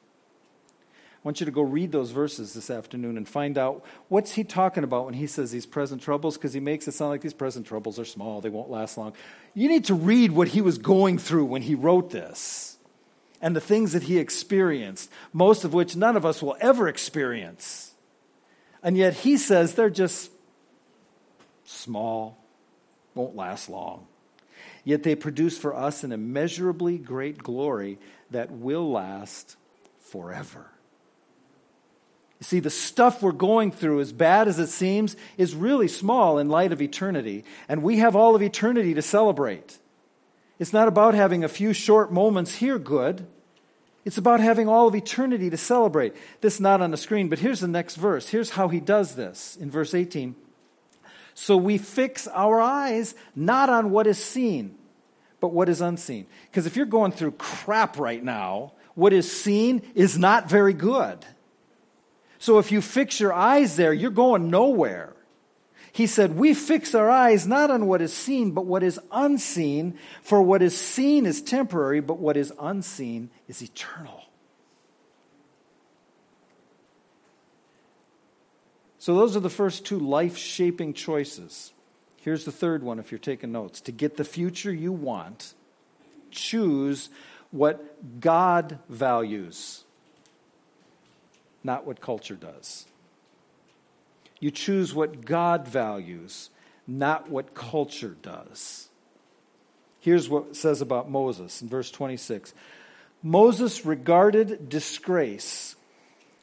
I 1.29 1.31
want 1.31 1.41
you 1.41 1.45
to 1.45 1.53
go 1.53 1.61
read 1.61 1.93
those 1.93 2.11
verses 2.11 2.55
this 2.55 2.71
afternoon 2.71 3.19
and 3.19 3.29
find 3.29 3.59
out 3.59 3.85
what's 4.09 4.33
he 4.33 4.45
talking 4.45 4.83
about 4.83 5.05
when 5.05 5.13
he 5.13 5.27
says 5.27 5.51
these 5.51 5.67
present 5.67 6.01
troubles, 6.01 6.39
because 6.39 6.55
he 6.55 6.61
makes 6.61 6.89
it 6.89 6.93
sound 6.93 7.11
like 7.11 7.21
these 7.21 7.35
present 7.35 7.67
troubles 7.67 7.99
are 7.99 8.07
small, 8.07 8.41
they 8.41 8.49
won't 8.49 8.71
last 8.71 8.97
long. 8.97 9.13
You 9.53 9.69
need 9.69 9.85
to 9.85 9.95
read 9.95 10.33
what 10.33 10.49
he 10.49 10.63
was 10.63 10.79
going 10.79 11.19
through 11.19 11.45
when 11.45 11.61
he 11.61 11.75
wrote 11.75 12.09
this 12.09 12.79
and 13.43 13.55
the 13.55 13.61
things 13.61 13.93
that 13.93 14.05
he 14.05 14.17
experienced, 14.17 15.11
most 15.35 15.65
of 15.65 15.75
which 15.75 15.95
none 15.95 16.17
of 16.17 16.25
us 16.25 16.41
will 16.41 16.57
ever 16.63 16.89
experience. 16.89 17.93
And 18.83 18.97
yet 18.97 19.13
he 19.13 19.37
says 19.37 19.75
they're 19.75 19.91
just 19.91 20.31
small, 21.67 22.43
won't 23.15 23.37
last 23.37 23.69
long. 23.69 24.07
Yet 24.83 25.03
they 25.03 25.15
produce 25.15 25.59
for 25.59 25.77
us 25.77 26.05
an 26.05 26.13
immeasurably 26.13 26.97
great 26.97 27.37
glory 27.37 27.99
that 28.31 28.51
will 28.51 28.91
last 28.91 29.57
forever. 30.01 30.71
You 32.41 32.45
see, 32.45 32.61
the 32.61 32.71
stuff 32.71 33.23
we're 33.23 33.33
going 33.33 33.73
through, 33.73 34.01
as 34.01 34.13
bad 34.13 34.47
as 34.47 34.59
it 34.59 34.69
seems, 34.69 35.17
is 35.37 35.55
really 35.55 35.89
small 35.89 36.39
in 36.39 36.49
light 36.49 36.73
of 36.73 36.81
eternity. 36.81 37.45
And 37.69 37.83
we 37.83 37.99
have 37.99 38.15
all 38.15 38.37
of 38.37 38.43
eternity 38.43 38.95
to 38.95 39.03
celebrate. 39.03 39.79
It's 40.59 40.73
not 40.73 40.89
about 40.89 41.15
having 41.15 41.43
a 41.43 41.49
few 41.49 41.73
short 41.73 42.13
moments 42.13 42.57
here 42.57 42.79
good. 42.79 43.27
It's 44.05 44.19
about 44.19 44.41
having 44.41 44.69
all 44.69 44.87
of 44.87 44.95
eternity 44.95 45.51
to 45.51 45.57
celebrate. 45.57 46.15
This 46.41 46.61
not 46.61 46.81
on 46.81 46.93
the 46.93 46.97
screen, 46.97 47.29
but 47.29 47.41
here's 47.41 47.61
the 47.61 47.69
next 47.69 47.97
verse. 47.97 48.29
Here's 48.29 48.51
how 48.51 48.69
he 48.69 48.81
does 48.81 49.17
this 49.17 49.57
in 49.61 49.71
verse 49.71 49.93
18. 49.93 50.35
So 51.35 51.57
we 51.57 51.77
fix 51.79 52.27
our 52.29 52.61
eyes 52.61 53.15
not 53.37 53.69
on 53.69 53.91
what 53.91 54.07
is 54.07 54.23
seen, 54.23 54.77
but 55.41 55.53
what 55.53 55.69
is 55.69 55.81
unseen. 55.81 56.27
Because 56.51 56.67
if 56.67 56.77
you're 56.77 56.87
going 56.87 57.13
through 57.13 57.33
crap 57.33 57.99
right 57.99 58.23
now, 58.23 58.73
what 58.95 59.13
is 59.13 59.31
seen 59.31 59.83
is 59.95 60.19
not 60.19 60.49
very 60.49 60.73
good. 60.73 61.25
So 62.39 62.59
if 62.59 62.71
you 62.71 62.81
fix 62.81 63.21
your 63.21 63.33
eyes 63.33 63.77
there, 63.77 63.93
you're 63.93 64.11
going 64.11 64.51
nowhere. 64.51 65.15
He 65.93 66.07
said, 66.07 66.37
We 66.37 66.55
fix 66.55 66.95
our 66.95 67.11
eyes 67.11 67.47
not 67.47 67.71
on 67.71 67.87
what 67.87 68.01
is 68.01 68.13
seen, 68.13 68.53
but 68.53 68.67
what 68.67 68.83
is 68.83 69.01
unseen. 69.11 69.99
For 70.23 70.41
what 70.41 70.63
is 70.63 70.79
seen 70.79 71.27
is 71.27 71.43
temporary, 71.43 72.01
but 72.01 72.19
what 72.19 72.37
is 72.37 72.53
unseen 72.61 73.31
is 73.49 73.63
eternal. 73.63 74.27
So, 79.01 79.17
those 79.17 79.37
are 79.37 79.41
the 79.41 79.51
first 79.51 79.85
two 79.85 79.99
life 79.99 80.37
shaping 80.37 80.93
choices. 80.93 81.73
Here's 82.19 82.45
the 82.45 82.53
third 82.53 82.83
one 82.83 82.99
if 82.99 83.11
you're 83.11 83.19
taking 83.19 83.51
notes. 83.51 83.81
To 83.83 83.93
get 83.93 84.17
the 84.17 84.25
future 84.25 84.73
you 84.73 84.93
want, 84.93 85.55
choose 86.31 87.09
what 87.51 88.21
God 88.21 88.79
values 88.89 89.85
not 91.63 91.87
what 91.87 92.01
culture 92.01 92.35
does. 92.35 92.87
You 94.41 94.51
choose 94.51 94.95
what 94.95 95.25
God 95.25 95.67
values, 95.67 96.51
not 96.87 97.29
what 97.29 97.55
culture 97.55 98.17
does. 98.23 98.89
Here's 100.01 100.29
what 100.29 100.49
it 100.49 100.57
says 100.57 100.81
about 100.81 101.11
Moses 101.11 101.61
in 101.61 101.69
verse 101.69 101.91
26 101.91 102.55
Moses 103.23 103.85
regarded 103.85 104.69
disgrace 104.69 105.75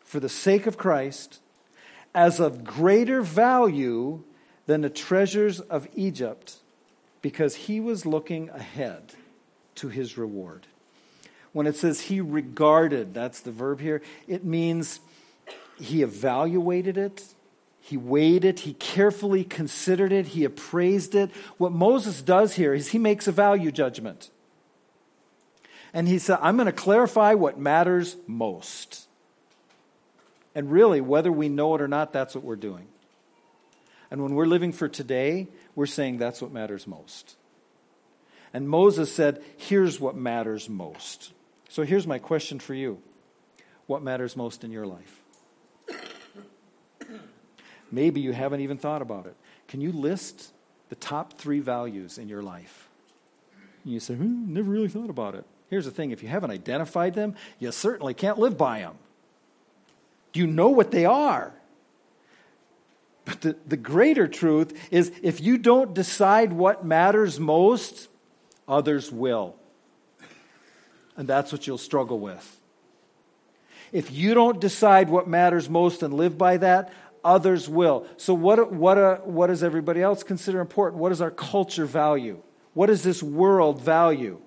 for 0.04 0.20
the 0.20 0.30
sake 0.30 0.68
of 0.68 0.78
Christ 0.78 1.40
as 2.14 2.40
of 2.40 2.64
greater 2.64 3.22
value 3.22 4.24
than 4.66 4.82
the 4.82 4.90
treasures 4.90 5.60
of 5.60 5.88
Egypt 5.96 6.58
because 7.22 7.56
he 7.56 7.80
was 7.80 8.06
looking 8.06 8.50
ahead 8.50 9.14
to 9.76 9.90
his 9.90 10.18
reward. 10.18 10.68
When 11.56 11.68
it 11.68 11.78
says 11.78 12.02
he 12.02 12.20
regarded, 12.20 13.14
that's 13.14 13.40
the 13.40 13.50
verb 13.50 13.80
here, 13.80 14.02
it 14.28 14.44
means 14.44 15.00
he 15.80 16.02
evaluated 16.02 16.98
it, 16.98 17.24
he 17.80 17.96
weighed 17.96 18.44
it, 18.44 18.60
he 18.60 18.74
carefully 18.74 19.46
considered 19.46 20.12
it, 20.12 20.28
he 20.28 20.44
appraised 20.44 21.16
it. 21.16 21.32
What 21.58 21.72
Moses 21.72 22.22
does 22.22 22.56
here 22.56 22.74
is 22.74 22.90
he 22.90 22.98
makes 22.98 23.26
a 23.30 23.32
value 23.32 23.72
judgment. 23.72 24.32
And 25.94 26.10
he 26.10 26.20
said, 26.20 26.40
I'm 26.42 26.58
going 26.58 26.66
to 26.66 26.74
clarify 26.74 27.36
what 27.36 27.58
matters 27.58 28.18
most. 28.28 29.08
And 30.56 30.70
really, 30.70 31.00
whether 31.00 31.32
we 31.32 31.48
know 31.48 31.74
it 31.76 31.82
or 31.82 31.88
not, 31.88 32.12
that's 32.12 32.36
what 32.36 32.44
we're 32.44 32.58
doing. 32.58 32.88
And 34.12 34.22
when 34.22 34.36
we're 34.36 34.46
living 34.46 34.74
for 34.74 34.90
today, 34.90 35.48
we're 35.74 35.86
saying 35.86 36.18
that's 36.18 36.42
what 36.42 36.52
matters 36.52 36.86
most. 36.86 37.38
And 38.52 38.68
Moses 38.68 39.10
said, 39.10 39.42
Here's 39.56 40.02
what 40.02 40.18
matters 40.18 40.68
most. 40.68 41.32
So 41.70 41.84
here's 41.84 42.08
my 42.08 42.20
question 42.20 42.60
for 42.60 42.74
you 42.74 43.00
What 43.88 44.04
matters 44.04 44.36
most 44.36 44.64
in 44.64 44.72
your 44.72 44.86
life? 44.86 45.22
Maybe 47.92 48.20
you 48.20 48.34
haven't 48.34 48.62
even 48.62 48.78
thought 48.78 49.02
about 49.02 49.26
it. 49.26 49.36
Can 49.68 49.80
you 49.80 49.92
list 49.92 50.52
the 50.90 50.96
top 50.96 51.34
three 51.34 51.60
values 51.60 52.18
in 52.18 52.28
your 52.28 52.42
life? 52.42 52.90
And 53.84 53.94
you 53.94 54.00
say, 54.00 54.16
hmm, 54.16 54.54
never 54.54 54.70
really 54.70 54.88
thought 54.88 55.10
about 55.10 55.36
it. 55.36 55.46
Here's 55.70 55.86
the 55.86 55.92
thing 55.92 56.12
if 56.12 56.22
you 56.22 56.30
haven't 56.30 56.52
identified 56.52 57.14
them, 57.14 57.36
you 57.60 57.72
certainly 57.72 58.14
can't 58.14 58.38
live 58.38 58.58
by 58.58 58.80
them. 58.80 58.96
Do 60.34 60.40
you 60.40 60.48
know 60.48 60.70
what 60.70 60.92
they 60.92 61.06
are? 61.06 61.54
But 63.24 63.42
the, 63.42 63.56
the 63.66 63.78
greater 63.78 64.28
truth 64.28 64.74
is 64.92 65.12
if 65.24 65.42
you 65.42 65.58
don't 65.58 65.94
decide 65.94 66.54
what 66.54 66.86
matters 66.86 67.40
most, 67.40 68.10
others 68.68 69.12
will. 69.12 69.56
And 71.18 71.28
that's 71.28 71.52
what 71.52 71.68
you'll 71.68 71.78
struggle 71.78 72.20
with. 72.20 72.60
If 73.92 74.12
you 74.12 74.34
don't 74.34 74.60
decide 74.60 75.10
what 75.10 75.28
matters 75.28 75.70
most 75.70 76.04
and 76.04 76.14
live 76.14 76.38
by 76.38 76.58
that, 76.58 76.92
others 77.24 77.70
will. 77.70 78.06
So, 78.18 78.34
what, 78.34 78.72
what, 78.72 78.98
uh, 78.98 79.18
what 79.18 79.48
does 79.48 79.64
everybody 79.64 80.02
else 80.02 80.24
consider 80.24 80.60
important? 80.60 81.02
What 81.02 81.10
does 81.10 81.22
our 81.22 81.32
culture 81.32 81.86
value? 81.86 82.42
What 82.74 82.88
does 82.88 83.04
this 83.04 83.24
world 83.24 83.82
value? 83.82 84.40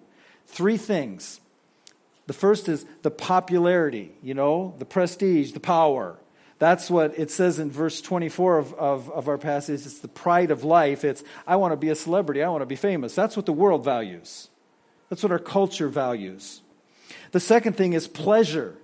Three 0.46 0.76
things. 0.76 1.40
The 2.26 2.34
first 2.34 2.68
is 2.68 2.84
the 3.02 3.10
popularity, 3.10 4.12
you 4.22 4.34
know, 4.34 4.74
the 4.78 4.84
prestige, 4.84 5.52
the 5.52 5.60
power. 5.60 6.18
That's 6.58 6.90
what 6.90 7.18
it 7.18 7.30
says 7.30 7.58
in 7.58 7.70
verse 7.70 8.00
24 8.00 8.58
of, 8.58 8.74
of, 8.74 9.10
of 9.10 9.28
our 9.28 9.38
passage. 9.38 9.86
It's 9.86 10.00
the 10.00 10.08
pride 10.08 10.50
of 10.50 10.64
life. 10.64 11.04
It's, 11.04 11.22
I 11.46 11.56
want 11.56 11.72
to 11.72 11.76
be 11.76 11.88
a 11.88 11.94
celebrity. 11.94 12.42
I 12.42 12.48
want 12.48 12.62
to 12.62 12.66
be 12.66 12.76
famous. 12.76 13.14
That's 13.14 13.36
what 13.36 13.46
the 13.46 13.52
world 13.52 13.84
values. 13.84 14.48
That's 15.08 15.22
what 15.22 15.32
our 15.32 15.38
culture 15.38 15.88
values. 15.88 16.62
The 17.32 17.40
second 17.40 17.76
thing 17.76 17.92
is 17.92 18.06
pleasure. 18.06 18.76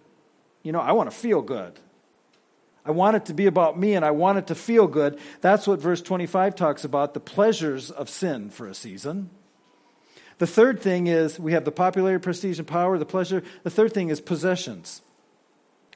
You 0.62 0.72
know, 0.72 0.80
I 0.80 0.92
want 0.92 1.10
to 1.10 1.16
feel 1.16 1.42
good. 1.42 1.78
I 2.86 2.90
want 2.90 3.16
it 3.16 3.26
to 3.26 3.34
be 3.34 3.46
about 3.46 3.78
me 3.78 3.94
and 3.94 4.04
I 4.04 4.10
want 4.10 4.38
it 4.38 4.46
to 4.48 4.54
feel 4.54 4.86
good. 4.86 5.18
That's 5.40 5.66
what 5.66 5.80
verse 5.80 6.02
25 6.02 6.54
talks 6.54 6.84
about 6.84 7.14
the 7.14 7.20
pleasures 7.20 7.90
of 7.90 8.10
sin 8.10 8.50
for 8.50 8.66
a 8.66 8.74
season. 8.74 9.30
The 10.38 10.46
third 10.46 10.80
thing 10.80 11.06
is 11.06 11.38
we 11.38 11.52
have 11.52 11.64
the 11.64 11.72
popularity, 11.72 12.22
prestige, 12.22 12.58
and 12.58 12.68
power, 12.68 12.98
the 12.98 13.06
pleasure. 13.06 13.42
The 13.62 13.70
third 13.70 13.94
thing 13.94 14.10
is 14.10 14.20
possessions. 14.20 15.00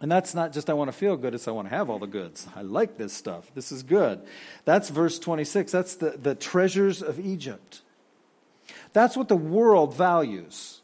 And 0.01 0.11
that's 0.11 0.35
not 0.35 0.53
just 0.53 0.71
I 0.71 0.75
want 0.75 0.89
to 0.89 0.97
feel 0.97 1.17
good, 1.17 1.35
it's 1.35 1.49
I 1.49 1.51
want 1.51 1.69
to 1.69 1.75
have 1.75 1.91
all 1.91 1.99
the 1.99 2.07
goods. 2.07 2.47
I 2.55 2.63
like 2.63 2.99
this 2.99 3.13
stuff. 3.13 3.51
This 3.55 3.73
is 3.73 3.83
good. 3.83 4.23
That's 4.65 4.91
verse 4.91 5.19
26. 5.19 5.73
That's 5.73 5.97
the, 5.97 6.11
the 6.11 6.37
treasures 6.37 7.03
of 7.03 7.19
Egypt. 7.19 7.83
That's 8.93 9.17
what 9.17 9.29
the 9.29 9.37
world 9.37 9.95
values. 9.95 10.81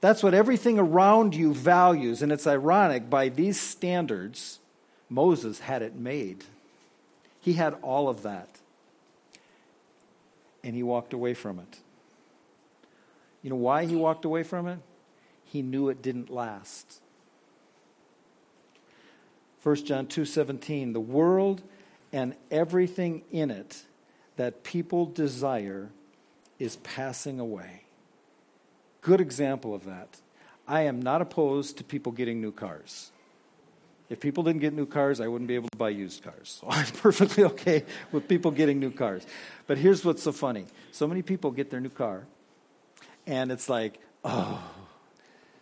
That's 0.00 0.22
what 0.22 0.34
everything 0.34 0.78
around 0.78 1.34
you 1.34 1.54
values. 1.54 2.22
And 2.22 2.30
it's 2.30 2.46
ironic, 2.46 3.08
by 3.08 3.30
these 3.30 3.58
standards, 3.58 4.58
Moses 5.08 5.60
had 5.60 5.82
it 5.82 5.94
made. 5.94 6.44
He 7.40 7.54
had 7.54 7.76
all 7.82 8.08
of 8.08 8.22
that. 8.22 8.48
And 10.62 10.74
he 10.74 10.82
walked 10.82 11.12
away 11.12 11.34
from 11.34 11.58
it. 11.58 11.78
You 13.42 13.50
know 13.50 13.56
why 13.56 13.84
he 13.84 13.96
walked 13.96 14.24
away 14.24 14.42
from 14.42 14.66
it? 14.66 14.78
He 15.44 15.62
knew 15.62 15.88
it 15.88 16.02
didn't 16.02 16.30
last. 16.30 17.00
1 19.62 19.76
John 19.86 20.06
2:17 20.06 20.92
The 20.92 21.00
world 21.00 21.62
and 22.12 22.34
everything 22.50 23.22
in 23.30 23.50
it 23.50 23.84
that 24.36 24.62
people 24.62 25.06
desire 25.06 25.90
is 26.64 26.76
passing 26.76 27.38
away. 27.38 27.82
Good 29.02 29.20
example 29.20 29.74
of 29.74 29.84
that. 29.84 30.20
I 30.66 30.82
am 30.82 31.02
not 31.02 31.20
opposed 31.20 31.76
to 31.76 31.84
people 31.84 32.10
getting 32.10 32.40
new 32.40 32.52
cars. 32.52 33.10
If 34.08 34.20
people 34.20 34.44
didn't 34.44 34.60
get 34.60 34.72
new 34.72 34.86
cars, 34.86 35.20
I 35.20 35.28
wouldn't 35.28 35.48
be 35.48 35.56
able 35.56 35.68
to 35.68 35.76
buy 35.76 35.90
used 35.90 36.22
cars. 36.22 36.58
So 36.60 36.66
I'm 36.70 36.86
perfectly 36.86 37.44
okay 37.44 37.84
with 38.12 38.28
people 38.28 38.50
getting 38.50 38.80
new 38.80 38.90
cars. 38.90 39.26
But 39.66 39.76
here's 39.76 40.04
what's 40.04 40.22
so 40.22 40.32
funny 40.32 40.66
so 40.90 41.06
many 41.06 41.20
people 41.20 41.50
get 41.50 41.70
their 41.70 41.80
new 41.80 41.90
car, 41.90 42.24
and 43.26 43.52
it's 43.52 43.68
like, 43.68 44.00
oh, 44.24 44.62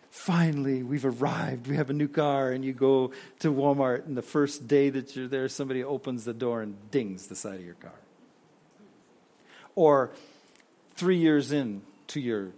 finally, 0.09 0.83
we've 0.83 1.05
arrived. 1.05 1.67
We 1.67 1.75
have 1.75 1.89
a 1.89 1.93
new 1.93 2.07
car. 2.07 2.51
And 2.51 2.63
you 2.63 2.71
go 2.71 3.11
to 3.39 3.51
Walmart, 3.51 4.05
and 4.05 4.15
the 4.15 4.21
first 4.21 4.67
day 4.69 4.89
that 4.89 5.15
you're 5.15 5.27
there, 5.27 5.49
somebody 5.49 5.83
opens 5.83 6.23
the 6.23 6.33
door 6.33 6.61
and 6.61 6.75
dings 6.91 7.27
the 7.27 7.35
side 7.35 7.55
of 7.55 7.65
your 7.65 7.75
car. 7.75 7.99
Or 9.75 10.11
three 10.95 11.17
years 11.17 11.51
in 11.51 11.81
to 12.07 12.19
your, 12.19 12.49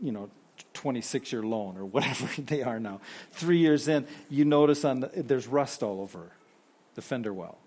you 0.00 0.12
know, 0.12 0.30
26 0.74 1.32
year 1.32 1.42
loan 1.42 1.76
or 1.76 1.84
whatever 1.84 2.28
they 2.42 2.62
are 2.62 2.80
now. 2.80 3.00
Three 3.32 3.58
years 3.58 3.88
in, 3.88 4.06
you 4.28 4.44
notice 4.44 4.84
on 4.84 5.00
the, 5.00 5.08
there's 5.14 5.46
rust 5.46 5.82
all 5.82 6.00
over 6.00 6.30
the 6.94 7.02
fender 7.02 7.32
well. 7.32 7.58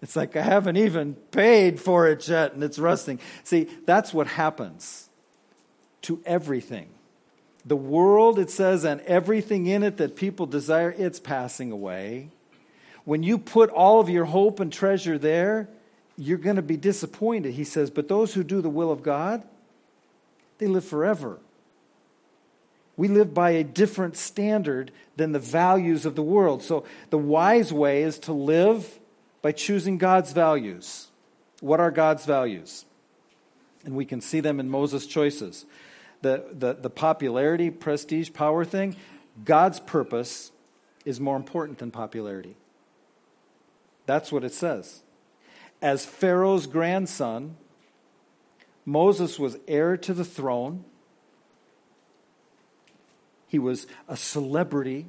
It's 0.00 0.14
like 0.14 0.36
I 0.36 0.42
haven't 0.42 0.76
even 0.76 1.14
paid 1.14 1.80
for 1.80 2.08
it 2.08 2.26
yet 2.28 2.52
and 2.52 2.62
it's 2.62 2.78
rusting. 2.78 3.18
See, 3.42 3.68
that's 3.84 4.14
what 4.14 4.28
happens 4.28 5.08
to 6.02 6.22
everything. 6.24 6.90
The 7.64 7.76
world, 7.76 8.38
it 8.38 8.50
says, 8.50 8.84
and 8.84 9.00
everything 9.02 9.66
in 9.66 9.82
it 9.82 9.96
that 9.96 10.16
people 10.16 10.46
desire, 10.46 10.94
it's 10.96 11.18
passing 11.18 11.72
away. 11.72 12.30
When 13.04 13.22
you 13.22 13.38
put 13.38 13.70
all 13.70 14.00
of 14.00 14.08
your 14.08 14.24
hope 14.24 14.60
and 14.60 14.72
treasure 14.72 15.18
there, 15.18 15.68
you're 16.16 16.38
going 16.38 16.56
to 16.56 16.62
be 16.62 16.76
disappointed. 16.76 17.54
He 17.54 17.64
says, 17.64 17.90
but 17.90 18.08
those 18.08 18.34
who 18.34 18.44
do 18.44 18.60
the 18.60 18.70
will 18.70 18.90
of 18.90 19.02
God, 19.02 19.42
they 20.58 20.66
live 20.66 20.84
forever. 20.84 21.38
We 22.96 23.08
live 23.08 23.32
by 23.32 23.50
a 23.50 23.64
different 23.64 24.16
standard 24.16 24.90
than 25.16 25.32
the 25.32 25.38
values 25.38 26.04
of 26.04 26.16
the 26.16 26.22
world. 26.22 26.62
So 26.62 26.84
the 27.10 27.18
wise 27.18 27.72
way 27.72 28.02
is 28.02 28.18
to 28.20 28.32
live 28.32 28.98
by 29.40 29.52
choosing 29.52 29.98
God's 29.98 30.32
values. 30.32 31.08
What 31.60 31.80
are 31.80 31.92
God's 31.92 32.24
values? 32.24 32.84
And 33.84 33.94
we 33.94 34.04
can 34.04 34.20
see 34.20 34.40
them 34.40 34.58
in 34.58 34.68
Moses' 34.68 35.06
choices 35.06 35.64
the, 36.22 36.44
the, 36.52 36.74
the 36.74 36.90
popularity, 36.90 37.70
prestige, 37.70 38.32
power 38.32 38.64
thing, 38.64 38.96
God's 39.44 39.80
purpose 39.80 40.50
is 41.04 41.20
more 41.20 41.36
important 41.36 41.78
than 41.78 41.90
popularity. 41.90 42.56
That's 44.06 44.32
what 44.32 44.44
it 44.44 44.52
says. 44.52 45.02
As 45.80 46.04
Pharaoh's 46.04 46.66
grandson, 46.66 47.56
Moses 48.88 49.38
was 49.38 49.58
heir 49.68 49.98
to 49.98 50.14
the 50.14 50.24
throne. 50.24 50.82
He 53.46 53.58
was 53.58 53.86
a 54.08 54.16
celebrity, 54.16 55.04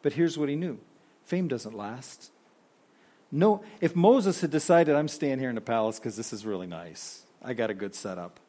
but 0.00 0.14
here's 0.14 0.38
what 0.38 0.48
he 0.48 0.56
knew 0.56 0.78
fame 1.26 1.46
doesn't 1.46 1.76
last. 1.76 2.30
No, 3.30 3.62
if 3.82 3.94
Moses 3.94 4.40
had 4.40 4.50
decided, 4.50 4.96
I'm 4.96 5.06
staying 5.06 5.38
here 5.38 5.50
in 5.50 5.54
the 5.54 5.60
palace 5.60 5.98
because 5.98 6.16
this 6.16 6.32
is 6.32 6.46
really 6.46 6.66
nice, 6.66 7.24
I 7.42 7.52
got 7.52 7.68
a 7.68 7.74
good 7.74 7.94
setup, 7.94 8.40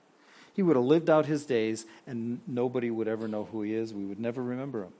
he 0.53 0.63
would 0.63 0.77
have 0.77 0.85
lived 0.85 1.09
out 1.09 1.25
his 1.25 1.45
days 1.45 1.85
and 2.07 2.39
nobody 2.47 2.89
would 2.89 3.09
ever 3.09 3.27
know 3.27 3.43
who 3.43 3.63
he 3.63 3.73
is. 3.73 3.93
We 3.93 4.05
would 4.05 4.21
never 4.21 4.41
remember 4.41 4.83
him. 4.83 4.93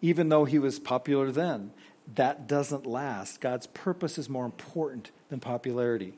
Even 0.00 0.30
though 0.30 0.46
he 0.46 0.58
was 0.58 0.78
popular 0.78 1.30
then, 1.30 1.72
that 2.14 2.46
doesn't 2.46 2.86
last. 2.86 3.42
God's 3.42 3.66
purpose 3.66 4.16
is 4.16 4.30
more 4.30 4.46
important 4.46 5.10
than 5.28 5.40
popularity. 5.40 6.14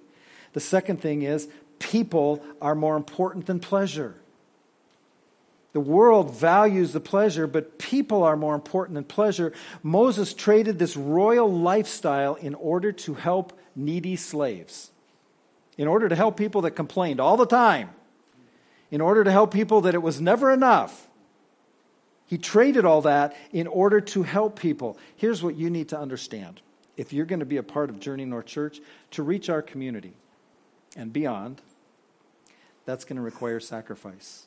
The 0.52 0.60
second 0.60 1.02
thing 1.02 1.22
is 1.22 1.48
people 1.78 2.42
are 2.60 2.74
more 2.74 2.96
important 2.96 3.46
than 3.46 3.60
pleasure. 3.60 4.14
The 5.72 5.80
world 5.80 6.34
values 6.34 6.92
the 6.92 7.00
pleasure, 7.00 7.46
but 7.46 7.78
people 7.78 8.22
are 8.22 8.36
more 8.36 8.54
important 8.54 8.94
than 8.94 9.04
pleasure. 9.04 9.52
Moses 9.82 10.32
traded 10.32 10.78
this 10.78 10.96
royal 10.96 11.52
lifestyle 11.52 12.34
in 12.34 12.54
order 12.54 12.92
to 12.92 13.14
help 13.14 13.52
needy 13.74 14.16
slaves 14.16 14.90
in 15.76 15.88
order 15.88 16.08
to 16.08 16.16
help 16.16 16.36
people 16.36 16.62
that 16.62 16.72
complained 16.72 17.20
all 17.20 17.36
the 17.36 17.46
time, 17.46 17.90
in 18.90 19.00
order 19.00 19.24
to 19.24 19.30
help 19.30 19.52
people 19.52 19.82
that 19.82 19.94
it 19.94 20.02
was 20.02 20.20
never 20.20 20.50
enough. 20.50 21.08
He 22.26 22.38
traded 22.38 22.84
all 22.84 23.02
that 23.02 23.36
in 23.52 23.66
order 23.66 24.00
to 24.00 24.22
help 24.22 24.58
people. 24.58 24.98
Here's 25.14 25.42
what 25.42 25.56
you 25.56 25.70
need 25.70 25.88
to 25.90 25.98
understand 25.98 26.60
if 26.96 27.12
you're 27.12 27.26
going 27.26 27.40
to 27.40 27.46
be 27.46 27.58
a 27.58 27.62
part 27.62 27.90
of 27.90 28.00
Journey 28.00 28.24
North 28.24 28.46
Church, 28.46 28.80
to 29.10 29.22
reach 29.22 29.50
our 29.50 29.60
community 29.60 30.14
and 30.96 31.12
beyond, 31.12 31.60
that's 32.84 33.04
going 33.04 33.16
to 33.16 33.22
require 33.22 33.60
sacrifice. 33.60 34.46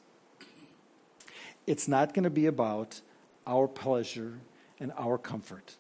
It's 1.68 1.88
not 1.88 2.14
going 2.14 2.24
to 2.24 2.30
be 2.30 2.48
about 2.48 3.02
our 3.46 3.68
pleasure 3.68 4.40
and 4.80 4.92
our 4.98 5.18
comfort 5.18 5.76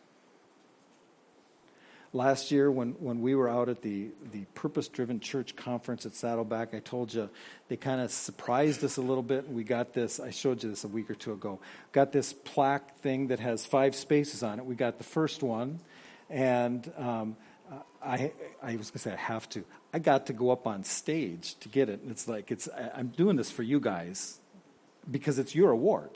last 2.13 2.51
year 2.51 2.71
when, 2.71 2.91
when 2.93 3.21
we 3.21 3.35
were 3.35 3.49
out 3.49 3.69
at 3.69 3.81
the, 3.81 4.09
the 4.31 4.45
Purpose 4.55 4.87
Driven 4.87 5.19
Church 5.19 5.55
Conference 5.55 6.05
at 6.05 6.15
Saddleback, 6.15 6.73
I 6.73 6.79
told 6.79 7.13
you 7.13 7.29
they 7.67 7.77
kind 7.77 8.01
of 8.01 8.11
surprised 8.11 8.83
us 8.83 8.97
a 8.97 9.01
little 9.01 9.23
bit. 9.23 9.49
We 9.49 9.63
got 9.63 9.93
this, 9.93 10.19
I 10.19 10.31
showed 10.31 10.63
you 10.63 10.69
this 10.69 10.83
a 10.83 10.87
week 10.87 11.09
or 11.09 11.15
two 11.15 11.33
ago, 11.33 11.59
got 11.91 12.11
this 12.11 12.33
plaque 12.33 12.97
thing 12.97 13.27
that 13.27 13.39
has 13.39 13.65
five 13.65 13.95
spaces 13.95 14.43
on 14.43 14.59
it. 14.59 14.65
We 14.65 14.75
got 14.75 14.97
the 14.97 15.03
first 15.03 15.43
one, 15.43 15.79
and 16.29 16.91
um, 16.97 17.35
I, 18.01 18.31
I 18.63 18.75
was 18.75 18.89
going 18.89 18.93
to 18.93 18.99
say 18.99 19.13
I 19.13 19.17
have 19.17 19.47
to. 19.49 19.63
I 19.93 19.99
got 19.99 20.27
to 20.27 20.33
go 20.33 20.51
up 20.51 20.67
on 20.67 20.83
stage 20.83 21.55
to 21.59 21.69
get 21.69 21.89
it. 21.89 22.01
And 22.01 22.11
it's 22.11 22.27
like, 22.27 22.51
it's, 22.51 22.69
I'm 22.93 23.07
doing 23.07 23.35
this 23.35 23.51
for 23.51 23.63
you 23.63 23.79
guys 23.79 24.39
because 25.09 25.39
it's 25.39 25.53
your 25.55 25.71
award. 25.71 26.09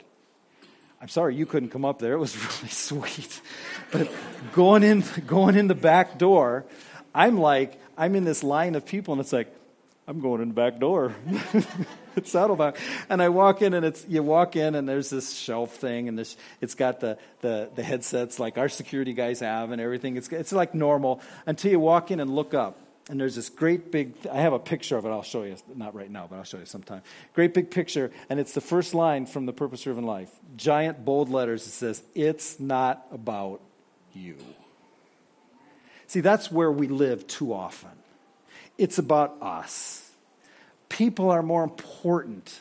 I'm 1.00 1.08
sorry 1.08 1.36
you 1.36 1.44
couldn't 1.44 1.68
come 1.68 1.84
up 1.84 1.98
there. 1.98 2.14
It 2.14 2.18
was 2.18 2.36
really 2.58 2.70
sweet. 2.70 3.40
But 3.92 4.10
going 4.52 4.82
in, 4.82 5.04
going 5.26 5.56
in 5.56 5.68
the 5.68 5.74
back 5.74 6.18
door, 6.18 6.64
I'm 7.14 7.38
like, 7.38 7.78
I'm 7.96 8.14
in 8.14 8.24
this 8.24 8.42
line 8.42 8.74
of 8.74 8.86
people, 8.86 9.12
and 9.12 9.20
it's 9.20 9.32
like, 9.32 9.54
I'm 10.08 10.20
going 10.20 10.40
in 10.40 10.48
the 10.48 10.54
back 10.54 10.80
door. 10.80 11.14
it's 12.16 12.30
Saddleback. 12.30 12.78
And 13.08 13.22
I 13.22 13.28
walk 13.28 13.62
in, 13.62 13.74
and 13.74 13.84
it's 13.84 14.06
you 14.08 14.22
walk 14.22 14.56
in, 14.56 14.74
and 14.74 14.88
there's 14.88 15.10
this 15.10 15.34
shelf 15.34 15.74
thing, 15.74 16.08
and 16.08 16.18
this 16.18 16.36
it's 16.60 16.74
got 16.74 17.00
the, 17.00 17.18
the, 17.40 17.70
the 17.74 17.82
headsets 17.82 18.38
like 18.38 18.58
our 18.58 18.68
security 18.68 19.14
guys 19.14 19.40
have, 19.40 19.70
and 19.70 19.80
everything. 19.80 20.16
It's 20.16 20.28
it's 20.28 20.52
like 20.52 20.74
normal 20.74 21.20
until 21.46 21.70
you 21.70 21.80
walk 21.80 22.10
in 22.10 22.20
and 22.20 22.34
look 22.34 22.54
up, 22.54 22.78
and 23.10 23.20
there's 23.20 23.34
this 23.34 23.48
great 23.48 23.90
big 23.90 24.14
i 24.30 24.40
have 24.40 24.52
a 24.52 24.58
picture 24.58 24.96
of 24.96 25.04
it. 25.04 25.08
I'll 25.08 25.22
show 25.22 25.42
you 25.42 25.56
not 25.74 25.94
right 25.94 26.10
now 26.10 26.26
but 26.28 26.36
i'll 26.36 26.44
show 26.44 26.58
you 26.58 26.66
sometime. 26.66 27.02
Great 27.34 27.54
big 27.54 27.70
picture 27.70 28.10
and 28.30 28.40
it's 28.40 28.52
the 28.52 28.60
first 28.60 28.94
line 28.94 29.26
from 29.26 29.46
the 29.46 29.52
purpose 29.52 29.82
driven 29.82 30.04
life. 30.04 30.30
Giant 30.56 31.04
bold 31.04 31.28
letters 31.28 31.66
it 31.66 31.70
says 31.70 32.02
it's 32.14 32.58
not 32.58 33.06
about 33.12 33.60
you. 34.14 34.36
See 36.06 36.20
that's 36.20 36.50
where 36.50 36.72
we 36.72 36.88
live 36.88 37.26
too 37.26 37.52
often. 37.52 37.90
It's 38.78 38.98
about 38.98 39.36
us 39.40 40.03
people 40.88 41.30
are 41.30 41.42
more 41.42 41.64
important 41.64 42.60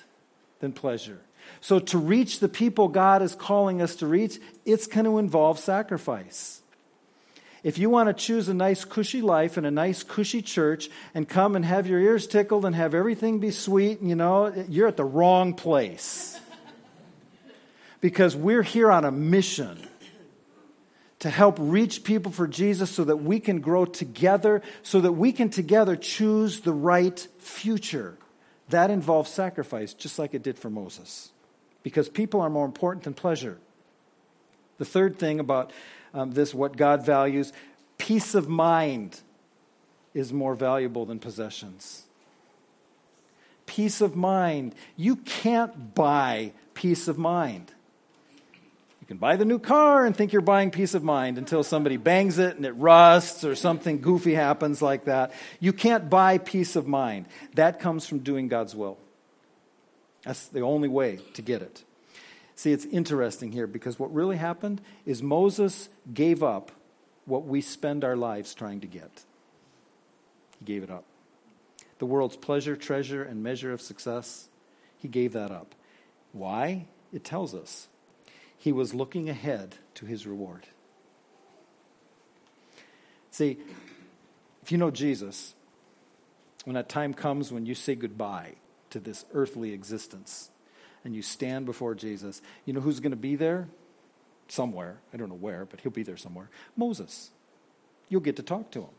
than 0.59 0.71
pleasure. 0.73 1.19
So 1.61 1.79
to 1.79 1.97
reach 1.97 2.39
the 2.39 2.49
people 2.49 2.87
god 2.87 3.21
is 3.21 3.35
calling 3.35 3.81
us 3.81 3.95
to 3.97 4.07
reach 4.07 4.39
it's 4.65 4.87
going 4.87 5.05
to 5.05 5.17
involve 5.17 5.59
sacrifice. 5.59 6.61
If 7.63 7.77
you 7.77 7.89
want 7.89 8.09
to 8.09 8.13
choose 8.13 8.49
a 8.49 8.53
nice, 8.53 8.83
cushy 8.83 9.21
life 9.21 9.55
and 9.55 9.65
a 9.65 9.71
nice, 9.71 10.03
cushy 10.03 10.41
church 10.41 10.89
and 11.15 11.27
come 11.27 11.55
and 11.55 11.63
have 11.63 11.87
your 11.87 11.99
ears 11.99 12.27
tickled 12.27 12.65
and 12.65 12.75
have 12.75 12.93
everything 12.93 13.39
be 13.39 13.51
sweet, 13.51 14.01
you 14.01 14.15
know, 14.15 14.53
you're 14.67 14.89
at 14.89 14.97
the 14.97 15.05
wrong 15.05 15.53
place. 15.53 16.37
because 18.01 18.35
we're 18.35 18.63
here 18.63 18.91
on 18.91 19.05
a 19.05 19.11
mission 19.11 19.87
to 21.23 21.29
help 21.29 21.55
reach 21.57 22.03
people 22.03 22.33
for 22.33 22.49
Jesus 22.49 22.91
so 22.91 23.05
that 23.05 23.15
we 23.15 23.39
can 23.39 23.61
grow 23.61 23.85
together, 23.85 24.61
so 24.81 24.99
that 24.99 25.13
we 25.13 25.31
can 25.31 25.49
together 25.49 25.95
choose 25.95 26.59
the 26.59 26.73
right 26.73 27.17
future. 27.39 28.17
That 28.67 28.91
involves 28.91 29.31
sacrifice, 29.31 29.93
just 29.93 30.19
like 30.19 30.33
it 30.33 30.43
did 30.43 30.59
for 30.59 30.69
Moses, 30.69 31.31
because 31.81 32.09
people 32.09 32.41
are 32.41 32.49
more 32.49 32.65
important 32.65 33.05
than 33.05 33.13
pleasure. 33.13 33.57
The 34.79 34.83
third 34.83 35.17
thing 35.17 35.39
about 35.39 35.71
um, 36.13 36.33
this, 36.33 36.53
what 36.53 36.75
God 36.75 37.05
values, 37.05 37.53
peace 37.97 38.35
of 38.35 38.49
mind 38.49 39.21
is 40.13 40.33
more 40.33 40.55
valuable 40.55 41.05
than 41.05 41.19
possessions. 41.19 42.03
Peace 43.65 44.01
of 44.01 44.13
mind. 44.13 44.75
You 44.97 45.15
can't 45.15 45.95
buy 45.95 46.51
peace 46.73 47.07
of 47.07 47.17
mind. 47.17 47.71
You 49.03 49.07
can 49.07 49.17
buy 49.17 49.35
the 49.35 49.43
new 49.43 49.59
car 49.59 50.05
and 50.05 50.15
think 50.15 50.31
you're 50.31 50.41
buying 50.41 50.71
peace 50.71 50.93
of 50.93 51.03
mind 51.03 51.37
until 51.37 51.61
somebody 51.61 51.97
bangs 51.97 52.39
it 52.39 52.55
and 52.55 52.65
it 52.65 52.71
rusts 52.71 53.43
or 53.43 53.53
something 53.53 53.99
goofy 53.99 54.33
happens 54.33 54.81
like 54.81 55.03
that. 55.03 55.33
You 55.59 55.73
can't 55.73 56.09
buy 56.09 56.37
peace 56.37 56.77
of 56.77 56.87
mind. 56.87 57.25
That 57.55 57.81
comes 57.81 58.07
from 58.07 58.19
doing 58.19 58.47
God's 58.47 58.73
will. 58.73 58.97
That's 60.23 60.47
the 60.47 60.61
only 60.61 60.87
way 60.87 61.19
to 61.33 61.41
get 61.41 61.61
it. 61.61 61.83
See, 62.55 62.71
it's 62.71 62.85
interesting 62.85 63.51
here 63.51 63.67
because 63.67 63.99
what 63.99 64.13
really 64.13 64.37
happened 64.37 64.79
is 65.05 65.21
Moses 65.21 65.89
gave 66.13 66.41
up 66.41 66.71
what 67.25 67.43
we 67.43 67.59
spend 67.59 68.05
our 68.05 68.15
lives 68.15 68.53
trying 68.53 68.79
to 68.79 68.87
get. 68.87 69.25
He 70.59 70.63
gave 70.63 70.81
it 70.81 70.89
up. 70.89 71.03
The 71.99 72.05
world's 72.05 72.37
pleasure, 72.37 72.77
treasure, 72.77 73.21
and 73.21 73.43
measure 73.43 73.73
of 73.73 73.81
success, 73.81 74.47
he 74.97 75.09
gave 75.09 75.33
that 75.33 75.51
up. 75.51 75.75
Why? 76.31 76.85
It 77.11 77.25
tells 77.25 77.53
us 77.53 77.89
he 78.63 78.71
was 78.71 78.93
looking 78.93 79.27
ahead 79.27 79.75
to 79.93 80.05
his 80.05 80.25
reward. 80.25 80.65
See, 83.29 83.57
if 84.61 84.71
you 84.71 84.77
know 84.77 84.89
Jesus, 84.89 85.53
when 86.63 86.75
that 86.75 86.87
time 86.87 87.13
comes 87.13 87.51
when 87.51 87.65
you 87.65 87.75
say 87.75 87.93
goodbye 87.93 88.53
to 88.91 89.01
this 89.01 89.25
earthly 89.33 89.73
existence 89.73 90.49
and 91.03 91.13
you 91.13 91.21
stand 91.21 91.65
before 91.65 91.93
Jesus, 91.93 92.41
you 92.63 92.71
know 92.71 92.79
who's 92.79 93.01
going 93.01 93.11
to 93.11 93.17
be 93.17 93.35
there? 93.35 93.67
Somewhere. 94.47 94.95
I 95.13 95.17
don't 95.17 95.27
know 95.27 95.35
where, 95.35 95.65
but 95.65 95.81
he'll 95.81 95.91
be 95.91 96.03
there 96.03 96.15
somewhere. 96.15 96.49
Moses. 96.77 97.31
You'll 98.07 98.21
get 98.21 98.37
to 98.37 98.43
talk 98.43 98.71
to 98.71 98.83
him. 98.83 98.95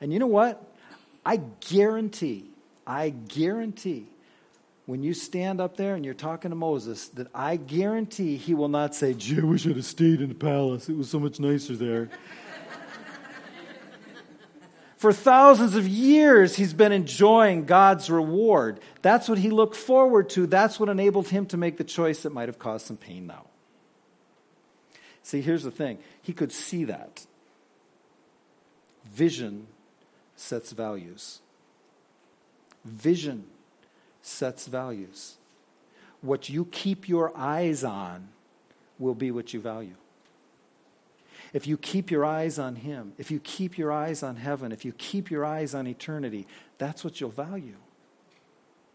And 0.00 0.14
you 0.14 0.18
know 0.18 0.26
what? 0.26 0.64
I 1.26 1.42
guarantee, 1.68 2.46
I 2.86 3.10
guarantee 3.10 4.06
when 4.88 5.02
you 5.02 5.12
stand 5.12 5.60
up 5.60 5.76
there 5.76 5.96
and 5.96 6.02
you're 6.02 6.14
talking 6.14 6.48
to 6.48 6.56
Moses, 6.56 7.08
that 7.08 7.26
I 7.34 7.56
guarantee 7.56 8.38
he 8.38 8.54
will 8.54 8.70
not 8.70 8.94
say, 8.94 9.12
Gee, 9.12 9.38
I 9.38 9.44
wish 9.44 9.66
I'd 9.66 9.76
have 9.76 9.84
stayed 9.84 10.22
in 10.22 10.30
the 10.30 10.34
palace. 10.34 10.88
It 10.88 10.96
was 10.96 11.10
so 11.10 11.20
much 11.20 11.38
nicer 11.38 11.76
there. 11.76 12.08
For 14.96 15.12
thousands 15.12 15.76
of 15.76 15.86
years, 15.86 16.56
he's 16.56 16.72
been 16.72 16.92
enjoying 16.92 17.66
God's 17.66 18.08
reward. 18.08 18.80
That's 19.02 19.28
what 19.28 19.36
he 19.36 19.50
looked 19.50 19.76
forward 19.76 20.30
to. 20.30 20.46
That's 20.46 20.80
what 20.80 20.88
enabled 20.88 21.28
him 21.28 21.44
to 21.48 21.58
make 21.58 21.76
the 21.76 21.84
choice 21.84 22.22
that 22.22 22.32
might 22.32 22.48
have 22.48 22.58
caused 22.58 22.86
some 22.86 22.96
pain 22.96 23.26
now. 23.26 23.44
See, 25.22 25.42
here's 25.42 25.64
the 25.64 25.70
thing 25.70 25.98
he 26.22 26.32
could 26.32 26.50
see 26.50 26.84
that. 26.84 27.26
Vision 29.04 29.66
sets 30.34 30.72
values. 30.72 31.40
Vision 32.86 33.44
sets 34.28 34.66
values. 34.66 35.36
What 36.20 36.48
you 36.48 36.66
keep 36.66 37.08
your 37.08 37.36
eyes 37.36 37.84
on 37.84 38.28
will 38.98 39.14
be 39.14 39.30
what 39.30 39.54
you 39.54 39.60
value. 39.60 39.94
If 41.52 41.66
you 41.66 41.78
keep 41.78 42.10
your 42.10 42.24
eyes 42.24 42.58
on 42.58 42.76
Him, 42.76 43.12
if 43.16 43.30
you 43.30 43.40
keep 43.40 43.78
your 43.78 43.90
eyes 43.90 44.22
on 44.22 44.36
heaven, 44.36 44.72
if 44.72 44.84
you 44.84 44.92
keep 44.92 45.30
your 45.30 45.44
eyes 45.44 45.74
on 45.74 45.86
eternity, 45.86 46.46
that's 46.76 47.04
what 47.04 47.20
you'll 47.20 47.30
value. 47.30 47.76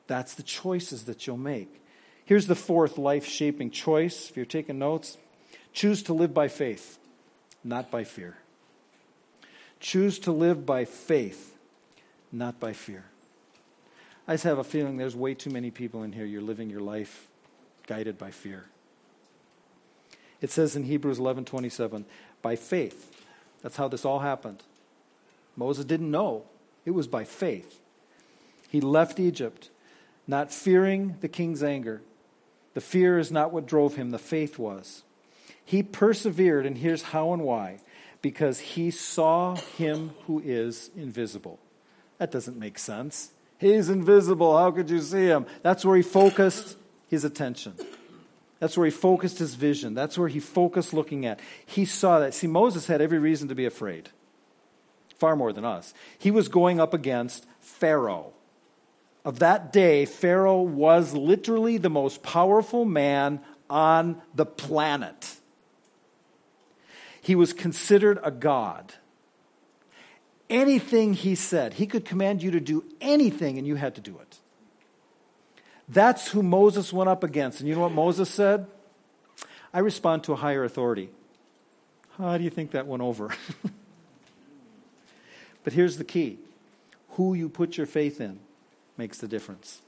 That's 0.08 0.36
the 0.36 0.44
choices 0.44 1.06
that 1.06 1.26
you'll 1.26 1.38
make. 1.38 1.82
Here's 2.26 2.48
the 2.48 2.56
fourth 2.56 2.98
life 2.98 3.26
shaping 3.26 3.72
choice. 3.72 4.30
If 4.30 4.38
you're 4.38 4.46
taking 4.46 4.80
notes, 4.80 5.18
choose 5.72 6.04
to 6.04 6.14
live 6.14 6.34
by 6.34 6.48
faith, 6.48 7.00
not 7.64 7.90
by 7.90 8.04
fear. 8.04 8.38
Choose 9.80 10.20
to 10.20 10.32
live 10.32 10.66
by 10.66 10.86
faith, 10.86 11.58
not 12.32 12.60
by 12.60 12.74
fear. 12.74 13.06
I 14.28 14.34
just 14.34 14.46
have 14.46 14.58
a 14.58 14.64
feeling 14.64 14.98
there's 14.98 15.16
way 15.16 15.34
too 15.34 15.50
many 15.50 15.72
people 15.72 16.04
in 16.04 16.14
here. 16.14 16.26
You're 16.26 16.42
living 16.42 16.70
your 16.70 16.82
life 16.82 17.28
guided 17.88 18.18
by 18.18 18.32
fear. 18.32 18.66
It 20.42 20.52
says 20.52 20.76
in 20.76 20.84
Hebrews 20.84 21.20
11:27, 21.20 22.06
by 22.42 22.56
faith. 22.56 23.12
That's 23.62 23.78
how 23.78 23.88
this 23.88 24.06
all 24.06 24.20
happened. 24.20 24.64
Moses 25.56 25.86
didn't 25.86 26.12
know. 26.12 26.44
It 26.86 26.92
was 26.92 27.08
by 27.08 27.24
faith. 27.24 27.80
He 28.70 28.82
left 28.82 29.20
Egypt, 29.20 29.70
not 30.28 30.52
fearing 30.52 31.18
the 31.22 31.28
king's 31.28 31.64
anger. 31.64 32.02
The 32.74 32.82
fear 32.82 33.20
is 33.20 33.32
not 33.32 33.54
what 33.54 33.66
drove 33.66 33.96
him, 33.96 34.10
the 34.10 34.20
faith 34.20 34.58
was. 34.58 35.04
He 35.64 35.84
persevered, 35.84 36.66
and 36.66 36.78
here's 36.78 37.04
how 37.04 37.34
and 37.34 37.44
why 37.44 37.80
because 38.24 38.60
he 38.60 38.90
saw 38.90 39.56
him 39.56 40.12
who 40.26 40.42
is 40.44 40.90
invisible. 40.96 41.60
That 42.18 42.32
doesn't 42.32 42.58
make 42.58 42.80
sense. 42.80 43.32
He's 43.64 43.88
invisible. 43.88 44.58
How 44.58 44.72
could 44.72 44.90
you 44.90 45.00
see 45.00 45.28
him? 45.28 45.46
That's 45.62 45.86
where 45.86 45.96
he 45.96 46.04
focused 46.04 46.76
his 47.08 47.24
attention. 47.24 47.76
That's 48.60 48.78
where 48.78 48.84
he 48.84 48.92
focused 48.92 49.40
his 49.40 49.56
vision. 49.56 49.94
That's 49.94 50.18
where 50.18 50.28
he 50.28 50.42
focused 50.42 50.94
looking 50.94 51.26
at. 51.26 51.40
He 51.66 51.86
saw 51.86 52.20
that. 52.20 52.34
See, 52.34 52.48
Moses 52.48 52.88
had 52.88 53.00
every 53.00 53.20
reason 53.20 53.48
to 53.48 53.56
be 53.56 53.66
afraid, 53.66 54.10
far 55.18 55.38
more 55.38 55.54
than 55.54 55.64
us. 55.64 55.94
He 56.20 56.30
was 56.30 56.50
going 56.50 56.82
up 56.82 56.94
against 56.94 57.46
Pharaoh. 57.62 58.34
Of 59.24 59.40
that 59.40 59.72
day, 59.72 60.04
Pharaoh 60.04 60.62
was 60.62 61.14
literally 61.14 61.78
the 61.78 61.90
most 61.90 62.22
powerful 62.22 62.84
man 62.84 63.40
on 63.70 64.22
the 64.36 64.46
planet. 64.46 65.38
He 67.22 67.34
was 67.34 67.54
considered 67.54 68.20
a 68.24 68.32
god 68.32 68.96
anything 70.50 71.14
he 71.14 71.36
said. 71.36 71.74
He 71.74 71.88
could 71.88 72.06
command 72.06 72.44
you 72.44 72.52
to 72.52 72.60
do 72.60 72.84
anything, 73.02 73.58
and 73.58 73.68
you 73.68 73.76
had 73.76 73.96
to 73.96 74.02
do 74.02 74.18
it. 74.20 74.40
That's 75.90 76.30
who 76.30 76.44
Moses 76.44 76.94
went 76.94 77.10
up 77.10 77.24
against. 77.24 77.60
And 77.60 77.68
you 77.68 77.76
know 77.76 77.82
what 77.82 77.92
Moses 77.92 78.30
said? 78.30 78.68
I 79.74 79.80
respond 79.80 80.24
to 80.26 80.34
a 80.34 80.36
higher 80.36 80.64
authority. 80.64 81.10
How 82.18 82.38
do 82.38 82.44
you 82.44 82.50
think 82.50 82.72
that 82.72 82.88
went 82.88 83.02
over? 83.02 83.30
but 85.64 85.74
here's 85.74 85.98
the 85.98 86.04
key 86.04 86.40
who 87.12 87.34
you 87.34 87.50
put 87.50 87.78
your 87.78 87.86
faith 87.86 88.22
in 88.22 88.40
makes 88.98 89.18
the 89.18 89.28
difference. 89.28 89.82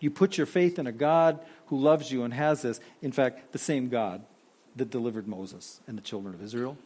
You 0.00 0.10
put 0.10 0.36
your 0.36 0.46
faith 0.46 0.78
in 0.78 0.86
a 0.86 0.92
God 0.92 1.40
who 1.66 1.78
loves 1.78 2.12
you 2.12 2.24
and 2.24 2.34
has 2.34 2.62
this. 2.62 2.80
In 3.02 3.12
fact, 3.12 3.52
the 3.52 3.58
same 3.58 3.88
God 3.88 4.22
that 4.76 4.90
delivered 4.90 5.26
Moses 5.26 5.80
and 5.86 5.96
the 5.96 6.02
children 6.02 6.34
of 6.34 6.42
Israel 6.42 6.76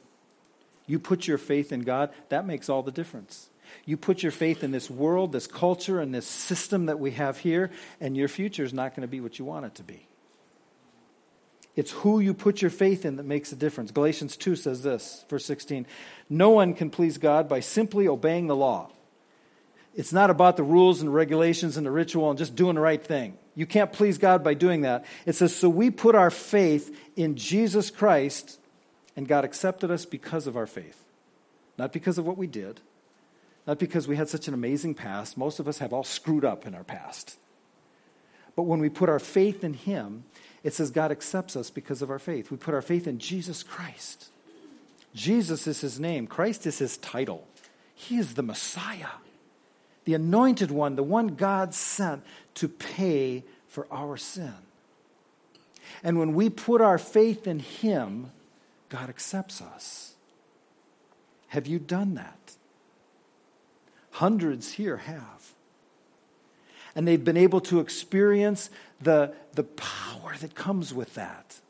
you 0.89 0.99
put 0.99 1.28
your 1.28 1.39
faith 1.39 1.70
in 1.70 1.82
God, 1.82 2.11
that 2.30 2.45
makes 2.45 2.68
all 2.68 2.82
the 2.82 2.91
difference. 2.91 3.51
You 3.84 3.97
put 3.97 4.22
your 4.22 4.32
faith 4.32 4.64
in 4.64 4.72
this 4.72 4.91
world, 4.91 5.30
this 5.30 5.47
culture, 5.47 6.01
and 6.01 6.12
this 6.12 6.26
system 6.26 6.86
that 6.86 6.99
we 6.99 7.12
have 7.12 7.39
here, 7.39 7.70
and 8.01 8.16
your 8.16 8.28
future 8.28 8.64
is 8.64 8.72
not 8.72 8.97
going 8.97 9.03
to 9.03 9.11
be 9.11 9.20
what 9.20 9.39
you 9.39 9.45
want 9.45 9.66
it 9.66 9.74
to 9.76 9.82
be. 9.84 10.07
It's 11.76 11.93
who 11.93 12.18
you 12.18 12.34
put 12.34 12.61
your 12.61 12.72
faith 12.72 13.05
in 13.05 13.16
that 13.16 13.26
makes 13.26 13.53
a 13.53 13.57
difference. 13.57 13.93
Galatians 13.93 14.36
2 14.36 14.57
says 14.57 14.82
this, 14.82 15.24
verse 15.28 15.45
16 15.45 15.86
No 16.28 16.51
one 16.51 16.74
can 16.74 16.91
please 16.91 17.18
God 17.18 17.49
by 17.49 17.61
simply 17.61 18.09
obeying 18.09 18.49
the 18.49 18.57
law. 18.57 18.91
It's 19.95 20.12
not 20.12 20.30
about 20.30 20.57
the 20.57 20.62
rules 20.62 21.01
and 21.01 21.12
regulations 21.12 21.76
and 21.76 21.86
the 21.86 21.91
ritual 21.91 22.30
and 22.30 22.39
just 22.39 22.57
doing 22.57 22.74
the 22.74 22.80
right 22.80 23.03
thing. 23.03 23.36
You 23.55 23.66
can't 23.66 23.93
please 23.93 24.18
God 24.18 24.43
by 24.43 24.55
doing 24.55 24.82
that. 24.82 25.05
It 25.26 25.34
says, 25.34 25.55
So 25.55 25.68
we 25.68 25.91
put 25.91 26.14
our 26.14 26.30
faith 26.30 26.97
in 27.16 27.36
Jesus 27.36 27.91
Christ 27.91 28.57
and 29.18 29.26
God 29.26 29.44
accepted 29.44 29.90
us 29.90 30.04
because 30.04 30.46
of 30.46 30.56
our 30.56 30.68
faith, 30.68 31.02
not 31.76 31.92
because 31.92 32.18
of 32.18 32.24
what 32.24 32.38
we 32.38 32.46
did, 32.46 32.80
not 33.66 33.80
because 33.80 34.06
we 34.06 34.14
had 34.14 34.28
such 34.28 34.46
an 34.46 34.54
amazing 34.54 34.94
past. 34.94 35.36
Most 35.36 35.58
of 35.58 35.66
us 35.66 35.78
have 35.78 35.92
all 35.92 36.04
screwed 36.04 36.44
up 36.44 36.64
in 36.64 36.72
our 36.72 36.84
past. 36.84 37.36
But 38.54 38.62
when 38.62 38.78
we 38.78 38.88
put 38.88 39.08
our 39.08 39.18
faith 39.18 39.64
in 39.64 39.74
Him, 39.74 40.22
it 40.62 40.72
says 40.72 40.92
God 40.92 41.10
accepts 41.10 41.56
us 41.56 41.68
because 41.68 42.00
of 42.00 42.12
our 42.12 42.20
faith. 42.20 42.52
We 42.52 42.58
put 42.58 42.74
our 42.74 42.80
faith 42.80 43.08
in 43.08 43.18
Jesus 43.18 43.64
Christ. 43.64 44.28
Jesus 45.16 45.66
is 45.66 45.80
His 45.80 45.98
name, 45.98 46.28
Christ 46.28 46.64
is 46.64 46.78
His 46.78 46.96
title. 46.96 47.48
He 47.96 48.18
is 48.18 48.34
the 48.34 48.44
Messiah, 48.44 49.18
the 50.04 50.14
anointed 50.14 50.70
one, 50.70 50.94
the 50.94 51.02
one 51.02 51.34
God 51.34 51.74
sent 51.74 52.22
to 52.54 52.68
pay 52.68 53.42
for 53.66 53.88
our 53.90 54.16
sin. 54.16 54.54
And 56.04 56.20
when 56.20 56.34
we 56.34 56.50
put 56.50 56.80
our 56.80 56.98
faith 56.98 57.48
in 57.48 57.58
Him, 57.58 58.30
God 58.89 59.09
accepts 59.09 59.61
us. 59.61 60.14
Have 61.49 61.66
you 61.66 61.78
done 61.78 62.14
that? 62.14 62.57
Hundreds 64.12 64.72
here 64.72 64.97
have. 64.97 65.53
And 66.95 67.07
they've 67.07 67.22
been 67.22 67.36
able 67.36 67.61
to 67.62 67.80
experience 67.80 68.70
the, 69.01 69.34
the 69.55 69.64
power 69.64 70.34
that 70.41 70.55
comes 70.55 70.93
with 70.93 71.14
that. 71.14 71.61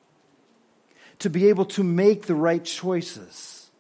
To 1.21 1.31
be 1.31 1.49
able 1.49 1.64
to 1.66 1.83
make 1.83 2.27
the 2.27 2.35
right 2.35 2.64
choices. 2.64 3.71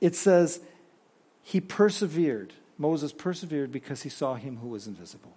It 0.00 0.16
says, 0.16 0.60
he 1.42 1.60
persevered. 1.60 2.54
Moses 2.78 3.12
persevered 3.12 3.70
because 3.70 4.02
he 4.02 4.08
saw 4.08 4.34
him 4.34 4.56
who 4.56 4.68
was 4.68 4.86
invisible. 4.86 5.36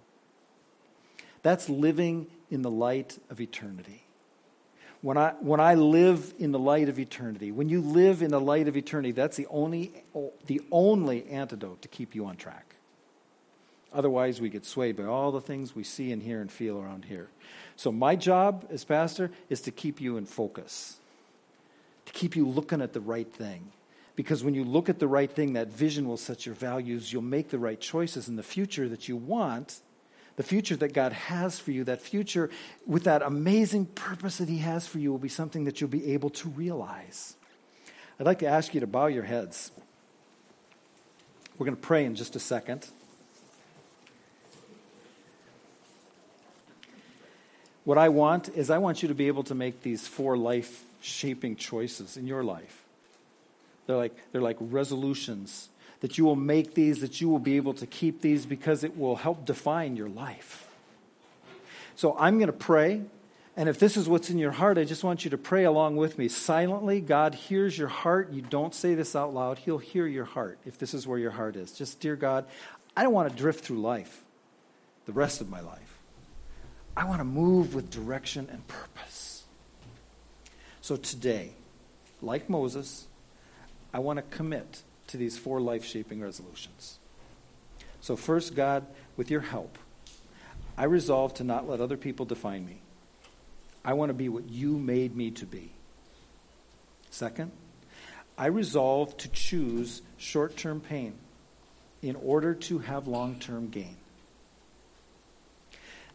That's 1.42 1.68
living 1.68 2.26
in 2.50 2.62
the 2.62 2.70
light 2.70 3.18
of 3.30 3.40
eternity. 3.40 4.05
When 5.06 5.16
I, 5.16 5.34
when 5.38 5.60
I 5.60 5.74
live 5.74 6.34
in 6.36 6.50
the 6.50 6.58
light 6.58 6.88
of 6.88 6.98
eternity, 6.98 7.52
when 7.52 7.68
you 7.68 7.80
live 7.80 8.22
in 8.22 8.32
the 8.32 8.40
light 8.40 8.66
of 8.66 8.76
eternity, 8.76 9.12
that's 9.12 9.36
the 9.36 9.46
only, 9.50 9.92
the 10.46 10.60
only 10.72 11.28
antidote 11.28 11.82
to 11.82 11.86
keep 11.86 12.16
you 12.16 12.26
on 12.26 12.34
track. 12.34 12.74
Otherwise, 13.92 14.40
we 14.40 14.48
get 14.48 14.64
swayed 14.64 14.96
by 14.96 15.04
all 15.04 15.30
the 15.30 15.40
things 15.40 15.76
we 15.76 15.84
see 15.84 16.10
and 16.10 16.24
hear 16.24 16.40
and 16.40 16.50
feel 16.50 16.80
around 16.80 17.04
here. 17.04 17.28
So, 17.76 17.92
my 17.92 18.16
job 18.16 18.66
as 18.68 18.82
pastor 18.82 19.30
is 19.48 19.60
to 19.60 19.70
keep 19.70 20.00
you 20.00 20.16
in 20.16 20.26
focus, 20.26 20.96
to 22.06 22.12
keep 22.12 22.34
you 22.34 22.44
looking 22.44 22.82
at 22.82 22.92
the 22.92 23.00
right 23.00 23.32
thing. 23.32 23.70
Because 24.16 24.42
when 24.42 24.54
you 24.54 24.64
look 24.64 24.88
at 24.88 24.98
the 24.98 25.06
right 25.06 25.30
thing, 25.30 25.52
that 25.52 25.68
vision 25.68 26.08
will 26.08 26.16
set 26.16 26.46
your 26.46 26.56
values. 26.56 27.12
You'll 27.12 27.22
make 27.22 27.50
the 27.50 27.60
right 27.60 27.78
choices 27.78 28.26
in 28.26 28.34
the 28.34 28.42
future 28.42 28.88
that 28.88 29.06
you 29.06 29.16
want, 29.16 29.82
the 30.36 30.42
future 30.42 30.76
that 30.76 30.92
God 30.92 31.12
has 31.12 31.58
for 31.58 31.70
you, 31.70 31.84
that 31.84 32.00
future 32.00 32.50
with 32.86 33.04
that 33.04 33.22
amazing 33.22 33.86
purpose 33.86 34.38
that 34.38 34.48
He 34.48 34.58
has 34.58 34.86
for 34.86 34.98
you 34.98 35.10
will 35.10 35.18
be 35.18 35.28
something 35.28 35.64
that 35.64 35.80
you'll 35.80 35.90
be 35.90 36.12
able 36.12 36.30
to 36.30 36.48
realize. 36.50 37.36
I'd 38.20 38.26
like 38.26 38.38
to 38.40 38.46
ask 38.46 38.74
you 38.74 38.80
to 38.80 38.86
bow 38.86 39.06
your 39.06 39.24
heads. 39.24 39.72
We're 41.58 41.66
going 41.66 41.76
to 41.76 41.82
pray 41.82 42.04
in 42.04 42.14
just 42.14 42.36
a 42.36 42.38
second. 42.38 42.86
What 47.84 47.98
I 47.98 48.08
want 48.08 48.48
is 48.50 48.68
I 48.68 48.78
want 48.78 49.02
you 49.02 49.08
to 49.08 49.14
be 49.14 49.28
able 49.28 49.44
to 49.44 49.54
make 49.54 49.82
these 49.82 50.06
four 50.06 50.36
life 50.36 50.82
shaping 51.00 51.56
choices 51.56 52.16
in 52.16 52.26
your 52.26 52.42
life. 52.42 52.82
They're 53.86 53.96
like, 53.96 54.16
they're 54.32 54.42
like 54.42 54.56
resolutions 54.60 55.68
that 56.00 56.18
you 56.18 56.24
will 56.24 56.36
make 56.36 56.74
these, 56.74 57.00
that 57.00 57.20
you 57.20 57.28
will 57.28 57.38
be 57.38 57.56
able 57.56 57.74
to 57.74 57.86
keep 57.86 58.20
these 58.20 58.46
because 58.46 58.84
it 58.84 58.96
will 58.96 59.16
help 59.16 59.44
define 59.44 59.96
your 59.96 60.08
life. 60.08 60.68
So 61.94 62.16
I'm 62.18 62.38
going 62.38 62.48
to 62.48 62.52
pray. 62.52 63.02
And 63.56 63.70
if 63.70 63.78
this 63.78 63.96
is 63.96 64.06
what's 64.06 64.28
in 64.28 64.38
your 64.38 64.50
heart, 64.52 64.76
I 64.76 64.84
just 64.84 65.02
want 65.02 65.24
you 65.24 65.30
to 65.30 65.38
pray 65.38 65.64
along 65.64 65.96
with 65.96 66.18
me 66.18 66.28
silently. 66.28 67.00
God 67.00 67.34
hears 67.34 67.78
your 67.78 67.88
heart. 67.88 68.30
You 68.30 68.42
don't 68.42 68.74
say 68.74 68.94
this 68.94 69.16
out 69.16 69.32
loud, 69.32 69.58
He'll 69.58 69.78
hear 69.78 70.06
your 70.06 70.26
heart 70.26 70.58
if 70.66 70.78
this 70.78 70.92
is 70.92 71.06
where 71.06 71.18
your 71.18 71.30
heart 71.30 71.56
is. 71.56 71.72
Just, 71.72 71.98
dear 72.00 72.16
God, 72.16 72.44
I 72.94 73.02
don't 73.02 73.14
want 73.14 73.30
to 73.30 73.36
drift 73.36 73.64
through 73.64 73.80
life 73.80 74.22
the 75.06 75.12
rest 75.12 75.40
of 75.40 75.48
my 75.48 75.60
life. 75.60 75.98
I 76.96 77.04
want 77.04 77.20
to 77.20 77.24
move 77.24 77.74
with 77.74 77.90
direction 77.90 78.48
and 78.50 78.66
purpose. 78.68 79.44
So 80.80 80.96
today, 80.96 81.52
like 82.20 82.50
Moses, 82.50 83.06
I 83.92 83.98
want 83.98 84.18
to 84.18 84.36
commit 84.36 84.82
to 85.08 85.16
these 85.16 85.38
four 85.38 85.60
life 85.60 85.84
shaping 85.84 86.20
resolutions. 86.20 86.98
So, 88.00 88.16
first, 88.16 88.54
God, 88.54 88.86
with 89.16 89.30
your 89.30 89.40
help, 89.40 89.78
I 90.76 90.84
resolve 90.84 91.34
to 91.34 91.44
not 91.44 91.68
let 91.68 91.80
other 91.80 91.96
people 91.96 92.26
define 92.26 92.66
me. 92.66 92.80
I 93.84 93.94
want 93.94 94.10
to 94.10 94.14
be 94.14 94.28
what 94.28 94.48
you 94.48 94.78
made 94.78 95.16
me 95.16 95.30
to 95.32 95.46
be. 95.46 95.70
Second, 97.10 97.52
I 98.36 98.46
resolve 98.46 99.16
to 99.18 99.28
choose 99.28 100.02
short 100.18 100.56
term 100.56 100.80
pain 100.80 101.14
in 102.02 102.16
order 102.16 102.54
to 102.54 102.78
have 102.80 103.06
long 103.06 103.36
term 103.36 103.68
gain. 103.68 103.96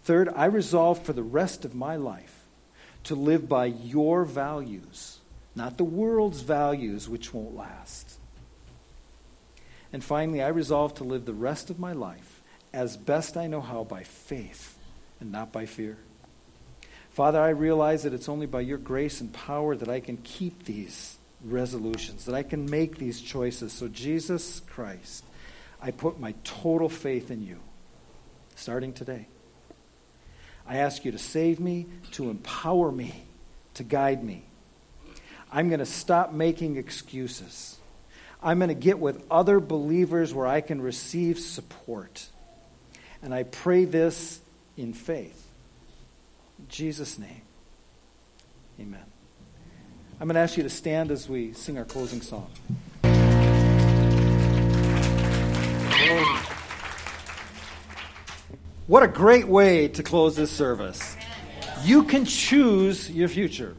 Third, 0.04 0.30
I 0.30 0.46
resolve 0.46 1.04
for 1.04 1.14
the 1.14 1.24
rest 1.24 1.66
of 1.66 1.76
my 1.76 1.96
life 1.96 2.46
to 3.06 3.16
live 3.16 3.50
by 3.50 3.66
your 3.66 4.26
values, 4.26 5.20
not 5.56 5.78
the 5.78 5.84
world's 5.84 6.42
values, 6.42 7.10
which 7.10 7.34
won't 7.34 7.56
last. 7.56 8.11
And 9.94 10.04
finally, 10.04 10.42
I 10.42 10.50
resolve 10.50 10.96
to 10.96 11.04
live 11.04 11.26
the 11.26 11.34
rest 11.34 11.70
of 11.70 11.80
my 11.80 11.94
life 11.94 12.42
as 12.74 12.96
best 12.96 13.36
I 13.36 13.48
know 13.48 13.62
how 13.62 13.84
by 13.84 14.04
faith 14.04 14.78
and 15.20 15.32
not 15.32 15.52
by 15.52 15.66
fear. 15.66 15.98
Father, 17.12 17.42
I 17.42 17.50
realize 17.50 18.04
that 18.04 18.14
it's 18.14 18.30
only 18.30 18.46
by 18.46 18.62
your 18.62 18.78
grace 18.78 19.20
and 19.20 19.34
power 19.34 19.76
that 19.76 19.90
I 19.90 20.00
can 20.00 20.18
keep 20.18 20.64
these 20.64 21.18
resolutions, 21.44 22.26
that 22.26 22.36
I 22.36 22.44
can 22.44 22.70
make 22.70 22.98
these 22.98 23.20
choices. 23.20 23.74
So, 23.74 23.90
Jesus 23.90 24.62
Christ, 24.62 25.26
I 25.82 25.92
put 25.92 26.20
my 26.20 26.36
total 26.46 26.88
faith 26.88 27.30
in 27.30 27.44
you, 27.44 27.60
starting 28.56 28.94
today. 28.94 29.28
I 30.66 30.78
ask 30.78 31.04
you 31.04 31.12
to 31.12 31.18
save 31.18 31.60
me, 31.60 31.88
to 32.12 32.30
empower 32.30 32.92
me, 32.92 33.26
to 33.74 33.84
guide 33.84 34.24
me. 34.24 34.46
I'm 35.52 35.68
going 35.68 35.80
to 35.80 35.86
stop 35.86 36.32
making 36.32 36.78
excuses. 36.78 37.78
I'm 38.44 38.58
going 38.58 38.70
to 38.70 38.74
get 38.74 39.00
with 39.00 39.24
other 39.30 39.60
believers 39.60 40.34
where 40.34 40.48
I 40.48 40.62
can 40.62 40.82
receive 40.82 41.40
support. 41.40 42.28
And 43.22 43.34
I 43.34 43.44
pray 43.44 43.86
this 43.86 44.40
in 44.78 44.94
faith. 44.94 45.48
In 46.58 46.68
Jesus' 46.68 47.20
name. 47.20 47.42
Amen. 48.80 49.04
I'm 50.20 50.28
going 50.28 50.36
to 50.36 50.42
ask 50.42 50.58
you 50.58 50.64
to 50.64 50.70
stand 50.70 51.12
as 51.12 51.30
we 51.30 51.54
sing 51.54 51.78
our 51.78 51.86
closing 51.86 52.22
song. 52.22 52.50
What 58.88 59.04
a 59.04 59.08
great 59.08 59.48
way 59.48 59.88
to 59.90 60.04
close 60.04 60.36
this 60.36 60.52
service. 60.52 61.16
You 61.84 62.04
can 62.04 62.26
choose 62.26 63.10
your 63.10 63.30
future. 63.30 63.76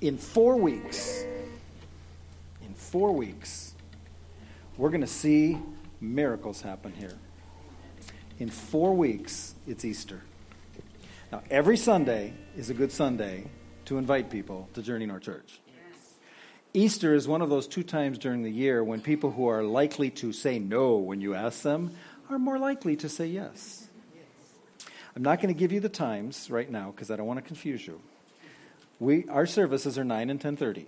In 0.00 0.16
four 0.16 0.56
weeks, 0.56 1.15
four 2.86 3.12
weeks, 3.12 3.74
we're 4.76 4.90
going 4.90 5.00
to 5.00 5.08
see 5.08 5.58
miracles 6.00 6.62
happen 6.62 6.92
here. 6.92 7.18
In 8.38 8.48
four 8.48 8.94
weeks, 8.94 9.54
it's 9.66 9.84
Easter. 9.84 10.22
Now, 11.32 11.42
every 11.50 11.76
Sunday 11.76 12.34
is 12.56 12.70
a 12.70 12.74
good 12.74 12.92
Sunday 12.92 13.48
to 13.86 13.98
invite 13.98 14.30
people 14.30 14.68
to 14.74 14.82
Journey 14.82 15.04
North 15.04 15.24
Church. 15.24 15.60
Easter 16.74 17.14
is 17.14 17.26
one 17.26 17.42
of 17.42 17.50
those 17.50 17.66
two 17.66 17.82
times 17.82 18.18
during 18.18 18.42
the 18.42 18.50
year 18.50 18.84
when 18.84 19.00
people 19.00 19.32
who 19.32 19.48
are 19.48 19.64
likely 19.64 20.10
to 20.10 20.32
say 20.32 20.60
no 20.60 20.96
when 20.96 21.20
you 21.20 21.34
ask 21.34 21.62
them 21.62 21.90
are 22.30 22.38
more 22.38 22.58
likely 22.58 22.94
to 22.96 23.08
say 23.08 23.26
yes. 23.26 23.88
I'm 25.16 25.22
not 25.22 25.40
going 25.40 25.52
to 25.52 25.58
give 25.58 25.72
you 25.72 25.80
the 25.80 25.88
times 25.88 26.50
right 26.50 26.70
now 26.70 26.92
because 26.92 27.10
I 27.10 27.16
don't 27.16 27.26
want 27.26 27.38
to 27.38 27.46
confuse 27.46 27.84
you. 27.84 28.00
We, 29.00 29.26
our 29.28 29.46
services 29.46 29.98
are 29.98 30.04
9 30.04 30.30
and 30.30 30.38
10.30. 30.40 30.86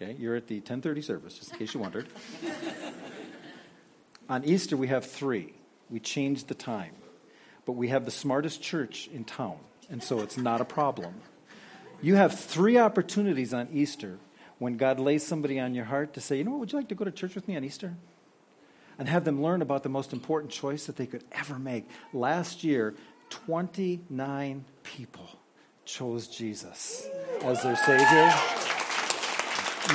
Okay, 0.00 0.16
you're 0.18 0.34
at 0.34 0.46
the 0.46 0.62
10.30 0.62 1.04
service, 1.04 1.38
just 1.38 1.52
in 1.52 1.58
case 1.58 1.74
you 1.74 1.80
wondered. 1.80 2.06
On 4.30 4.42
Easter, 4.44 4.76
we 4.76 4.88
have 4.88 5.04
three. 5.04 5.52
We 5.90 6.00
changed 6.00 6.48
the 6.48 6.54
time. 6.54 6.94
But 7.66 7.72
we 7.72 7.88
have 7.88 8.06
the 8.06 8.10
smartest 8.10 8.62
church 8.62 9.08
in 9.12 9.24
town, 9.24 9.58
and 9.90 10.02
so 10.02 10.20
it's 10.20 10.38
not 10.38 10.62
a 10.62 10.64
problem. 10.64 11.14
You 12.00 12.14
have 12.14 12.38
three 12.38 12.78
opportunities 12.78 13.52
on 13.52 13.68
Easter 13.72 14.18
when 14.58 14.78
God 14.78 14.98
lays 14.98 15.26
somebody 15.26 15.60
on 15.60 15.74
your 15.74 15.84
heart 15.84 16.14
to 16.14 16.20
say, 16.20 16.38
you 16.38 16.44
know 16.44 16.52
what, 16.52 16.60
would 16.60 16.72
you 16.72 16.78
like 16.78 16.88
to 16.88 16.94
go 16.94 17.04
to 17.04 17.10
church 17.10 17.34
with 17.34 17.46
me 17.46 17.56
on 17.56 17.64
Easter? 17.64 17.94
And 18.98 19.06
have 19.06 19.24
them 19.24 19.42
learn 19.42 19.60
about 19.60 19.82
the 19.82 19.90
most 19.90 20.14
important 20.14 20.50
choice 20.50 20.86
that 20.86 20.96
they 20.96 21.06
could 21.06 21.24
ever 21.32 21.58
make. 21.58 21.88
Last 22.14 22.64
year, 22.64 22.94
29 23.28 24.64
people 24.82 25.28
chose 25.84 26.26
Jesus 26.26 27.06
as 27.42 27.62
their 27.62 27.76
Savior. 27.76 28.79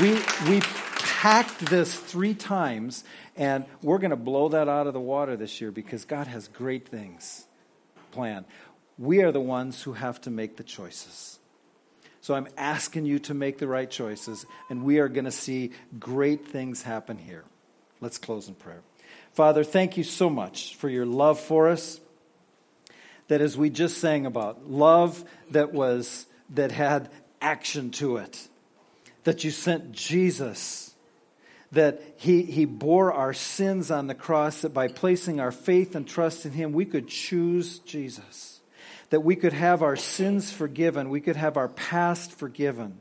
We, 0.02 0.20
we 0.50 0.60
packed 1.00 1.60
this 1.60 1.98
three 1.98 2.34
times, 2.34 3.06
and 3.38 3.66
we're 3.82 3.98
going 3.98 4.10
to 4.12 4.18
blow 4.18 4.50
that 4.50 4.68
out 4.68 4.88
of 4.88 4.94
the 4.94 5.00
water 5.00 5.38
this 5.38 5.62
year 5.62 5.72
because 5.72 6.04
God 6.04 6.28
has 6.28 6.50
great 6.50 6.88
things 6.90 7.46
planned. 8.12 8.46
We 8.98 9.24
are 9.24 9.32
the 9.32 9.40
ones 9.40 9.82
who 9.82 9.94
have 9.94 10.20
to 10.22 10.30
make 10.30 10.58
the 10.58 10.64
choices. 10.64 11.40
So 12.20 12.34
I'm 12.34 12.48
asking 12.58 13.06
you 13.06 13.20
to 13.20 13.34
make 13.34 13.58
the 13.58 13.68
right 13.68 13.90
choices, 13.90 14.46
and 14.70 14.84
we 14.84 15.00
are 15.00 15.08
going 15.08 15.26
to 15.26 15.32
see 15.32 15.72
great 15.98 16.48
things 16.48 16.82
happen 16.82 17.18
here. 17.18 17.46
Let's 18.02 18.18
close 18.18 18.50
in 18.50 18.56
prayer. 18.56 18.82
Father, 19.32 19.64
thank 19.64 19.96
you 19.96 20.04
so 20.04 20.30
much 20.30 20.76
for 20.76 20.90
your 20.90 21.06
love 21.06 21.40
for 21.40 21.70
us. 21.70 22.02
That 23.30 23.42
as 23.42 23.58
we 23.58 23.70
just 23.70 24.00
sang 24.00 24.26
about, 24.26 24.70
love 24.70 25.24
that 25.52 25.74
was 25.74 26.26
that 26.50 26.72
had 26.72 27.10
action 27.42 27.92
to 27.92 28.18
it. 28.18 28.50
That 29.26 29.44
you 29.44 29.52
sent 29.52 29.92
Jesus 29.92 30.96
that 31.72 32.02
he, 32.16 32.44
he 32.44 32.64
bore 32.64 33.12
our 33.12 33.34
sins 33.34 33.92
on 33.92 34.08
the 34.08 34.16
cross, 34.16 34.62
that 34.62 34.74
by 34.74 34.88
placing 34.88 35.42
our 35.42 35.52
faith 35.52 35.94
and 35.94 36.08
trust 36.08 36.46
in 36.46 36.54
him, 36.54 36.72
we 36.72 36.86
could 36.86 37.08
choose 37.08 37.80
Jesus. 37.80 38.62
that 39.10 39.22
we 39.22 39.36
could 39.36 39.54
have 39.54 39.82
our 39.82 39.96
sins 39.96 40.52
forgiven, 40.52 41.10
we 41.10 41.22
could 41.22 41.36
have 41.36 41.58
our 41.58 41.70
past 41.70 42.32
forgiven, 42.32 43.00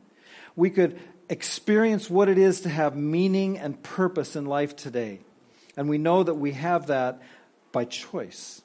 we 0.57 0.70
could 0.70 0.99
experience 1.29 2.11
what 2.11 2.29
it 2.29 2.39
is 2.39 2.61
to 2.61 2.68
have 2.68 2.97
meaning 2.97 3.59
and 3.59 3.83
purpose 3.83 4.37
in 4.37 4.45
life 4.45 4.77
today. 4.77 5.20
And 5.77 5.89
we 5.89 5.99
know 5.99 6.22
that 6.22 6.35
we 6.35 6.53
have 6.53 6.87
that 6.89 7.22
by 7.72 7.87
choice. 7.87 8.62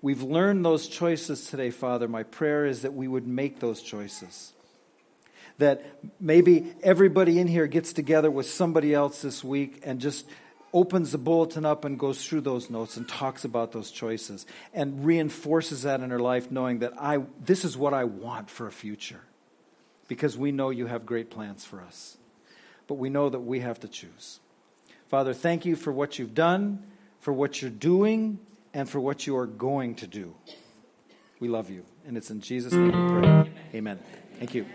We've 0.00 0.22
learned 0.22 0.64
those 0.64 0.86
choices 0.86 1.50
today, 1.50 1.70
Father. 1.70 2.06
My 2.06 2.22
prayer 2.22 2.64
is 2.64 2.82
that 2.82 2.94
we 2.94 3.08
would 3.08 3.26
make 3.26 3.58
those 3.58 3.82
choices. 3.82 4.52
That 5.58 5.84
maybe 6.20 6.72
everybody 6.82 7.38
in 7.38 7.48
here 7.48 7.66
gets 7.66 7.92
together 7.92 8.30
with 8.30 8.48
somebody 8.48 8.94
else 8.94 9.22
this 9.22 9.42
week 9.42 9.80
and 9.82 10.00
just 10.00 10.26
opens 10.72 11.12
the 11.12 11.18
bulletin 11.18 11.64
up 11.64 11.84
and 11.84 11.98
goes 11.98 12.24
through 12.26 12.42
those 12.42 12.70
notes 12.70 12.96
and 12.96 13.08
talks 13.08 13.44
about 13.44 13.72
those 13.72 13.90
choices 13.90 14.46
and 14.74 15.04
reinforces 15.04 15.82
that 15.82 16.00
in 16.00 16.10
her 16.10 16.18
life, 16.18 16.50
knowing 16.50 16.80
that 16.80 16.92
I, 17.00 17.24
this 17.40 17.64
is 17.64 17.76
what 17.76 17.94
I 17.94 18.04
want 18.04 18.50
for 18.50 18.66
a 18.66 18.72
future. 18.72 19.20
Because 20.06 20.38
we 20.38 20.52
know 20.52 20.70
you 20.70 20.86
have 20.86 21.04
great 21.04 21.30
plans 21.30 21.64
for 21.64 21.80
us. 21.80 22.16
But 22.86 22.94
we 22.94 23.10
know 23.10 23.28
that 23.28 23.40
we 23.40 23.60
have 23.60 23.80
to 23.80 23.88
choose. 23.88 24.40
Father, 25.08 25.34
thank 25.34 25.64
you 25.64 25.76
for 25.76 25.92
what 25.92 26.18
you've 26.18 26.34
done, 26.34 26.82
for 27.20 27.32
what 27.32 27.60
you're 27.60 27.70
doing, 27.70 28.38
and 28.72 28.88
for 28.88 29.00
what 29.00 29.26
you 29.26 29.36
are 29.36 29.46
going 29.46 29.94
to 29.96 30.06
do. 30.06 30.34
We 31.40 31.48
love 31.48 31.70
you. 31.70 31.84
And 32.06 32.16
it's 32.16 32.30
in 32.30 32.40
Jesus' 32.40 32.72
name 32.72 32.86
we 32.86 33.20
pray. 33.20 33.52
Amen. 33.74 33.98
Thank 34.38 34.54
you. 34.54 34.66